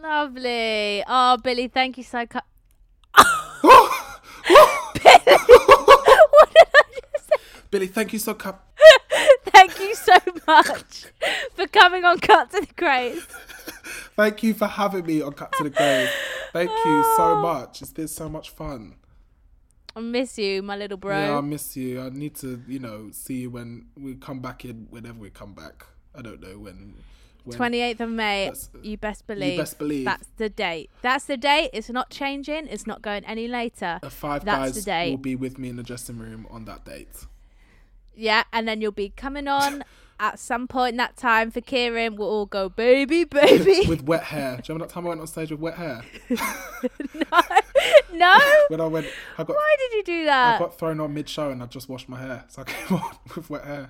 Lovely. 0.02 1.04
Oh, 1.08 1.38
Billy, 1.38 1.68
thank 1.68 1.98
you 1.98 2.04
so 2.04 2.20
much. 2.20 2.32
Billy, 7.72 7.88
thank 7.88 8.14
you 8.14 8.20
so 8.20 8.34
much. 8.34 8.56
Thank 9.46 9.80
you 9.80 9.96
so 9.96 10.16
much 10.48 11.06
for 11.54 11.68
coming 11.68 12.06
on 12.06 12.20
Cut 12.20 12.52
to 12.52 12.62
the 12.62 12.74
Grace. 12.76 13.26
Thank 14.16 14.44
you 14.44 14.54
for 14.54 14.68
having 14.68 15.06
me 15.06 15.22
on 15.22 15.34
Cut 15.34 15.52
to 15.54 15.64
the 15.66 15.70
Grave. 15.70 16.10
Thank 16.54 16.72
you 16.72 17.14
so 17.18 17.36
much. 17.36 17.82
It's 17.82 17.92
been 17.92 18.08
so 18.08 18.30
much 18.30 18.52
fun. 18.52 18.96
I 19.96 20.00
miss 20.00 20.38
you, 20.38 20.62
my 20.62 20.78
little 20.78 20.98
bro. 20.98 21.18
Yeah, 21.18 21.38
I 21.38 21.42
miss 21.42 21.76
you. 21.76 22.02
I 22.02 22.10
need 22.10 22.36
to, 22.36 22.62
you 22.68 22.80
know, 22.80 23.10
see 23.12 23.42
you 23.42 23.50
when 23.50 23.88
we 23.98 24.16
come 24.16 24.40
back 24.40 24.66
in. 24.66 24.88
Whenever 24.90 25.20
we 25.20 25.30
come 25.30 25.54
back, 25.54 25.86
I 26.16 26.22
don't 26.22 26.42
know 26.42 26.58
when. 26.58 26.96
When 27.44 27.58
28th 27.58 28.00
of 28.02 28.10
May, 28.10 28.46
That's- 28.46 28.70
uh, 28.76 28.80
you 28.82 28.98
best 28.98 29.28
believe. 29.28 29.54
You 29.54 29.58
best 29.60 29.78
believe. 29.78 30.06
That's 30.06 30.28
the 30.38 30.50
date. 30.50 30.90
That's 31.02 31.26
the 31.26 31.38
date. 31.38 31.70
It's 31.74 31.90
not 31.90 32.10
changing. 32.10 32.68
It's 32.68 32.86
not 32.88 33.02
going 33.02 33.24
any 33.26 33.48
later. 33.48 34.00
The 34.02 34.10
five 34.10 34.46
That's 34.46 34.74
guys 34.74 34.76
the 34.76 34.82
date. 34.92 35.12
will 35.12 35.18
be 35.18 35.36
with 35.36 35.58
me 35.58 35.70
in 35.70 35.76
the 35.76 35.84
dressing 35.84 36.18
room 36.18 36.48
on 36.50 36.66
that 36.66 36.86
date. 36.86 37.26
Yeah, 38.16 38.44
and 38.52 38.68
then 38.68 38.82
you'll 38.82 38.92
be 38.92 39.10
coming 39.10 39.48
on 39.48 39.84
at 40.20 40.38
some 40.38 40.68
point 40.68 40.92
in 40.92 40.98
that 40.98 41.16
time 41.16 41.50
for 41.50 41.62
Kieran. 41.62 42.18
We'll 42.18 42.28
all 42.30 42.46
go, 42.46 42.68
baby, 42.68 43.24
baby. 43.24 43.84
With 43.88 44.04
wet 44.04 44.24
hair. 44.24 44.58
Do 44.58 44.64
you 44.74 44.76
remember 44.76 44.88
that 44.88 44.94
time 44.94 45.06
I 45.06 45.10
went 45.10 45.22
on 45.22 45.28
stage 45.28 45.52
with 45.52 45.62
wet 45.62 45.76
hair? 45.76 46.04
no. 48.14 48.38
When 48.68 48.82
I 48.82 48.86
went, 48.86 49.08
I 49.38 49.44
got, 49.46 49.56
Why 49.56 49.76
did 49.80 49.94
you 49.94 50.04
do 50.04 50.26
that? 50.26 50.56
I 50.56 50.60
got 50.60 50.78
thrown 50.78 51.00
on 51.00 51.14
mid 51.14 51.30
show 51.30 51.50
and 51.52 51.64
I 51.64 51.68
just 51.68 51.88
washed 51.88 52.10
my 52.10 52.20
hair. 52.20 52.44
So 52.50 52.64
I 52.64 52.66
came 52.66 52.98
on 52.98 53.16
with 53.36 53.50
wet 53.50 53.64
hair. 53.64 53.90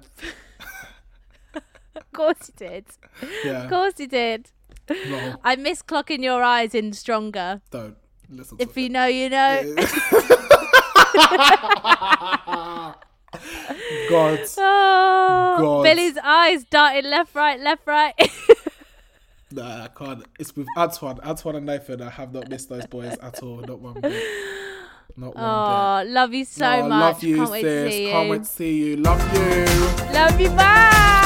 Of 2.12 2.14
course 2.18 2.38
you 2.50 2.54
did. 2.58 2.86
Yeah. 3.44 3.64
Of 3.64 3.70
course 3.70 3.94
you 3.98 4.08
did. 4.08 4.50
No, 4.90 5.36
I 5.44 5.56
miss 5.56 5.82
clocking 5.84 6.24
your 6.24 6.42
eyes 6.44 6.74
in 6.74 6.94
stronger. 6.94 7.62
don't. 7.70 7.96
Listen 8.32 8.58
If 8.60 8.78
you 8.78 8.90
know, 8.90 9.06
you 9.08 9.30
know. 9.30 9.76
God. 14.10 14.40
Oh, 14.58 15.56
God. 15.60 15.84
Billy's 15.84 16.18
eyes 16.24 16.64
darting 16.66 17.10
left, 17.10 17.34
right, 17.36 17.60
left, 17.60 17.86
right. 17.86 18.14
Nah, 19.52 19.86
I 19.86 19.88
can't. 19.88 20.24
It's 20.38 20.56
with 20.56 20.68
Antoine. 20.78 21.20
Antoine 21.22 21.56
and 21.56 21.66
Nathan, 21.66 22.04
I 22.04 22.12
have 22.12 22.32
not 22.32 22.50
missed 22.50 22.70
those 22.70 22.86
boys 22.86 23.18
at 23.20 23.42
all. 23.42 23.58
Not 23.62 23.80
one 23.80 24.00
bit. 24.00 24.24
Not 25.18 25.36
one 25.36 25.44
oh, 25.44 26.04
love 26.08 26.36
you 26.36 26.46
so 26.46 26.82
No, 26.82 26.88
much. 26.88 27.16
Love 27.16 27.24
you, 27.24 27.36
Can't 27.38 27.50
wait 27.50 27.62
sis. 27.64 27.84
to 27.88 27.92
see 27.92 28.06
you. 28.06 28.12
Can't 28.12 28.30
wait 28.30 28.44
to 28.44 28.48
see 28.48 28.74
you. 28.78 28.98
Love 28.98 29.36
you. 29.36 29.66
Love 30.14 30.40
you. 30.40 30.50
Bye. 30.52 31.26